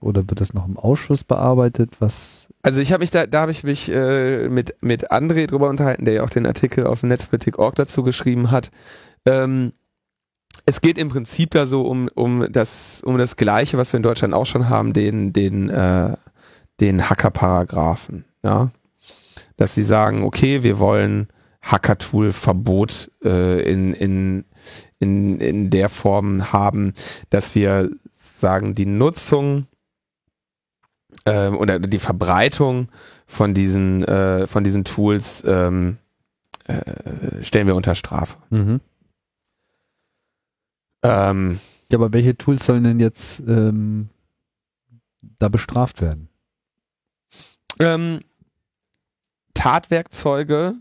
Oder 0.00 0.28
wird 0.28 0.42
das 0.42 0.52
noch 0.52 0.68
im 0.68 0.76
Ausschuss 0.76 1.24
bearbeitet? 1.24 1.96
Was? 2.00 2.48
Also 2.62 2.80
ich 2.80 2.92
habe 2.92 3.00
mich 3.00 3.10
da, 3.10 3.26
da 3.26 3.40
habe 3.40 3.52
ich 3.52 3.64
mich 3.64 3.90
äh, 3.90 4.50
mit 4.50 4.82
mit 4.82 5.10
André 5.10 5.46
drüber 5.46 5.70
unterhalten, 5.70 6.04
der 6.04 6.12
ja 6.12 6.24
auch 6.24 6.30
den 6.30 6.46
Artikel 6.46 6.86
auf 6.86 7.02
Netzpolitik.org 7.02 7.74
dazu 7.74 8.02
geschrieben 8.02 8.50
hat. 8.50 8.70
Ähm, 9.24 9.72
es 10.66 10.82
geht 10.82 10.98
im 10.98 11.08
Prinzip 11.08 11.52
da 11.52 11.66
so 11.66 11.86
um 11.86 12.10
um 12.14 12.46
das 12.50 13.00
um 13.02 13.16
das 13.16 13.36
Gleiche, 13.36 13.78
was 13.78 13.94
wir 13.94 13.96
in 13.96 14.02
Deutschland 14.02 14.34
auch 14.34 14.44
schon 14.44 14.68
haben, 14.68 14.92
den 14.92 15.32
den 15.32 15.70
äh, 15.70 16.14
den 16.80 17.08
Hacker-Paragraphen, 17.08 18.26
ja, 18.42 18.70
dass 19.56 19.74
sie 19.74 19.84
sagen, 19.84 20.24
okay, 20.24 20.62
wir 20.62 20.78
wollen 20.78 21.28
Hacker-Tool-Verbot 21.62 23.10
äh, 23.24 23.62
in 23.62 23.94
in 23.94 24.44
in 24.98 25.40
in 25.40 25.70
der 25.70 25.88
Form 25.88 26.52
haben, 26.52 26.92
dass 27.30 27.54
wir 27.54 27.90
sagen, 28.10 28.74
die 28.74 28.86
Nutzung 28.86 29.66
ähm, 31.26 31.56
oder 31.56 31.78
die 31.78 31.98
Verbreitung 31.98 32.88
von 33.26 33.54
diesen, 33.54 34.04
äh, 34.04 34.46
von 34.46 34.64
diesen 34.64 34.84
Tools 34.84 35.42
ähm, 35.46 35.98
äh, 36.66 37.42
stellen 37.42 37.66
wir 37.66 37.74
unter 37.76 37.94
Strafe. 37.94 38.36
Mhm. 38.50 38.80
Ähm, 41.02 41.60
Ja, 41.90 41.98
aber 41.98 42.12
welche 42.12 42.36
Tools 42.36 42.64
sollen 42.66 42.84
denn 42.84 43.00
jetzt 43.00 43.40
ähm, 43.46 44.08
da 45.38 45.48
bestraft 45.48 46.00
werden? 46.00 46.28
ähm, 47.80 48.20
Tatwerkzeuge, 49.64 50.74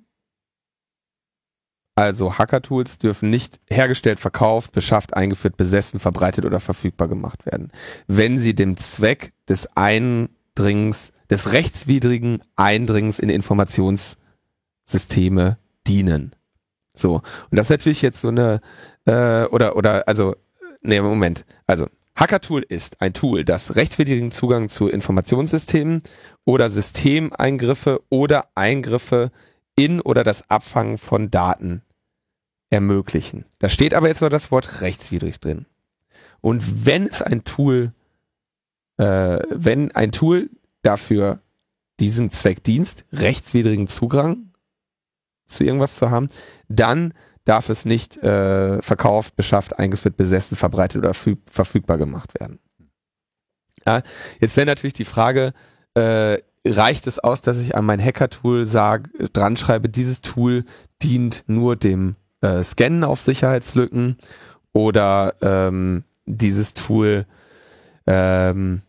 also 1.96 2.38
Hacker-Tools, 2.38 2.98
dürfen 2.98 3.30
nicht 3.30 3.62
hergestellt, 3.70 4.20
verkauft, 4.20 4.74
beschafft, 4.74 5.14
eingeführt, 5.14 5.56
besessen, 5.56 6.02
verbreitet 6.02 6.44
oder 6.44 6.60
verfügbar 6.60 7.08
gemacht 7.08 7.46
werden, 7.46 7.72
wenn 8.08 8.40
sie 8.40 8.54
dem 8.54 8.76
Zweck 8.76 9.32
des 9.48 9.70
Eindringens, 9.78 11.14
des 11.30 11.54
rechtswidrigen 11.54 12.42
Eindringens 12.58 13.20
in 13.20 13.30
Informationssysteme 13.30 15.58
dienen. 15.88 16.36
So. 16.94 17.22
Und 17.52 17.52
das 17.52 17.68
ist 17.68 17.70
natürlich 17.70 18.02
jetzt 18.02 18.20
so 18.20 18.28
eine, 18.28 18.60
äh, 19.06 19.46
oder, 19.46 19.78
oder, 19.78 20.06
also, 20.10 20.36
nee, 20.82 21.00
Moment. 21.00 21.46
Also, 21.68 21.88
Hackertool 22.16 22.62
ist 22.62 23.02
ein 23.02 23.14
Tool, 23.14 23.44
das 23.44 23.76
rechtswidrigen 23.76 24.32
Zugang 24.32 24.70
zu 24.70 24.88
Informationssystemen 24.88 26.04
oder 26.46 26.70
Systemeingriffe 26.70 28.02
oder 28.10 28.48
Eingriffe 28.56 29.32
in 29.76 30.00
oder 30.00 30.24
das 30.24 30.50
Abfangen 30.50 30.98
von 30.98 31.32
Daten 31.32 31.82
ermöglichen. 32.70 33.46
Da 33.60 33.70
steht 33.70 33.94
aber 33.94 34.08
jetzt 34.08 34.22
noch 34.22 34.30
das 34.30 34.52
Wort 34.52 34.82
rechtswidrig 34.82 35.40
drin. 35.40 35.66
Und 36.42 36.86
wenn 36.86 37.08
es 37.08 37.22
ein 37.22 37.44
Tool, 37.44 37.94
äh, 38.98 39.40
wenn 39.50 39.92
ein 39.92 40.12
Tool 40.12 40.50
dafür 40.82 41.42
diesem 42.00 42.32
Zweck 42.32 42.64
dienst, 42.64 43.06
rechtswidrigen 43.12 43.88
Zugang 43.88 44.52
zu 45.48 45.64
irgendwas 45.64 45.96
zu 45.96 46.10
haben, 46.10 46.28
dann 46.68 47.14
darf 47.46 47.70
es 47.70 47.86
nicht 47.86 48.18
äh, 48.18 48.82
verkauft, 48.82 49.36
beschafft, 49.36 49.78
eingeführt, 49.78 50.18
besessen, 50.18 50.56
verbreitet 50.56 51.04
oder 51.04 51.14
verfügbar 51.14 51.98
gemacht 51.98 52.40
werden. 52.40 52.60
Ja, 53.86 54.02
jetzt 54.40 54.56
wäre 54.56 54.66
natürlich 54.68 54.94
die 54.94 55.06
Frage, 55.06 55.54
äh, 55.96 56.38
reicht 56.66 57.08
es 57.08 57.20
aus, 57.20 57.42
dass 57.42 57.60
ich 57.60 57.76
an 57.76 57.86
mein 57.86 58.02
Hacker-Tool 58.02 58.66
sage, 58.66 59.10
dran 59.34 59.58
schreibe, 59.58 59.90
dieses 59.90 60.22
Tool 60.22 60.64
dient 61.02 61.44
nur 61.48 61.76
dem 61.76 62.16
äh, 62.42 62.64
Scannen 62.64 63.04
auf 63.04 63.22
Sicherheitslücken 63.22 64.18
oder 64.72 65.36
ähm, 65.42 66.04
dieses 66.26 66.74
Tool 66.74 67.26
ähm, 68.08 68.82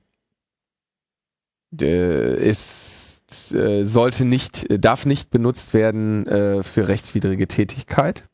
ist, 1.81 3.53
äh, 3.53 3.85
sollte 3.85 4.25
nicht, 4.25 4.67
darf 4.85 5.07
nicht 5.07 5.31
benutzt 5.31 5.75
werden 5.75 6.27
äh, 6.29 6.63
für 6.63 6.87
rechtswidrige 6.87 7.49
Tätigkeit. 7.49 8.29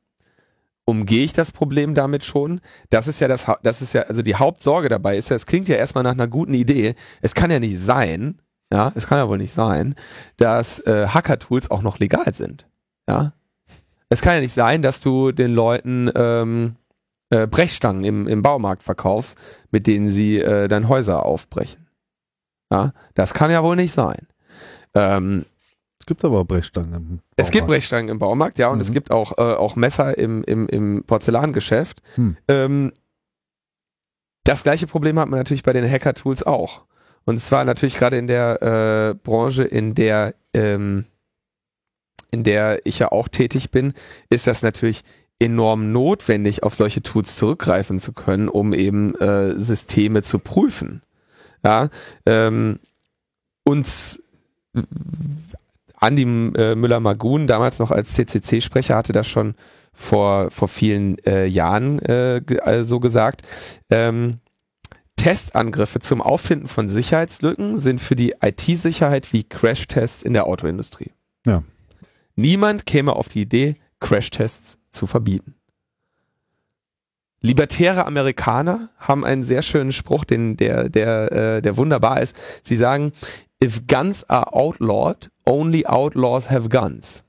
Umgehe 0.90 1.22
ich 1.22 1.32
das 1.32 1.52
Problem 1.52 1.94
damit 1.94 2.24
schon? 2.24 2.60
Das 2.88 3.06
ist 3.06 3.20
ja 3.20 3.28
das, 3.28 3.46
das 3.62 3.80
ist 3.80 3.92
ja, 3.92 4.02
also 4.02 4.22
die 4.22 4.34
Hauptsorge 4.34 4.88
dabei 4.88 5.16
ist 5.16 5.30
ja, 5.30 5.36
es 5.36 5.46
klingt 5.46 5.68
ja 5.68 5.76
erstmal 5.76 6.02
nach 6.02 6.10
einer 6.10 6.26
guten 6.26 6.52
Idee. 6.52 6.96
Es 7.20 7.36
kann 7.36 7.52
ja 7.52 7.60
nicht 7.60 7.78
sein, 7.78 8.42
ja, 8.72 8.90
es 8.96 9.06
kann 9.06 9.18
ja 9.18 9.28
wohl 9.28 9.38
nicht 9.38 9.52
sein, 9.52 9.94
dass 10.36 10.80
äh, 10.80 11.06
Hacker-Tools 11.06 11.70
auch 11.70 11.82
noch 11.82 12.00
legal 12.00 12.34
sind. 12.34 12.66
Ja. 13.08 13.34
Es 14.08 14.20
kann 14.20 14.34
ja 14.34 14.40
nicht 14.40 14.52
sein, 14.52 14.82
dass 14.82 15.00
du 15.00 15.30
den 15.30 15.54
Leuten 15.54 16.10
ähm, 16.16 16.74
äh, 17.30 17.46
Brechstangen 17.46 18.02
im, 18.02 18.26
im 18.26 18.42
Baumarkt 18.42 18.82
verkaufst, 18.82 19.38
mit 19.70 19.86
denen 19.86 20.10
sie 20.10 20.38
äh, 20.38 20.66
dein 20.66 20.88
Häuser 20.88 21.24
aufbrechen. 21.24 21.86
Ja, 22.72 22.92
das 23.14 23.32
kann 23.32 23.52
ja 23.52 23.62
wohl 23.62 23.76
nicht 23.76 23.92
sein. 23.92 24.26
Ähm, 24.94 25.46
gibt 26.10 26.24
aber 26.24 26.44
Brechstangen. 26.44 26.92
Im 26.92 27.20
es 27.36 27.52
gibt 27.52 27.62
Baumarkt. 27.62 27.68
Brechstangen 27.68 28.08
im 28.08 28.18
Baumarkt, 28.18 28.58
ja, 28.58 28.66
und 28.68 28.78
Mhm. 28.78 28.82
es 28.82 28.92
gibt 28.92 29.12
auch, 29.12 29.38
äh, 29.38 29.42
auch 29.42 29.76
Messer 29.76 30.18
im, 30.18 30.42
im, 30.42 30.66
im 30.66 31.04
Porzellangeschäft. 31.04 32.02
Hm. 32.16 32.36
Ähm, 32.48 32.92
das 34.42 34.64
gleiche 34.64 34.88
Problem 34.88 35.20
hat 35.20 35.28
man 35.28 35.38
natürlich 35.38 35.62
bei 35.62 35.72
den 35.72 35.88
Hacker-Tools 35.88 36.42
auch. 36.42 36.82
Und 37.26 37.38
zwar 37.38 37.64
natürlich 37.64 37.96
gerade 37.96 38.18
in 38.18 38.26
der 38.26 38.60
äh, 38.60 39.14
Branche, 39.22 39.62
in 39.62 39.94
der, 39.94 40.34
ähm, 40.52 41.04
in 42.32 42.42
der 42.42 42.84
ich 42.84 42.98
ja 42.98 43.12
auch 43.12 43.28
tätig 43.28 43.70
bin, 43.70 43.92
ist 44.30 44.48
das 44.48 44.62
natürlich 44.62 45.02
enorm 45.38 45.92
notwendig, 45.92 46.64
auf 46.64 46.74
solche 46.74 47.02
Tools 47.02 47.36
zurückgreifen 47.36 48.00
zu 48.00 48.12
können, 48.12 48.48
um 48.48 48.72
eben 48.72 49.14
äh, 49.14 49.52
Systeme 49.60 50.22
zu 50.24 50.40
prüfen. 50.40 51.02
Ja, 51.62 51.88
ähm, 52.26 52.80
uns 53.62 54.20
Andi 56.00 56.22
äh, 56.22 56.74
Müller-Magun, 56.74 57.46
damals 57.46 57.78
noch 57.78 57.90
als 57.90 58.14
CCC-Sprecher, 58.14 58.96
hatte 58.96 59.12
das 59.12 59.28
schon 59.28 59.54
vor, 59.92 60.50
vor 60.50 60.68
vielen 60.68 61.18
äh, 61.26 61.46
Jahren 61.46 61.98
äh, 62.00 62.38
äh, 62.38 62.84
so 62.84 63.00
gesagt. 63.00 63.42
Ähm, 63.90 64.38
Testangriffe 65.16 66.00
zum 66.00 66.22
Auffinden 66.22 66.66
von 66.66 66.88
Sicherheitslücken 66.88 67.76
sind 67.76 68.00
für 68.00 68.16
die 68.16 68.34
IT-Sicherheit 68.40 69.32
wie 69.34 69.44
Crashtests 69.44 70.22
in 70.22 70.32
der 70.32 70.46
Autoindustrie. 70.46 71.12
Ja. 71.44 71.62
Niemand 72.36 72.86
käme 72.86 73.14
auf 73.14 73.28
die 73.28 73.42
Idee, 73.42 73.74
Crashtests 74.00 74.78
zu 74.88 75.06
verbieten. 75.06 75.54
Libertäre 77.42 78.06
Amerikaner 78.06 78.90
haben 78.98 79.24
einen 79.24 79.42
sehr 79.42 79.62
schönen 79.62 79.92
Spruch, 79.92 80.24
den, 80.24 80.56
der, 80.56 80.88
der, 80.88 81.32
äh, 81.32 81.62
der 81.62 81.76
wunderbar 81.76 82.22
ist. 82.22 82.36
Sie 82.62 82.76
sagen, 82.76 83.12
if 83.62 83.86
guns 83.86 84.28
are 84.28 84.54
outlawed, 84.54 85.30
only 85.50 85.84
outlaws 85.86 86.48
have 86.50 86.68
guns. 86.68 87.24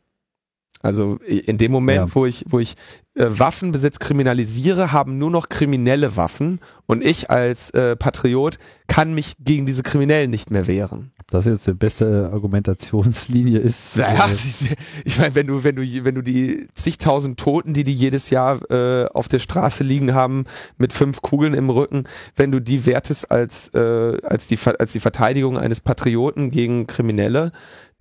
Also 0.84 1.18
in 1.18 1.60
dem 1.60 1.72
Moment, 1.72 2.08
Ja. 2.10 2.16
wo 2.16 2.26
ich, 2.26 2.44
wo 2.50 2.58
ich 2.58 2.74
äh, 3.14 3.26
Waffenbesitz 3.30 4.00
kriminalisiere, 4.00 4.92
haben 4.92 5.20
nur 5.20 5.30
noch 5.30 5.48
kriminelle 5.50 6.16
Waffen 6.16 6.60
und 6.88 7.04
ich 7.06 7.30
als 7.30 7.70
äh, 7.72 7.96
Patriot 7.96 8.58
kann 8.88 9.14
mich 9.14 9.34
gegen 9.40 9.68
diese 9.68 9.84
Kriminellen 9.84 10.32
nicht 10.32 10.50
mehr 10.50 10.66
wehren. 10.66 11.12
Ob 11.20 11.28
das 11.30 11.46
jetzt 11.46 11.68
die 11.68 11.74
beste 11.74 12.32
Argumentationslinie 12.34 13.60
ist. 13.60 13.98
Naja, 13.98 14.28
äh, 14.28 14.34
sie- 14.34 14.74
ich 15.06 15.20
meine, 15.20 15.36
wenn 15.36 15.46
du, 15.46 15.64
wenn 15.64 15.76
du, 15.76 15.84
wenn 16.04 16.16
du 16.16 16.22
die 16.24 16.68
zigtausend 16.74 17.40
Toten, 17.40 17.74
die 17.74 17.84
die 17.84 17.94
jedes 17.94 18.30
Jahr 18.32 18.60
äh, 18.72 19.06
auf 19.14 19.28
der 19.28 19.40
Straße 19.40 19.84
liegen 19.84 20.14
haben, 20.16 20.46
mit 20.80 20.94
fünf 20.94 21.22
Kugeln 21.22 21.54
im 21.54 21.70
Rücken, 21.70 22.06
wenn 22.36 22.52
du 22.52 22.60
die 22.60 22.86
wertest 22.88 23.30
als, 23.30 23.70
äh, 23.76 24.18
als, 24.24 24.48
die, 24.48 24.58
als 24.80 24.94
die 24.94 25.00
Verteidigung 25.00 25.58
eines 25.60 25.80
Patrioten 25.82 26.50
gegen 26.50 26.88
Kriminelle, 26.88 27.52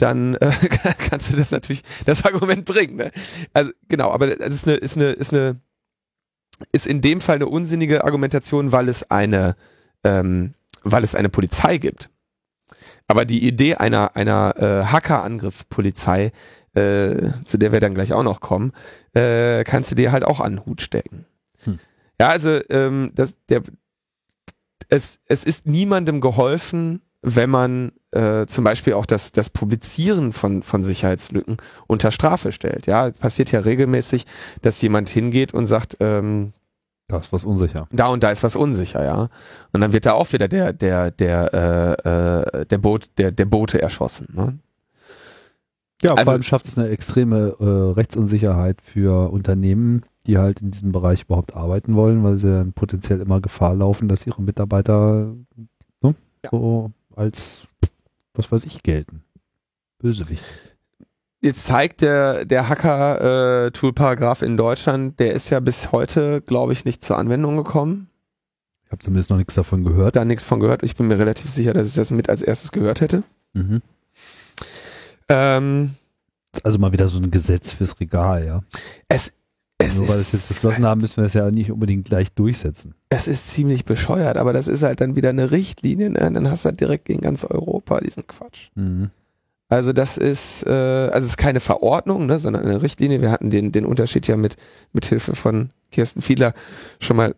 dann 0.01 0.35
äh, 0.37 0.51
kannst 1.11 1.33
du 1.33 1.37
das 1.37 1.51
natürlich, 1.51 1.83
das 2.07 2.25
Argument 2.25 2.65
bringen. 2.65 2.97
Ne? 2.97 3.11
Also 3.53 3.73
genau, 3.89 4.11
aber 4.11 4.29
das 4.29 4.57
ist 4.57 4.67
eine, 4.67 4.77
ist 4.77 4.97
eine, 4.97 5.11
ist 5.11 5.33
eine, 5.33 5.61
ist 6.73 6.87
in 6.87 7.01
dem 7.01 7.21
Fall 7.21 7.37
eine 7.37 7.47
unsinnige 7.47 8.05
Argumentation, 8.05 8.73
weil 8.73 8.89
es 8.89 9.11
eine, 9.11 9.57
ähm, 10.05 10.55
weil 10.83 11.05
es 11.05 11.15
eine 11.15 11.29
Polizei 11.29 11.79
gibt. 11.79 12.11
Aber 13.07 13.25
die 13.25 13.47
Idee 13.47 13.75
einer, 13.75 14.15
einer 14.17 14.55
äh, 14.57 14.85
Hacker-Angriffspolizei, 14.85 16.33
äh, 16.75 17.31
zu 17.45 17.59
der 17.59 17.73
wir 17.73 17.81
dann 17.81 17.95
gleich 17.95 18.13
auch 18.13 18.23
noch 18.23 18.41
kommen, 18.41 18.73
äh, 19.15 19.65
kannst 19.65 19.91
du 19.91 19.95
dir 19.97 20.13
halt 20.13 20.25
auch 20.25 20.41
an 20.41 20.57
den 20.57 20.67
Hut 20.67 20.81
stecken. 20.81 21.27
Hm. 21.65 21.81
Ja, 22.21 22.29
also 22.29 22.61
ähm, 22.71 23.11
das, 23.15 23.37
der, 23.49 23.63
es, 24.89 25.19
es 25.27 25.45
ist 25.45 25.67
niemandem 25.67 26.21
geholfen, 26.21 27.03
wenn 27.23 27.51
man 27.51 27.93
äh, 28.13 28.47
zum 28.47 28.65
Beispiel 28.65 28.95
auch 28.95 29.07
das, 29.07 29.33
das 29.33 29.51
Publizieren 29.51 30.33
von, 30.33 30.63
von 30.63 30.83
Sicherheitslücken 30.85 31.59
unter 31.87 32.11
Strafe 32.11 32.51
stellt. 32.53 32.87
Ja, 32.87 33.09
es 33.09 33.19
passiert 33.19 33.53
ja 33.53 33.61
regelmäßig, 33.61 34.25
dass 34.63 34.81
jemand 34.83 35.09
hingeht 35.09 35.53
und 35.55 35.67
sagt, 35.67 35.97
ähm, 36.01 36.53
da 37.09 37.19
ist 37.19 37.33
was 37.33 37.45
unsicher. 37.45 37.89
da 37.91 38.07
und 38.07 38.23
da 38.23 38.31
ist 38.31 38.43
was 38.43 38.55
unsicher, 38.57 39.05
ja. 39.05 39.29
Und 39.73 39.81
dann 39.81 39.93
wird 39.93 40.07
da 40.07 40.13
auch 40.13 40.33
wieder 40.33 40.47
der, 40.49 40.73
der, 40.73 41.11
der, 41.11 41.53
äh, 42.07 42.61
äh, 42.61 42.67
der 42.67 42.79
Boot, 42.79 43.07
der, 43.19 43.33
der 43.33 43.45
Bote 43.47 43.83
erschossen. 43.83 44.29
Ne? 44.33 44.59
Ja, 46.03 46.13
Also- 46.13 46.25
vor 46.25 46.33
allem 46.33 46.43
schafft 46.43 46.67
es 46.67 46.79
eine 46.79 46.89
extreme 46.89 47.57
äh, 47.61 47.65
Rechtsunsicherheit 47.95 48.81
für 48.81 49.31
Unternehmen, 49.31 50.03
die 50.27 50.39
halt 50.39 50.61
in 50.63 50.71
diesem 50.71 50.93
Bereich 50.93 51.23
überhaupt 51.25 51.55
arbeiten 51.57 51.95
wollen, 51.95 52.23
weil 52.25 52.37
sie 52.37 52.51
dann 52.51 52.73
potenziell 52.73 53.21
immer 53.21 53.41
Gefahr 53.41 53.75
laufen, 53.75 54.09
dass 54.09 54.27
ihre 54.27 54.41
Mitarbeiter 54.43 55.35
ne, 56.03 56.15
Ja. 56.45 56.51
so 56.51 56.93
als, 57.21 57.67
was 58.35 58.51
weiß 58.51 58.65
ich, 58.65 58.83
gelten. 58.83 59.23
Bösewicht. 59.99 60.43
Jetzt 61.43 61.65
zeigt 61.65 62.01
der, 62.01 62.45
der 62.45 62.69
Hacker-Tool-Paragraph 62.69 64.43
in 64.43 64.57
Deutschland, 64.57 65.21
der 65.21 65.33
ist 65.33 65.51
ja 65.51 65.61
bis 65.61 65.93
heute, 65.93 66.41
glaube 66.43 66.73
ich, 66.73 66.85
nicht 66.85 67.05
zur 67.05 67.19
Anwendung 67.19 67.57
gekommen. 67.57 68.09
Ich 68.85 68.91
habe 68.93 69.03
zumindest 69.03 69.31
noch 69.31 69.37
nichts 69.37 69.55
davon 69.55 69.85
gehört. 69.85 70.17
Da 70.17 70.25
nichts 70.25 70.45
von 70.45 70.61
gehört. 70.61 70.83
Ich 70.83 70.97
bin 70.97 71.07
mir 71.07 71.19
relativ 71.19 71.49
sicher, 71.49 71.73
dass 71.73 71.89
ich 71.89 71.95
das 71.95 72.11
mit 72.11 72.29
als 72.29 72.43
erstes 72.43 72.73
gehört 72.73 73.01
hätte. 73.01 73.23
Mhm. 73.53 73.83
Ähm, 75.29 75.95
Also 76.63 76.79
mal 76.79 76.93
wieder 76.93 77.09
so 77.09 77.19
ein 77.19 77.31
Gesetz 77.31 77.73
fürs 77.73 78.01
Regal, 78.01 78.45
ja. 78.45 78.63
es, 79.09 79.33
es, 79.81 79.97
Nur 79.97 80.09
weil 80.09 80.17
wir 80.17 80.21
es 80.21 80.33
jetzt 80.33 80.49
beschlossen 80.49 80.85
haben, 80.85 81.01
müssen 81.01 81.17
wir 81.19 81.25
es 81.25 81.35
ja 81.35 81.51
nicht 81.51 81.71
unbedingt 81.71 82.07
gleich 82.07 82.33
durchsetzen. 82.33 82.95
es 83.09 83.29
ist 83.29 83.49
ziemlich 83.51 83.85
bescheuert, 83.85 84.37
aber 84.37 84.53
das 84.53 84.69
ist 84.69 84.83
halt 84.83 85.01
dann 85.01 85.17
wieder 85.17 85.31
eine 85.31 85.51
Richtlinie. 85.51 86.11
Ne? 86.11 86.19
Dann 86.19 86.51
hast 86.51 86.65
du 86.65 86.71
halt 86.71 86.81
direkt 86.81 87.07
gegen 87.07 87.21
ganz 87.21 87.45
Europa 87.45 88.01
diesen 88.01 88.27
Quatsch. 88.27 88.71
Mhm. 88.75 89.11
Also 89.69 89.93
das 89.93 90.19
ist, 90.19 90.67
äh, 90.67 90.71
also 90.71 91.25
es 91.25 91.31
ist 91.31 91.37
keine 91.37 91.61
Verordnung, 91.61 92.27
ne, 92.27 92.39
sondern 92.41 92.65
eine 92.65 92.83
Richtlinie. 92.83 93.21
Wir 93.21 93.31
hatten 93.31 93.51
den, 93.51 93.71
den 93.71 93.87
Unterschied 93.87 94.27
ja 94.27 94.37
mit, 94.37 94.57
mit 94.93 95.07
Hilfe 95.07 95.37
von 95.37 95.71
Kirsten 95.93 96.23
Fiedler 96.23 96.55
schon 96.99 97.17
mal 97.17 97.37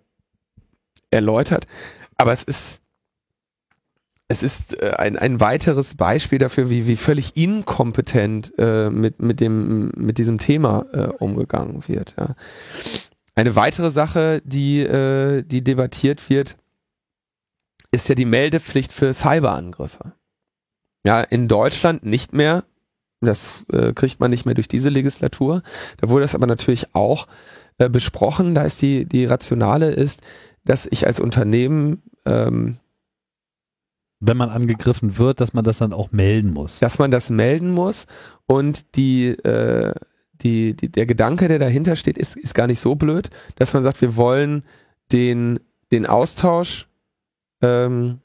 erläutert. 1.11 1.67
Aber 2.17 2.33
es 2.33 2.43
ist, 2.43 2.82
es 4.29 4.43
ist 4.43 4.81
äh, 4.83 4.95
ein, 4.97 5.17
ein 5.17 5.41
weiteres 5.41 5.95
Beispiel 5.95 6.39
dafür, 6.39 6.71
wie, 6.71 6.87
wie 6.87 6.97
völlig 6.97 7.37
inkompetent 7.37 8.53
äh, 8.59 8.91
mit, 8.91 9.21
mit, 9.21 9.41
dem, 9.41 9.91
mit 9.97 10.19
diesem 10.19 10.39
Thema 10.39 10.87
äh, 10.93 11.09
umgegangen 11.19 11.87
wird. 11.89 12.15
Ja. 12.19 12.35
Eine 13.35 13.57
weitere 13.57 13.91
Sache, 13.91 14.43
die, 14.45 14.81
äh, 14.81 15.43
die 15.43 15.65
debattiert 15.65 16.29
wird, 16.29 16.57
ist 17.91 18.09
ja 18.09 18.15
die 18.15 18.25
Meldepflicht 18.25 18.93
für 18.93 19.13
Cyberangriffe. 19.13 20.13
Ja, 21.05 21.21
in 21.21 21.49
Deutschland 21.49 22.05
nicht 22.05 22.33
mehr. 22.33 22.65
Das 23.21 23.65
äh, 23.73 23.93
kriegt 23.93 24.19
man 24.19 24.31
nicht 24.31 24.47
mehr 24.47 24.55
durch 24.55 24.69
diese 24.69 24.89
Legislatur. 24.89 25.63
Da 25.99 26.09
wurde 26.09 26.23
das 26.23 26.35
aber 26.35 26.47
natürlich 26.47 26.95
auch 26.95 27.29
äh, 27.79 27.89
besprochen. 27.89 28.55
Da 28.55 28.63
ist 28.63 28.83
die, 28.83 29.07
die 29.07 29.27
Rationale 29.27 29.91
ist, 29.93 30.23
dass 30.65 30.87
ich 30.91 31.07
als 31.07 31.21
Unternehmen, 31.21 32.03
ähm, 32.27 32.79
Wenn 34.25 34.37
man 34.37 34.51
angegriffen 34.51 35.19
wird, 35.19 35.41
dass 35.41 35.53
man 35.53 35.65
das 35.65 35.79
dann 35.79 35.93
auch 35.93 36.13
melden 36.13 36.53
muss. 36.53 36.79
dass 36.79 37.01
man 37.01 37.11
das 37.11 37.29
melden 37.29 37.73
muss 37.73 38.07
und 38.47 38.95
die, 38.95 39.31
äh, 39.31 39.93
die, 40.35 40.77
die, 40.77 40.91
der 40.91 41.07
Gedanke, 41.07 41.49
der 41.49 41.59
dahinter 41.59 41.97
steht, 41.97 42.17
ist, 42.17 42.37
ist 42.37 42.55
gar 42.55 42.69
nicht 42.69 42.79
so 42.79 42.95
blöd, 42.95 43.31
dass 43.57 43.75
man 43.75 43.83
sagt, 43.83 44.01
wir 44.01 44.15
wollen 44.15 44.63
den, 45.11 45.59
den 45.91 46.07
Austausch, 46.07 46.89
ähm, 47.63 48.21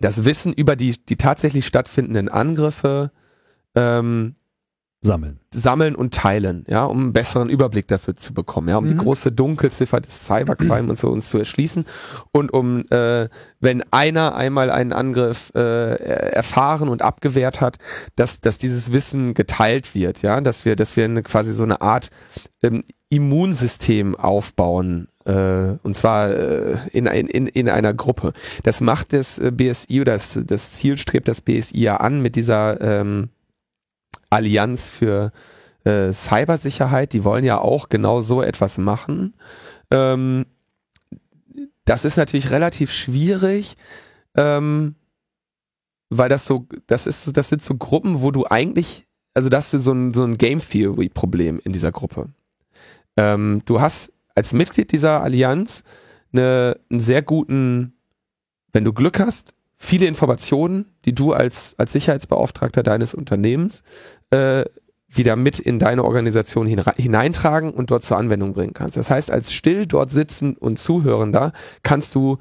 das 0.00 0.24
Wissen 0.24 0.52
über 0.52 0.74
die, 0.74 0.96
die 1.04 1.16
tatsächlich 1.16 1.66
stattfindenden 1.66 2.28
Angriffe 2.28 3.12
ähm, 3.76 4.34
Sammeln. 5.02 5.40
sammeln 5.54 5.94
und 5.94 6.12
teilen, 6.12 6.64
ja, 6.68 6.84
um 6.84 6.98
einen 6.98 7.12
besseren 7.14 7.48
Überblick 7.48 7.88
dafür 7.88 8.14
zu 8.14 8.34
bekommen, 8.34 8.68
ja, 8.68 8.76
um 8.76 8.86
die 8.86 8.94
Mhm. 8.94 8.98
große 8.98 9.32
Dunkelziffer 9.32 10.00
des 10.00 10.26
Cybercrime 10.26 10.90
und 10.90 10.98
so 10.98 11.08
uns 11.08 11.30
zu 11.30 11.38
erschließen 11.38 11.86
und 12.32 12.52
um, 12.52 12.84
äh, 12.90 13.28
wenn 13.60 13.82
einer 13.90 14.34
einmal 14.36 14.70
einen 14.70 14.92
Angriff 14.92 15.52
äh, 15.54 15.94
erfahren 16.32 16.88
und 16.90 17.00
abgewehrt 17.02 17.60
hat, 17.62 17.78
dass, 18.16 18.40
dass 18.40 18.58
dieses 18.58 18.92
Wissen 18.92 19.32
geteilt 19.32 19.94
wird, 19.94 20.20
ja, 20.22 20.40
dass 20.42 20.66
wir, 20.66 20.76
dass 20.76 20.96
wir 20.96 21.04
eine, 21.06 21.22
quasi 21.22 21.54
so 21.54 21.62
eine 21.62 21.80
Art 21.80 22.10
ähm, 22.62 22.82
Immunsystem 23.08 24.14
aufbauen, 24.16 25.08
äh, 25.24 25.76
und 25.82 25.94
zwar 25.96 26.30
äh, 26.30 26.76
in, 26.92 27.06
in, 27.06 27.26
in, 27.26 27.46
in 27.46 27.68
einer 27.68 27.94
Gruppe. 27.94 28.32
Das 28.62 28.80
macht 28.80 29.12
das 29.12 29.38
äh, 29.38 29.50
BSI 29.50 30.00
oder 30.02 30.12
das, 30.12 30.38
das 30.44 30.72
Ziel 30.72 30.96
strebt 30.98 31.26
das 31.26 31.40
BSI 31.40 31.80
ja 31.80 31.96
an 31.96 32.20
mit 32.20 32.36
dieser 32.36 32.80
ähm, 32.80 33.30
Allianz 34.30 34.88
für 34.88 35.32
äh, 35.84 36.12
Cybersicherheit, 36.12 37.12
die 37.12 37.24
wollen 37.24 37.44
ja 37.44 37.58
auch 37.58 37.88
genau 37.88 38.22
so 38.22 38.42
etwas 38.42 38.78
machen. 38.78 39.34
Ähm, 39.90 40.46
das 41.84 42.04
ist 42.04 42.16
natürlich 42.16 42.50
relativ 42.50 42.92
schwierig, 42.92 43.76
ähm, 44.36 44.94
weil 46.08 46.28
das 46.28 46.46
so, 46.46 46.66
das 46.86 47.06
ist, 47.06 47.36
das 47.36 47.48
sind 47.48 47.64
so 47.64 47.74
Gruppen, 47.76 48.20
wo 48.20 48.30
du 48.30 48.46
eigentlich, 48.46 49.06
also 49.34 49.48
das 49.48 49.74
ist 49.74 49.84
so 49.84 49.92
ein, 49.92 50.12
so 50.12 50.24
ein 50.24 50.38
Game 50.38 50.60
Theory 50.60 51.08
Problem 51.08 51.60
in 51.64 51.72
dieser 51.72 51.92
Gruppe. 51.92 52.28
Ähm, 53.16 53.62
du 53.64 53.80
hast 53.80 54.12
als 54.34 54.52
Mitglied 54.52 54.92
dieser 54.92 55.22
Allianz 55.22 55.82
eine, 56.32 56.78
einen 56.90 57.00
sehr 57.00 57.22
guten, 57.22 57.94
wenn 58.72 58.84
du 58.84 58.92
Glück 58.92 59.18
hast, 59.18 59.54
viele 59.76 60.06
Informationen, 60.06 60.86
die 61.04 61.14
du 61.14 61.32
als, 61.32 61.74
als 61.78 61.92
Sicherheitsbeauftragter 61.92 62.82
deines 62.82 63.14
Unternehmens 63.14 63.82
äh, 64.30 64.64
wieder 65.08 65.36
mit 65.36 65.58
in 65.58 65.78
deine 65.78 66.04
Organisation 66.04 66.66
hineintragen 66.66 67.72
und 67.72 67.90
dort 67.90 68.04
zur 68.04 68.16
Anwendung 68.16 68.52
bringen 68.52 68.74
kannst. 68.74 68.96
Das 68.96 69.10
heißt, 69.10 69.30
als 69.30 69.52
still 69.52 69.86
dort 69.86 70.10
sitzen 70.10 70.56
und 70.56 70.78
Zuhörender 70.78 71.52
kannst 71.82 72.14
du 72.14 72.38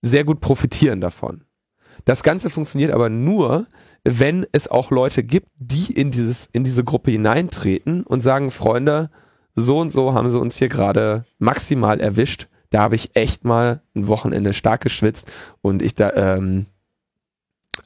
sehr 0.00 0.24
gut 0.24 0.40
profitieren 0.40 1.00
davon. 1.00 1.44
Das 2.04 2.22
Ganze 2.22 2.50
funktioniert 2.50 2.92
aber 2.92 3.08
nur, 3.08 3.66
wenn 4.04 4.46
es 4.52 4.68
auch 4.68 4.90
Leute 4.90 5.24
gibt, 5.24 5.48
die 5.56 5.92
in 5.92 6.10
dieses, 6.10 6.48
in 6.52 6.62
diese 6.62 6.84
Gruppe 6.84 7.10
hineintreten 7.10 8.02
und 8.02 8.20
sagen, 8.20 8.50
Freunde, 8.50 9.10
so 9.54 9.80
und 9.80 9.90
so 9.90 10.14
haben 10.14 10.28
sie 10.30 10.38
uns 10.38 10.56
hier 10.56 10.68
gerade 10.68 11.24
maximal 11.38 12.00
erwischt. 12.00 12.48
Da 12.70 12.82
habe 12.82 12.96
ich 12.96 13.16
echt 13.16 13.44
mal 13.44 13.82
ein 13.94 14.08
Wochenende 14.08 14.52
stark 14.52 14.82
geschwitzt 14.82 15.30
und 15.62 15.80
ich 15.80 15.94
da, 15.94 16.12
ähm, 16.14 16.66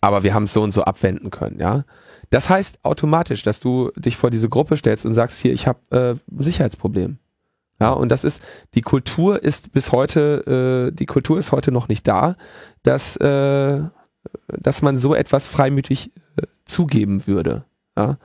aber 0.01 0.23
wir 0.23 0.35
haben 0.35 0.45
es 0.45 0.53
so 0.53 0.63
und 0.63 0.73
so 0.73 0.83
abwenden 0.83 1.31
können, 1.31 1.61
ja. 1.61 1.85
Das 2.31 2.51
heißt 2.51 2.85
automatisch, 2.85 3.43
dass 3.43 3.61
du 3.61 3.91
dich 3.97 4.17
vor 4.17 4.31
diese 4.31 4.49
Gruppe 4.49 4.77
stellst 4.77 5.07
und 5.07 5.15
sagst, 5.15 5.41
hier, 5.41 5.53
ich 5.53 5.67
habe 5.67 5.79
äh, 5.91 6.11
ein 6.33 6.43
Sicherheitsproblem. 6.43 7.19
Ja, 7.81 7.91
und 7.91 8.11
das 8.11 8.25
ist, 8.25 8.43
die 8.75 8.83
Kultur 8.83 9.43
ist 9.43 9.73
bis 9.73 9.93
heute, 9.93 10.91
äh, 10.91 10.95
die 10.95 11.07
Kultur 11.07 11.39
ist 11.39 11.53
heute 11.53 11.71
noch 11.71 11.89
nicht 11.89 12.09
da, 12.09 12.37
dass, 12.83 13.17
äh, 13.17 13.81
dass 14.49 14.83
man 14.83 14.99
so 14.99 15.15
etwas 15.15 15.47
freimütig 15.47 16.13
äh, 16.37 16.43
zugeben 16.65 17.27
würde. 17.27 17.65
Ja? 17.97 18.19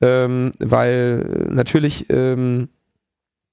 Ähm, 0.00 0.52
weil 0.58 1.48
natürlich, 1.50 2.08
ähm, 2.10 2.68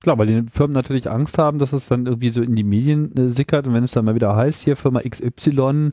Klar, 0.02 0.18
weil 0.18 0.26
die 0.26 0.44
Firmen 0.52 0.74
natürlich 0.74 1.12
Angst 1.12 1.38
haben, 1.38 1.60
dass 1.60 1.74
es 1.74 1.88
dann 1.88 2.08
irgendwie 2.08 2.32
so 2.32 2.42
in 2.42 2.56
die 2.56 2.64
Medien 2.64 3.16
äh, 3.16 3.30
sickert 3.30 3.68
und 3.68 3.76
wenn 3.76 3.84
es 3.84 3.92
dann 3.92 4.06
mal 4.06 4.16
wieder 4.16 4.36
heißt, 4.36 4.64
hier 4.64 4.76
Firma 4.76 5.02
XY, 5.02 5.92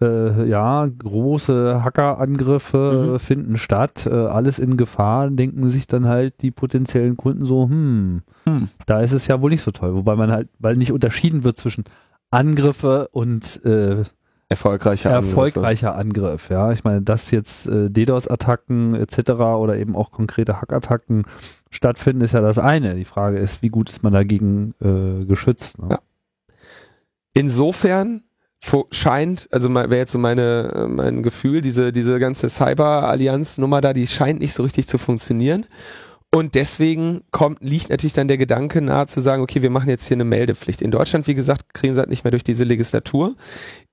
äh, 0.00 0.46
ja, 0.48 0.86
große 0.86 1.82
Hackerangriffe 1.82 3.06
Mhm. 3.08 3.14
äh, 3.14 3.18
finden 3.18 3.56
statt, 3.56 4.06
äh, 4.06 4.14
alles 4.14 4.58
in 4.58 4.76
Gefahr, 4.76 5.30
denken 5.30 5.70
sich 5.70 5.86
dann 5.86 6.06
halt 6.06 6.42
die 6.42 6.50
potenziellen 6.50 7.16
Kunden 7.16 7.46
so, 7.46 7.68
hm, 7.68 8.22
Hm. 8.44 8.68
da 8.86 9.00
ist 9.00 9.12
es 9.12 9.26
ja 9.26 9.40
wohl 9.40 9.50
nicht 9.50 9.62
so 9.62 9.70
toll. 9.70 9.94
Wobei 9.94 10.14
man 10.16 10.30
halt, 10.30 10.48
weil 10.58 10.76
nicht 10.76 10.92
unterschieden 10.92 11.44
wird 11.44 11.56
zwischen 11.56 11.84
Angriffe 12.30 13.08
und 13.12 13.64
äh, 13.64 14.02
erfolgreicher 14.48 15.10
Angriffe. 15.10 15.28
erfolgreicher 15.28 15.96
Angriff. 15.96 16.50
Ja, 16.50 16.70
ich 16.72 16.84
meine, 16.84 17.00
dass 17.02 17.30
jetzt 17.30 17.66
äh, 17.66 17.88
DDoS-Attacken 17.90 18.94
etc. 18.94 19.30
oder 19.30 19.76
eben 19.76 19.96
auch 19.96 20.10
konkrete 20.12 20.60
Hackattacken 20.60 21.24
stattfinden, 21.70 22.20
ist 22.22 22.32
ja 22.32 22.40
das 22.42 22.58
eine. 22.58 22.94
Die 22.96 23.04
Frage 23.04 23.38
ist, 23.38 23.62
wie 23.62 23.70
gut 23.70 23.88
ist 23.90 24.02
man 24.02 24.12
dagegen 24.12 24.74
äh, 24.82 25.24
geschützt? 25.24 25.78
Ne? 25.80 25.88
Ja. 25.92 25.98
Insofern 27.34 28.22
scheint, 28.90 29.48
also 29.52 29.72
wäre 29.72 29.96
jetzt 29.96 30.12
so 30.12 30.18
meine, 30.18 30.72
äh, 30.74 30.86
mein 30.88 31.22
Gefühl, 31.22 31.60
diese, 31.60 31.92
diese 31.92 32.18
ganze 32.18 32.48
Cyber-Allianz-Nummer 32.48 33.80
da, 33.80 33.92
die 33.92 34.06
scheint 34.06 34.40
nicht 34.40 34.54
so 34.54 34.62
richtig 34.62 34.88
zu 34.88 34.98
funktionieren. 34.98 35.66
Und 36.34 36.54
deswegen 36.54 37.22
kommt, 37.30 37.60
liegt 37.62 37.88
natürlich 37.88 38.12
dann 38.12 38.28
der 38.28 38.36
Gedanke 38.36 38.82
nahe 38.82 39.06
zu 39.06 39.20
sagen, 39.20 39.42
okay, 39.42 39.62
wir 39.62 39.70
machen 39.70 39.88
jetzt 39.88 40.06
hier 40.06 40.16
eine 40.16 40.24
Meldepflicht. 40.24 40.82
In 40.82 40.90
Deutschland, 40.90 41.26
wie 41.28 41.34
gesagt, 41.34 41.72
kriegen 41.72 41.94
sie 41.94 42.00
halt 42.00 42.10
nicht 42.10 42.24
mehr 42.24 42.30
durch 42.30 42.44
diese 42.44 42.64
Legislatur. 42.64 43.36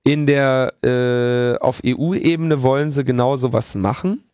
In 0.04 0.26
der, 0.26 0.74
äh, 0.84 1.56
auf 1.62 1.80
EU-Ebene 1.86 2.62
wollen 2.62 2.90
sie 2.90 3.04
genau 3.04 3.36
sowas 3.36 3.74
machen 3.74 4.24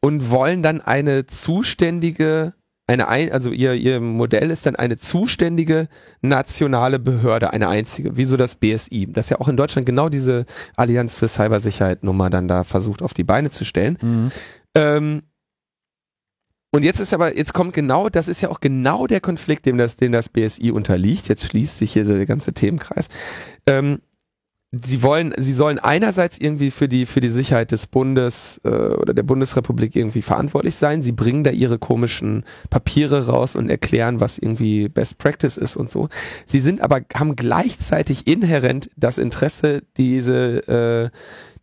und 0.00 0.30
wollen 0.30 0.62
dann 0.62 0.80
eine 0.80 1.26
zuständige, 1.26 2.54
eine, 2.88 3.06
ein, 3.08 3.30
also 3.30 3.50
ihr, 3.50 3.74
ihr 3.74 4.00
Modell 4.00 4.50
ist 4.50 4.64
dann 4.64 4.74
eine 4.74 4.96
zuständige 4.96 5.88
nationale 6.22 6.98
Behörde, 6.98 7.52
eine 7.52 7.68
einzige, 7.68 8.16
wie 8.16 8.24
so 8.24 8.36
das 8.38 8.54
BSI, 8.54 9.06
das 9.12 9.28
ja 9.28 9.38
auch 9.40 9.48
in 9.48 9.58
Deutschland 9.58 9.86
genau 9.86 10.08
diese 10.08 10.46
Allianz 10.74 11.14
für 11.14 11.28
Cybersicherheit 11.28 12.02
Nummer 12.02 12.30
dann 12.30 12.48
da 12.48 12.64
versucht 12.64 13.02
auf 13.02 13.12
die 13.12 13.24
Beine 13.24 13.50
zu 13.50 13.64
stellen. 13.64 13.98
Mhm. 14.00 14.32
Ähm, 14.74 15.22
und 16.70 16.82
jetzt 16.82 17.00
ist 17.00 17.12
aber, 17.12 17.36
jetzt 17.36 17.54
kommt 17.54 17.74
genau, 17.74 18.08
das 18.08 18.28
ist 18.28 18.40
ja 18.40 18.50
auch 18.50 18.60
genau 18.60 19.06
der 19.06 19.20
Konflikt, 19.20 19.66
dem 19.66 19.78
das, 19.78 19.96
dem 19.96 20.12
das 20.12 20.28
BSI 20.30 20.70
unterliegt. 20.70 21.28
Jetzt 21.28 21.46
schließt 21.46 21.78
sich 21.78 21.92
hier 21.92 22.04
der 22.04 22.26
ganze 22.26 22.52
Themenkreis. 22.52 23.08
Ähm, 23.66 24.00
sie 24.70 25.02
wollen, 25.02 25.32
sie 25.38 25.52
sollen 25.52 25.78
einerseits 25.78 26.38
irgendwie 26.38 26.70
für 26.70 26.88
die 26.88 27.06
für 27.06 27.20
die 27.20 27.30
Sicherheit 27.30 27.72
des 27.72 27.86
Bundes 27.86 28.60
äh, 28.64 28.68
oder 28.68 29.14
der 29.14 29.22
Bundesrepublik 29.22 29.96
irgendwie 29.96 30.22
verantwortlich 30.22 30.74
sein. 30.74 31.02
Sie 31.02 31.12
bringen 31.12 31.44
da 31.44 31.50
ihre 31.50 31.78
komischen 31.78 32.44
Papiere 32.68 33.26
raus 33.26 33.56
und 33.56 33.70
erklären, 33.70 34.20
was 34.20 34.38
irgendwie 34.38 34.88
Best 34.88 35.18
Practice 35.18 35.56
ist 35.56 35.76
und 35.76 35.90
so. 35.90 36.08
Sie 36.46 36.60
sind 36.60 36.82
aber 36.82 37.00
haben 37.14 37.34
gleichzeitig 37.36 38.26
inhärent 38.26 38.90
das 38.96 39.18
Interesse, 39.18 39.82
diese 39.96 40.68
äh, 40.68 41.16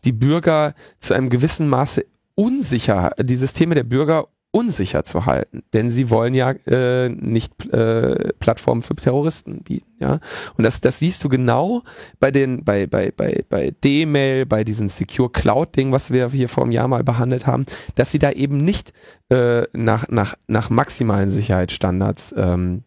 die 0.03 0.11
Bürger 0.11 0.73
zu 0.99 1.14
einem 1.14 1.30
gewissen 1.30 1.68
Maße 1.68 2.06
unsicher, 2.36 3.11
die 3.19 3.36
Systeme 3.36 3.76
der 3.76 3.84
Bürger 3.84 4.27
unsicher 4.56 5.03
zu 5.03 5.26
halten, 5.26 5.64
denn 5.73 5.91
sie 5.91 6.10
wollen 6.10 6.34
ja 6.34 6.52
äh, 6.52 7.10
nicht 7.10 7.52
äh, 7.73 8.32
Plattformen 8.40 8.82
für 8.82 8.95
Terroristen 8.95 9.64
bieten, 9.64 9.91
ja. 9.99 10.19
Und 10.57 10.64
das, 10.64 10.80
das 10.80 10.99
siehst 10.99 11.22
du 11.26 11.30
genau 11.30 11.84
bei 12.22 12.32
den, 12.32 12.64
bei 12.64 12.88
bei 12.88 13.11
bei 13.11 13.44
bei 13.49 13.72
D-Mail, 13.84 14.45
bei 14.45 14.64
diesem 14.64 14.88
Secure 14.88 15.30
Cloud 15.30 15.76
Ding, 15.76 15.91
was 15.91 16.10
wir 16.10 16.30
hier 16.30 16.48
vor 16.48 16.64
einem 16.64 16.72
Jahr 16.72 16.88
mal 16.88 17.03
behandelt 17.03 17.45
haben, 17.45 17.65
dass 17.95 18.11
sie 18.11 18.19
da 18.19 18.32
eben 18.32 18.56
nicht 18.56 18.94
äh, 19.30 19.64
nach 19.73 20.07
nach 20.07 20.36
nach 20.48 20.69
maximalen 20.69 21.32
Sicherheitsstandards 21.32 22.34
ähm, 22.38 22.86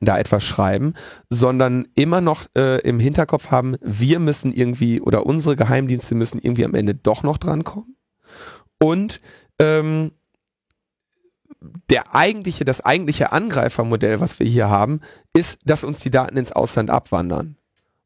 da 0.00 0.18
etwas 0.18 0.42
schreiben, 0.42 0.94
sondern 1.28 1.86
immer 1.94 2.22
noch 2.22 2.46
äh, 2.56 2.80
im 2.80 2.98
Hinterkopf 2.98 3.50
haben, 3.50 3.76
wir 3.82 4.20
müssen 4.20 4.54
irgendwie 4.54 5.02
oder 5.02 5.26
unsere 5.26 5.54
Geheimdienste 5.54 6.14
müssen 6.14 6.40
irgendwie 6.40 6.64
am 6.64 6.74
Ende 6.74 6.94
doch 6.94 7.22
noch 7.22 7.36
drankommen 7.36 7.94
und 8.80 9.20
ähm, 9.58 10.12
der 11.90 12.14
eigentliche, 12.14 12.64
das 12.64 12.84
eigentliche 12.84 13.32
Angreifermodell, 13.32 14.20
was 14.20 14.38
wir 14.38 14.46
hier 14.46 14.68
haben, 14.68 15.00
ist, 15.32 15.60
dass 15.64 15.84
uns 15.84 16.00
die 16.00 16.10
Daten 16.10 16.36
ins 16.36 16.52
Ausland 16.52 16.90
abwandern 16.90 17.56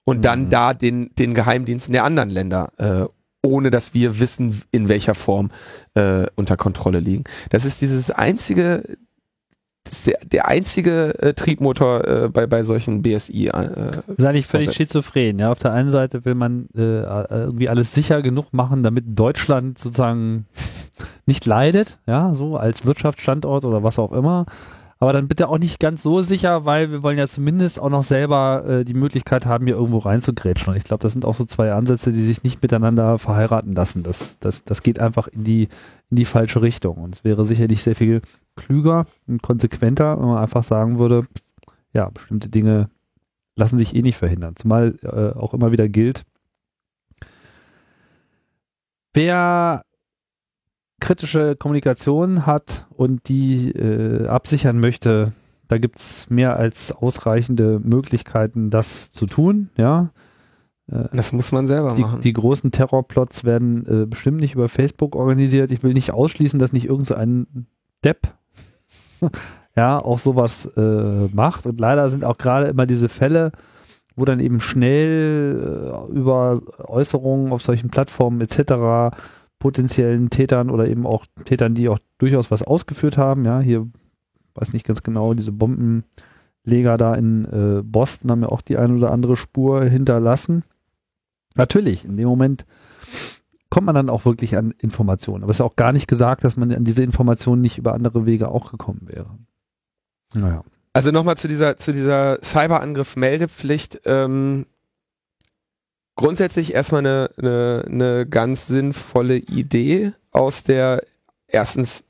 und 0.04 0.18
mhm. 0.18 0.22
dann 0.22 0.50
da 0.50 0.74
den, 0.74 1.10
den 1.18 1.34
Geheimdiensten 1.34 1.92
der 1.92 2.04
anderen 2.04 2.30
Länder, 2.30 2.72
äh, 2.78 3.06
ohne 3.42 3.70
dass 3.70 3.94
wir 3.94 4.18
wissen, 4.18 4.62
in 4.72 4.88
welcher 4.88 5.14
Form 5.14 5.50
äh, 5.94 6.26
unter 6.34 6.56
Kontrolle 6.56 6.98
liegen. 6.98 7.24
Das 7.50 7.64
ist 7.64 7.80
dieses 7.80 8.10
einzige, 8.10 8.82
das 9.84 9.98
ist 9.98 10.06
der, 10.06 10.18
der 10.24 10.48
einzige 10.48 11.16
äh, 11.20 11.34
Triebmotor 11.34 12.06
äh, 12.06 12.28
bei, 12.28 12.46
bei 12.46 12.62
solchen 12.64 13.02
BSI. 13.02 13.48
Äh, 13.48 13.50
das 13.52 14.02
ist 14.18 14.24
eigentlich 14.24 14.46
völlig 14.46 14.72
schizophren. 14.72 15.38
Ja, 15.38 15.52
auf 15.52 15.58
der 15.58 15.72
einen 15.72 15.90
Seite 15.90 16.24
will 16.24 16.34
man 16.34 16.68
äh, 16.76 16.80
irgendwie 16.80 17.68
alles 17.68 17.92
sicher 17.92 18.22
genug 18.22 18.52
machen, 18.52 18.82
damit 18.82 19.04
Deutschland 19.08 19.78
sozusagen 19.78 20.46
nicht 21.26 21.46
leidet, 21.46 21.98
ja, 22.06 22.34
so 22.34 22.56
als 22.56 22.84
Wirtschaftsstandort 22.84 23.64
oder 23.64 23.82
was 23.82 23.98
auch 23.98 24.12
immer. 24.12 24.46
Aber 24.98 25.12
dann 25.12 25.28
bitte 25.28 25.48
auch 25.50 25.58
nicht 25.58 25.78
ganz 25.78 26.02
so 26.02 26.22
sicher, 26.22 26.64
weil 26.64 26.90
wir 26.90 27.02
wollen 27.02 27.18
ja 27.18 27.26
zumindest 27.26 27.78
auch 27.78 27.90
noch 27.90 28.02
selber 28.02 28.64
äh, 28.66 28.84
die 28.84 28.94
Möglichkeit 28.94 29.44
haben, 29.44 29.66
hier 29.66 29.76
irgendwo 29.76 29.98
reinzugrätschen. 29.98 30.72
Und 30.72 30.76
ich 30.78 30.84
glaube, 30.84 31.02
das 31.02 31.12
sind 31.12 31.26
auch 31.26 31.34
so 31.34 31.44
zwei 31.44 31.72
Ansätze, 31.72 32.12
die 32.12 32.24
sich 32.24 32.42
nicht 32.42 32.62
miteinander 32.62 33.18
verheiraten 33.18 33.74
lassen. 33.74 34.02
Das, 34.02 34.38
das, 34.38 34.64
das 34.64 34.82
geht 34.82 34.98
einfach 34.98 35.28
in 35.28 35.44
die, 35.44 35.68
in 36.08 36.16
die 36.16 36.24
falsche 36.24 36.62
Richtung. 36.62 36.96
Und 36.96 37.16
es 37.16 37.24
wäre 37.24 37.44
sicherlich 37.44 37.82
sehr 37.82 37.94
viel 37.94 38.22
klüger 38.56 39.04
und 39.26 39.42
konsequenter, 39.42 40.18
wenn 40.18 40.28
man 40.28 40.38
einfach 40.38 40.62
sagen 40.62 40.98
würde, 40.98 41.26
ja, 41.92 42.08
bestimmte 42.08 42.48
Dinge 42.48 42.88
lassen 43.54 43.76
sich 43.76 43.94
eh 43.94 44.02
nicht 44.02 44.16
verhindern. 44.16 44.56
Zumal 44.56 44.96
äh, 45.02 45.38
auch 45.38 45.52
immer 45.52 45.72
wieder 45.72 45.90
gilt, 45.90 46.24
wer 49.12 49.82
kritische 51.06 51.54
Kommunikation 51.54 52.46
hat 52.46 52.84
und 52.90 53.28
die 53.28 53.70
äh, 53.70 54.26
absichern 54.26 54.80
möchte, 54.80 55.32
da 55.68 55.78
gibt 55.78 55.98
es 55.98 56.28
mehr 56.30 56.56
als 56.56 56.90
ausreichende 56.90 57.78
Möglichkeiten, 57.78 58.70
das 58.70 59.12
zu 59.12 59.26
tun, 59.26 59.70
ja. 59.76 60.10
Äh, 60.90 61.04
das 61.12 61.32
muss 61.32 61.52
man 61.52 61.68
selber 61.68 61.94
die, 61.94 62.02
machen. 62.02 62.22
Die 62.22 62.32
großen 62.32 62.72
Terrorplots 62.72 63.44
werden 63.44 63.86
äh, 63.86 64.06
bestimmt 64.06 64.38
nicht 64.38 64.54
über 64.54 64.68
Facebook 64.68 65.14
organisiert. 65.14 65.70
Ich 65.70 65.84
will 65.84 65.92
nicht 65.92 66.10
ausschließen, 66.10 66.58
dass 66.58 66.72
nicht 66.72 66.86
irgendein 66.86 67.46
so 67.54 67.60
Depp 68.04 68.34
ja 69.76 70.00
auch 70.00 70.18
sowas 70.18 70.66
äh, 70.76 71.28
macht. 71.32 71.66
Und 71.66 71.78
leider 71.78 72.08
sind 72.10 72.24
auch 72.24 72.36
gerade 72.36 72.66
immer 72.66 72.86
diese 72.86 73.08
Fälle, 73.08 73.52
wo 74.16 74.24
dann 74.24 74.40
eben 74.40 74.60
schnell 74.60 76.02
äh, 76.10 76.12
über 76.12 76.60
Äußerungen 76.78 77.52
auf 77.52 77.62
solchen 77.62 77.90
Plattformen 77.90 78.40
etc 78.40 79.14
potenziellen 79.58 80.30
Tätern 80.30 80.70
oder 80.70 80.86
eben 80.88 81.06
auch 81.06 81.26
Tätern, 81.44 81.74
die 81.74 81.88
auch 81.88 81.98
durchaus 82.18 82.50
was 82.50 82.62
ausgeführt 82.62 83.16
haben. 83.16 83.44
Ja, 83.44 83.60
hier 83.60 83.88
weiß 84.54 84.72
nicht 84.72 84.86
ganz 84.86 85.02
genau, 85.02 85.34
diese 85.34 85.52
Bombenleger 85.52 86.96
da 86.96 87.14
in 87.14 87.44
äh, 87.44 87.82
Boston 87.82 88.30
haben 88.30 88.42
ja 88.42 88.48
auch 88.48 88.62
die 88.62 88.76
eine 88.76 88.94
oder 88.94 89.10
andere 89.10 89.36
Spur 89.36 89.84
hinterlassen. 89.84 90.64
Natürlich, 91.54 92.04
in 92.04 92.16
dem 92.16 92.28
Moment 92.28 92.66
kommt 93.70 93.86
man 93.86 93.94
dann 93.94 94.10
auch 94.10 94.24
wirklich 94.24 94.56
an 94.56 94.72
Informationen. 94.78 95.42
Aber 95.42 95.50
es 95.50 95.58
ist 95.58 95.64
auch 95.66 95.76
gar 95.76 95.92
nicht 95.92 96.06
gesagt, 96.06 96.44
dass 96.44 96.56
man 96.56 96.72
an 96.72 96.84
diese 96.84 97.02
Informationen 97.02 97.62
nicht 97.62 97.78
über 97.78 97.94
andere 97.94 98.26
Wege 98.26 98.48
auch 98.48 98.70
gekommen 98.70 99.02
wäre. 99.04 99.38
Naja. 100.34 100.62
Also 100.92 101.10
nochmal 101.10 101.36
zu 101.36 101.48
dieser, 101.48 101.76
zu 101.76 101.92
dieser 101.92 102.38
Cyberangriff-Meldepflicht. 102.42 104.00
Ähm, 104.06 104.66
grundsätzlich 106.16 106.74
erstmal 106.74 107.00
eine, 107.00 107.30
eine, 107.36 107.84
eine 107.86 108.26
ganz 108.26 108.66
sinnvolle 108.66 109.36
Idee 109.36 110.12
aus 110.32 110.64
der 110.64 111.02
erstens 111.46 112.02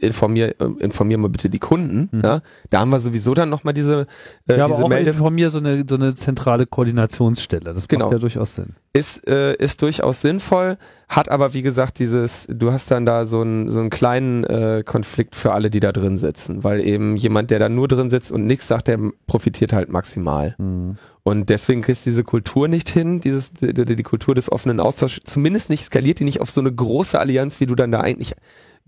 informier, 0.00 0.54
informier 0.78 1.18
mal 1.18 1.28
bitte 1.28 1.50
die 1.50 1.58
Kunden. 1.58 2.08
Mhm. 2.12 2.22
Ja, 2.22 2.40
da 2.70 2.80
haben 2.80 2.90
wir 2.90 3.00
sowieso 3.00 3.34
dann 3.34 3.48
nochmal 3.48 3.74
diese, 3.74 4.06
äh, 4.48 4.56
ja, 4.56 4.64
aber 4.64 4.74
diese 4.74 4.84
auch 4.84 4.88
Melde 4.88 5.10
informier 5.10 5.50
so 5.50 5.58
eine, 5.58 5.84
so 5.88 5.96
eine 5.96 6.14
zentrale 6.14 6.66
Koordinationsstelle. 6.66 7.74
Das 7.74 7.88
genau. 7.88 8.06
macht 8.06 8.14
ja 8.14 8.18
durchaus 8.18 8.54
Sinn. 8.54 8.74
Ist, 8.92 9.26
äh, 9.28 9.54
ist 9.54 9.82
durchaus 9.82 10.20
sinnvoll, 10.20 10.78
hat 11.08 11.28
aber 11.28 11.54
wie 11.54 11.62
gesagt 11.62 11.98
dieses, 11.98 12.46
du 12.50 12.72
hast 12.72 12.90
dann 12.90 13.06
da 13.06 13.26
so 13.26 13.40
einen, 13.40 13.70
so 13.70 13.80
einen 13.80 13.90
kleinen 13.90 14.44
äh, 14.44 14.82
Konflikt 14.84 15.34
für 15.34 15.52
alle, 15.52 15.70
die 15.70 15.80
da 15.80 15.92
drin 15.92 16.18
sitzen, 16.18 16.64
weil 16.64 16.80
eben 16.80 17.16
jemand, 17.16 17.50
der 17.50 17.58
da 17.58 17.68
nur 17.68 17.88
drin 17.88 18.10
sitzt 18.10 18.30
und 18.30 18.46
nichts 18.46 18.68
sagt, 18.68 18.88
der 18.88 18.98
profitiert 19.26 19.72
halt 19.72 19.90
maximal. 19.90 20.54
Mhm. 20.58 20.96
Und 21.24 21.50
deswegen 21.50 21.82
kriegst 21.82 22.06
du 22.06 22.10
diese 22.10 22.24
Kultur 22.24 22.68
nicht 22.68 22.88
hin, 22.88 23.20
dieses, 23.20 23.52
die, 23.52 23.74
die 23.74 24.02
Kultur 24.02 24.34
des 24.34 24.50
offenen 24.50 24.80
Austauschs, 24.80 25.20
zumindest 25.24 25.68
nicht 25.68 25.84
skaliert 25.84 26.20
die 26.20 26.24
nicht 26.24 26.40
auf 26.40 26.50
so 26.50 26.62
eine 26.62 26.72
große 26.72 27.20
Allianz, 27.20 27.60
wie 27.60 27.66
du 27.66 27.74
dann 27.74 27.92
da 27.92 28.00
eigentlich 28.00 28.34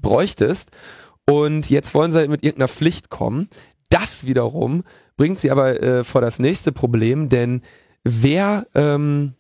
bräuchtest. 0.01 0.71
Und 1.29 1.71
jetzt 1.71 1.95
wollen 1.95 2.13
sie 2.13 2.29
mit 2.29 2.43
irgendeiner 2.43 2.69
Pflicht 2.69 3.09
kommen. 3.11 3.49
Das 3.89 4.27
wiederum 4.27 4.85
bringt 5.17 5.39
sie 5.39 5.51
aber 5.51 5.83
äh, 5.83 6.05
vor 6.05 6.21
das 6.21 6.39
nächste 6.39 6.73
Problem, 6.73 7.29
denn 7.29 7.63
wer, 8.05 8.67
ähm, 8.75 9.35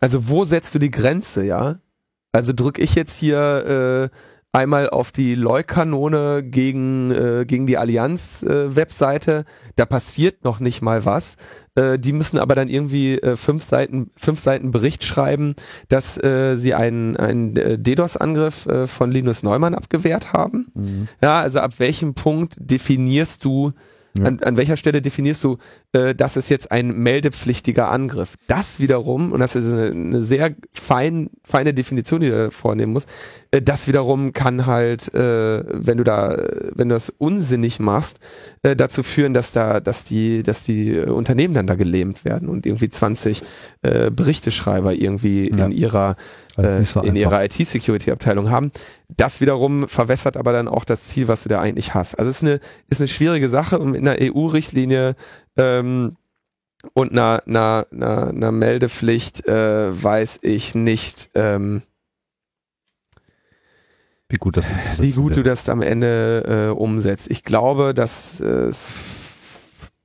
also 0.00 0.28
wo 0.28 0.44
setzt 0.44 0.74
du 0.74 0.78
die 0.78 0.90
Grenze, 0.90 1.44
ja? 1.44 1.80
Also 2.32 2.52
drücke 2.52 2.82
ich 2.82 2.94
jetzt 2.94 3.16
hier 3.16 4.10
äh, 4.12 4.16
einmal 4.54 4.88
auf 4.88 5.10
die 5.10 5.34
Leukanone 5.34 6.44
gegen, 6.44 7.10
äh, 7.10 7.44
gegen 7.44 7.66
die 7.66 7.76
Allianz-Webseite. 7.76 9.38
Äh, 9.38 9.44
da 9.74 9.84
passiert 9.84 10.44
noch 10.44 10.60
nicht 10.60 10.80
mal 10.80 11.04
was. 11.04 11.36
Äh, 11.74 11.98
die 11.98 12.12
müssen 12.12 12.38
aber 12.38 12.54
dann 12.54 12.68
irgendwie 12.68 13.18
äh, 13.18 13.36
fünf 13.36 13.64
Seiten, 13.64 14.10
fünf 14.16 14.38
Seiten 14.38 14.70
Bericht 14.70 15.04
schreiben, 15.04 15.56
dass 15.88 16.22
äh, 16.22 16.56
sie 16.56 16.72
einen, 16.72 17.16
einen 17.16 17.56
äh, 17.56 17.78
DDoS-Angriff 17.78 18.66
äh, 18.66 18.86
von 18.86 19.10
Linus 19.10 19.42
Neumann 19.42 19.74
abgewehrt 19.74 20.32
haben. 20.32 20.68
Mhm. 20.74 21.08
Ja, 21.20 21.40
also 21.40 21.58
ab 21.58 21.72
welchem 21.78 22.14
Punkt 22.14 22.54
definierst 22.58 23.44
du 23.44 23.72
ja. 24.16 24.26
An, 24.26 24.40
an 24.44 24.56
welcher 24.56 24.76
Stelle 24.76 25.02
definierst 25.02 25.42
du, 25.42 25.58
äh, 25.94 26.14
das 26.14 26.36
ist 26.36 26.48
jetzt 26.48 26.70
ein 26.70 26.98
meldepflichtiger 26.98 27.88
Angriff? 27.88 28.34
Das 28.48 28.80
wiederum, 28.80 29.32
und 29.32 29.40
das 29.40 29.54
ist 29.54 29.72
eine, 29.72 29.86
eine 29.86 30.22
sehr 30.22 30.54
fein, 30.72 31.30
feine 31.44 31.72
Definition, 31.72 32.20
die 32.20 32.28
du 32.28 32.44
da 32.44 32.50
vornehmen 32.50 32.92
musst, 32.92 33.08
äh, 33.52 33.62
das 33.62 33.88
wiederum 33.88 34.32
kann 34.32 34.66
halt, 34.66 35.14
äh, 35.14 35.64
wenn 35.68 35.98
du 35.98 36.04
da, 36.04 36.36
wenn 36.74 36.88
du 36.88 36.94
das 36.94 37.10
unsinnig 37.10 37.78
machst, 37.78 38.18
äh, 38.62 38.74
dazu 38.74 39.02
führen, 39.02 39.34
dass 39.34 39.52
da, 39.52 39.80
dass 39.80 40.04
die, 40.04 40.42
dass 40.42 40.64
die 40.64 40.98
Unternehmen 40.98 41.54
dann 41.54 41.66
da 41.66 41.76
gelähmt 41.76 42.24
werden 42.24 42.48
und 42.48 42.66
irgendwie 42.66 42.88
20 42.88 43.42
äh, 43.82 44.10
Berichteschreiber 44.10 44.92
irgendwie 44.92 45.50
ja. 45.56 45.66
in 45.66 45.72
ihrer 45.72 46.16
äh, 46.56 46.84
so 46.84 47.00
in 47.02 47.16
ihrer 47.16 47.44
IT-Security-Abteilung 47.44 48.50
haben. 48.50 48.70
Das 49.16 49.40
wiederum 49.40 49.88
verwässert 49.88 50.36
aber 50.36 50.52
dann 50.52 50.68
auch 50.68 50.84
das 50.84 51.08
Ziel, 51.08 51.28
was 51.28 51.42
du 51.42 51.48
da 51.48 51.60
eigentlich 51.60 51.94
hast. 51.94 52.18
Also 52.18 52.30
es 52.30 52.36
ist 52.36 52.42
eine, 52.42 52.60
ist 52.88 53.00
eine 53.00 53.08
schwierige 53.08 53.48
Sache 53.48 53.78
und 53.78 53.94
in 53.94 54.06
einer 54.06 54.18
EU-Richtlinie 54.20 55.14
ähm, 55.56 56.16
und 56.92 57.12
einer, 57.12 57.42
einer, 57.46 57.86
einer, 57.90 58.28
einer 58.28 58.52
Meldepflicht 58.52 59.46
äh, 59.48 60.02
weiß 60.02 60.40
ich 60.42 60.74
nicht, 60.74 61.30
ähm, 61.34 61.82
wie 64.28 64.36
gut, 64.36 64.56
das 64.56 64.64
wie 65.00 65.12
gut 65.12 65.36
du 65.36 65.42
das 65.42 65.68
am 65.68 65.82
Ende 65.82 66.70
äh, 66.70 66.72
umsetzt. 66.72 67.30
Ich 67.30 67.44
glaube, 67.44 67.94
dass 67.94 68.40
äh, 68.40 68.70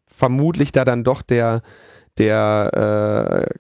vermutlich 0.05 0.71
da 0.71 0.85
dann 0.85 1.03
doch 1.03 1.21
der 1.21 1.61
der 2.17 3.47
äh, 3.47 3.53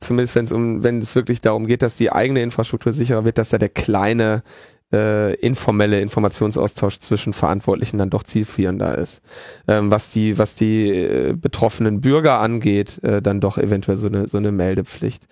zumindest 0.00 0.34
wenn 0.34 0.44
es 0.44 0.52
um, 0.52 0.82
wenn 0.82 0.98
es 0.98 1.14
wirklich 1.14 1.40
darum 1.40 1.66
geht, 1.66 1.82
dass 1.82 1.96
die 1.96 2.12
eigene 2.12 2.42
Infrastruktur 2.42 2.92
sicherer 2.92 3.24
wird, 3.24 3.38
dass 3.38 3.48
da 3.50 3.58
der 3.58 3.68
kleine 3.68 4.42
äh, 4.92 5.34
informelle 5.36 6.00
Informationsaustausch 6.00 6.98
zwischen 6.98 7.32
Verantwortlichen 7.32 7.98
dann 7.98 8.10
doch 8.10 8.22
zielführender 8.22 8.96
ist. 8.96 9.22
Ähm, 9.66 9.90
was 9.90 10.10
die, 10.10 10.38
was 10.38 10.54
die 10.54 10.88
äh, 10.90 11.32
betroffenen 11.32 12.00
Bürger 12.00 12.38
angeht, 12.38 13.02
äh, 13.02 13.20
dann 13.20 13.40
doch 13.40 13.58
eventuell 13.58 13.96
so 13.96 14.06
eine, 14.06 14.28
so 14.28 14.38
eine 14.38 14.52
Meldepflicht 14.52 15.24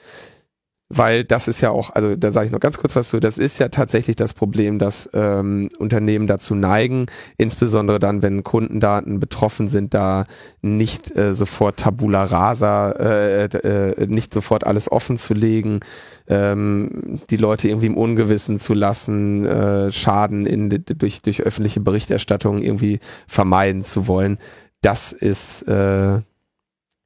weil 0.95 1.25
das 1.25 1.49
ist 1.49 1.61
ja 1.63 1.71
auch, 1.71 1.91
also 1.91 2.17
da 2.17 2.33
sage 2.33 2.47
ich 2.47 2.53
noch 2.53 2.61
ganz 2.61 2.77
kurz 2.77 2.95
was 2.95 3.09
zu, 3.09 3.19
das 3.19 3.39
ist 3.39 3.59
ja 3.59 3.69
tatsächlich 3.69 4.15
das 4.15 4.35
Problem, 4.35 4.79
dass 4.79 5.09
ähm, 5.15 5.71
Unternehmen 5.79 6.27
dazu 6.27 6.55
neigen, 6.55 7.07
insbesondere 7.39 7.99
dann, 7.99 8.23
wenn 8.23 8.45
Kundendaten 8.45 9.19
betroffen 9.19 9.69
sind, 9.69 9.95
da 9.95 10.27
nicht 10.61 11.17
äh, 11.17 11.33
sofort 11.33 11.79
Tabula 11.79 12.25
rasa, 12.25 12.91
äh, 12.93 13.45
äh, 13.45 14.07
nicht 14.07 14.35
sofort 14.35 14.67
alles 14.67 14.93
offen 14.93 15.17
zu 15.17 15.33
legen, 15.33 15.81
ähm, 16.29 17.21
die 17.31 17.39
Leute 17.39 17.69
irgendwie 17.69 17.87
im 17.87 17.97
Ungewissen 17.97 18.61
zu 18.61 18.75
lassen, 18.75 19.47
äh, 19.47 19.93
Schaden 19.93 20.45
in, 20.45 20.69
durch, 20.69 21.23
durch 21.23 21.41
öffentliche 21.41 21.81
Berichterstattung 21.81 22.63
irgendwie 22.63 23.01
vermeiden 23.27 23.83
zu 23.83 24.07
wollen. 24.07 24.37
Das 24.83 25.13
ist 25.13 25.63
äh, 25.63 26.21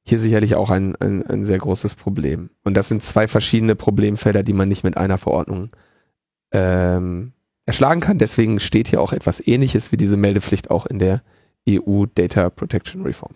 hier 0.08 0.18
sicherlich 0.18 0.54
auch 0.54 0.70
ein, 0.70 0.94
ein, 0.96 1.26
ein 1.26 1.44
sehr 1.44 1.58
großes 1.58 1.96
Problem. 1.96 2.50
Und 2.62 2.76
das 2.76 2.88
sind 2.88 3.02
zwei 3.02 3.26
verschiedene 3.26 3.74
Problemfelder, 3.74 4.42
die 4.42 4.52
man 4.52 4.68
nicht 4.68 4.84
mit 4.84 4.96
einer 4.96 5.18
Verordnung 5.18 5.70
ähm, 6.52 7.32
erschlagen 7.66 8.00
kann. 8.00 8.18
Deswegen 8.18 8.60
steht 8.60 8.88
hier 8.88 9.00
auch 9.00 9.12
etwas 9.12 9.44
Ähnliches 9.44 9.90
wie 9.90 9.96
diese 9.96 10.16
Meldepflicht 10.16 10.70
auch 10.70 10.86
in 10.86 11.00
der 11.00 11.22
EU 11.68 12.04
Data 12.14 12.50
Protection 12.50 13.02
Reform. 13.02 13.34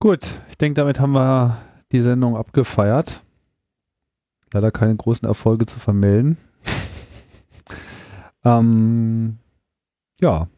Gut, 0.00 0.40
ich 0.48 0.56
denke, 0.56 0.80
damit 0.80 0.98
haben 0.98 1.12
wir 1.12 1.58
die 1.92 2.00
Sendung 2.00 2.36
abgefeiert. 2.36 3.22
Leider 4.52 4.70
keine 4.70 4.96
großen 4.96 5.28
Erfolge 5.28 5.66
zu 5.66 5.78
vermelden. 5.78 6.38
ähm, 8.44 9.38
ja, 10.20 10.48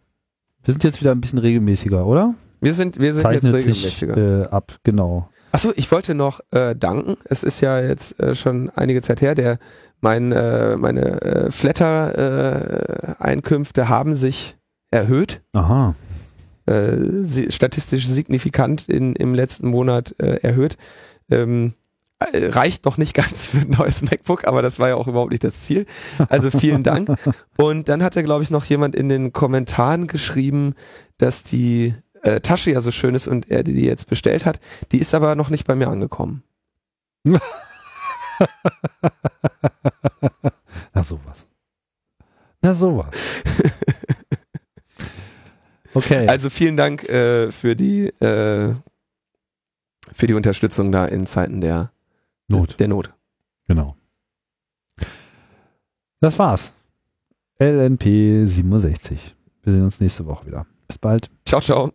wir 0.63 0.73
sind 0.73 0.85
jetzt 0.85 1.01
wieder 1.01 1.11
ein 1.11 1.21
bisschen 1.21 1.41
regelmäßiger, 1.41 2.07
oder? 2.07 2.35
Wir 2.65 2.75
sind, 2.75 3.01
wir 3.01 3.15
sind 3.15 3.31
jetzt 3.31 3.45
regelmäßiger. 3.45 4.15
Sich, 4.15 4.23
äh, 4.23 4.47
ab, 4.47 4.79
genau. 4.83 5.29
Achso, 5.53 5.73
ich 5.77 5.93
wollte 5.93 6.15
noch 6.15 6.41
äh, 6.51 6.75
danken. 6.75 7.17
Es 7.25 7.45
ist 7.45 7.61
ja 7.61 7.81
jetzt 7.81 8.19
äh, 8.19 8.35
schon 8.35 8.71
einige 8.71 9.03
Zeit 9.03 9.21
her, 9.21 9.37
der 9.37 9.59
mein, 10.01 10.33
äh, 10.33 10.77
meine 10.77 11.23
äh, 11.23 11.51
Flatter-Einkünfte 11.51 13.83
äh, 13.83 13.85
haben 13.85 14.15
sich 14.15 14.57
erhöht. 14.91 15.43
Aha. 15.53 15.95
Äh, 16.67 16.97
si 17.23 17.53
statistisch 17.53 18.07
signifikant 18.07 18.89
in, 18.89 19.15
im 19.15 19.35
letzten 19.35 19.69
Monat 19.69 20.15
äh, 20.19 20.39
erhöht. 20.43 20.79
Ähm, 21.31 21.75
äh, 22.19 22.49
reicht 22.49 22.85
noch 22.85 22.97
nicht 22.97 23.15
ganz 23.15 23.47
für 23.47 23.59
ein 23.59 23.71
neues 23.71 24.03
MacBook, 24.03 24.47
aber 24.47 24.63
das 24.63 24.79
war 24.79 24.89
ja 24.89 24.97
auch 24.97 25.09
überhaupt 25.09 25.31
nicht 25.31 25.45
das 25.45 25.63
Ziel. 25.63 25.87
Also 26.29 26.51
vielen 26.51 26.83
Dank. 26.83 27.17
Und 27.57 27.89
dann 27.89 28.03
hatte, 28.03 28.25
glaube 28.25 28.43
ich, 28.43 28.51
noch 28.51 28.65
jemand 28.65 28.97
in 28.97 29.09
den 29.09 29.33
Kommentaren 29.33 30.07
geschrieben, 30.07 30.75
dass 31.19 31.45
die 31.45 31.95
äh, 32.25 32.41
Tasche 32.41 32.71
ja 32.71 32.81
so 32.81 32.91
schön 32.91 33.15
ist 33.15 33.27
und 33.27 33.51
er 33.51 33.63
die 33.63 33.85
jetzt 33.85 34.09
bestellt 34.09 34.45
hat. 34.47 34.61
Die 34.93 34.99
ist 34.99 35.15
aber 35.15 35.35
noch 35.37 35.51
nicht 35.51 35.67
bei 35.67 35.75
mir 35.75 35.89
angekommen. 35.89 36.43
Na 37.25 37.41
sowas. 41.03 41.47
Na 42.63 42.75
sowas. 42.75 43.15
Okay. 45.95 46.27
Also 46.27 46.51
vielen 46.51 46.77
Dank 46.77 47.09
äh, 47.09 47.53
für 47.53 47.77
die 47.77 48.09
äh, 48.09 48.75
für 50.13 50.27
die 50.27 50.35
Unterstützung 50.35 50.93
da 50.93 51.05
in 51.05 51.27
Zeiten 51.27 51.61
der 51.61 51.93
Not. 52.49 52.79
Der 52.81 52.89
Not. 52.89 53.15
Genau. 53.69 53.97
Das 56.21 56.39
war's. 56.39 56.75
LNP 57.59 58.47
67. 58.47 59.35
Wir 59.63 59.73
sehen 59.73 59.85
uns 59.85 60.01
nächste 60.01 60.27
Woche 60.27 60.47
wieder. 60.47 60.67
Bis 60.89 60.99
bald. 60.99 61.31
Ciao, 61.47 61.61
ciao. 61.61 61.93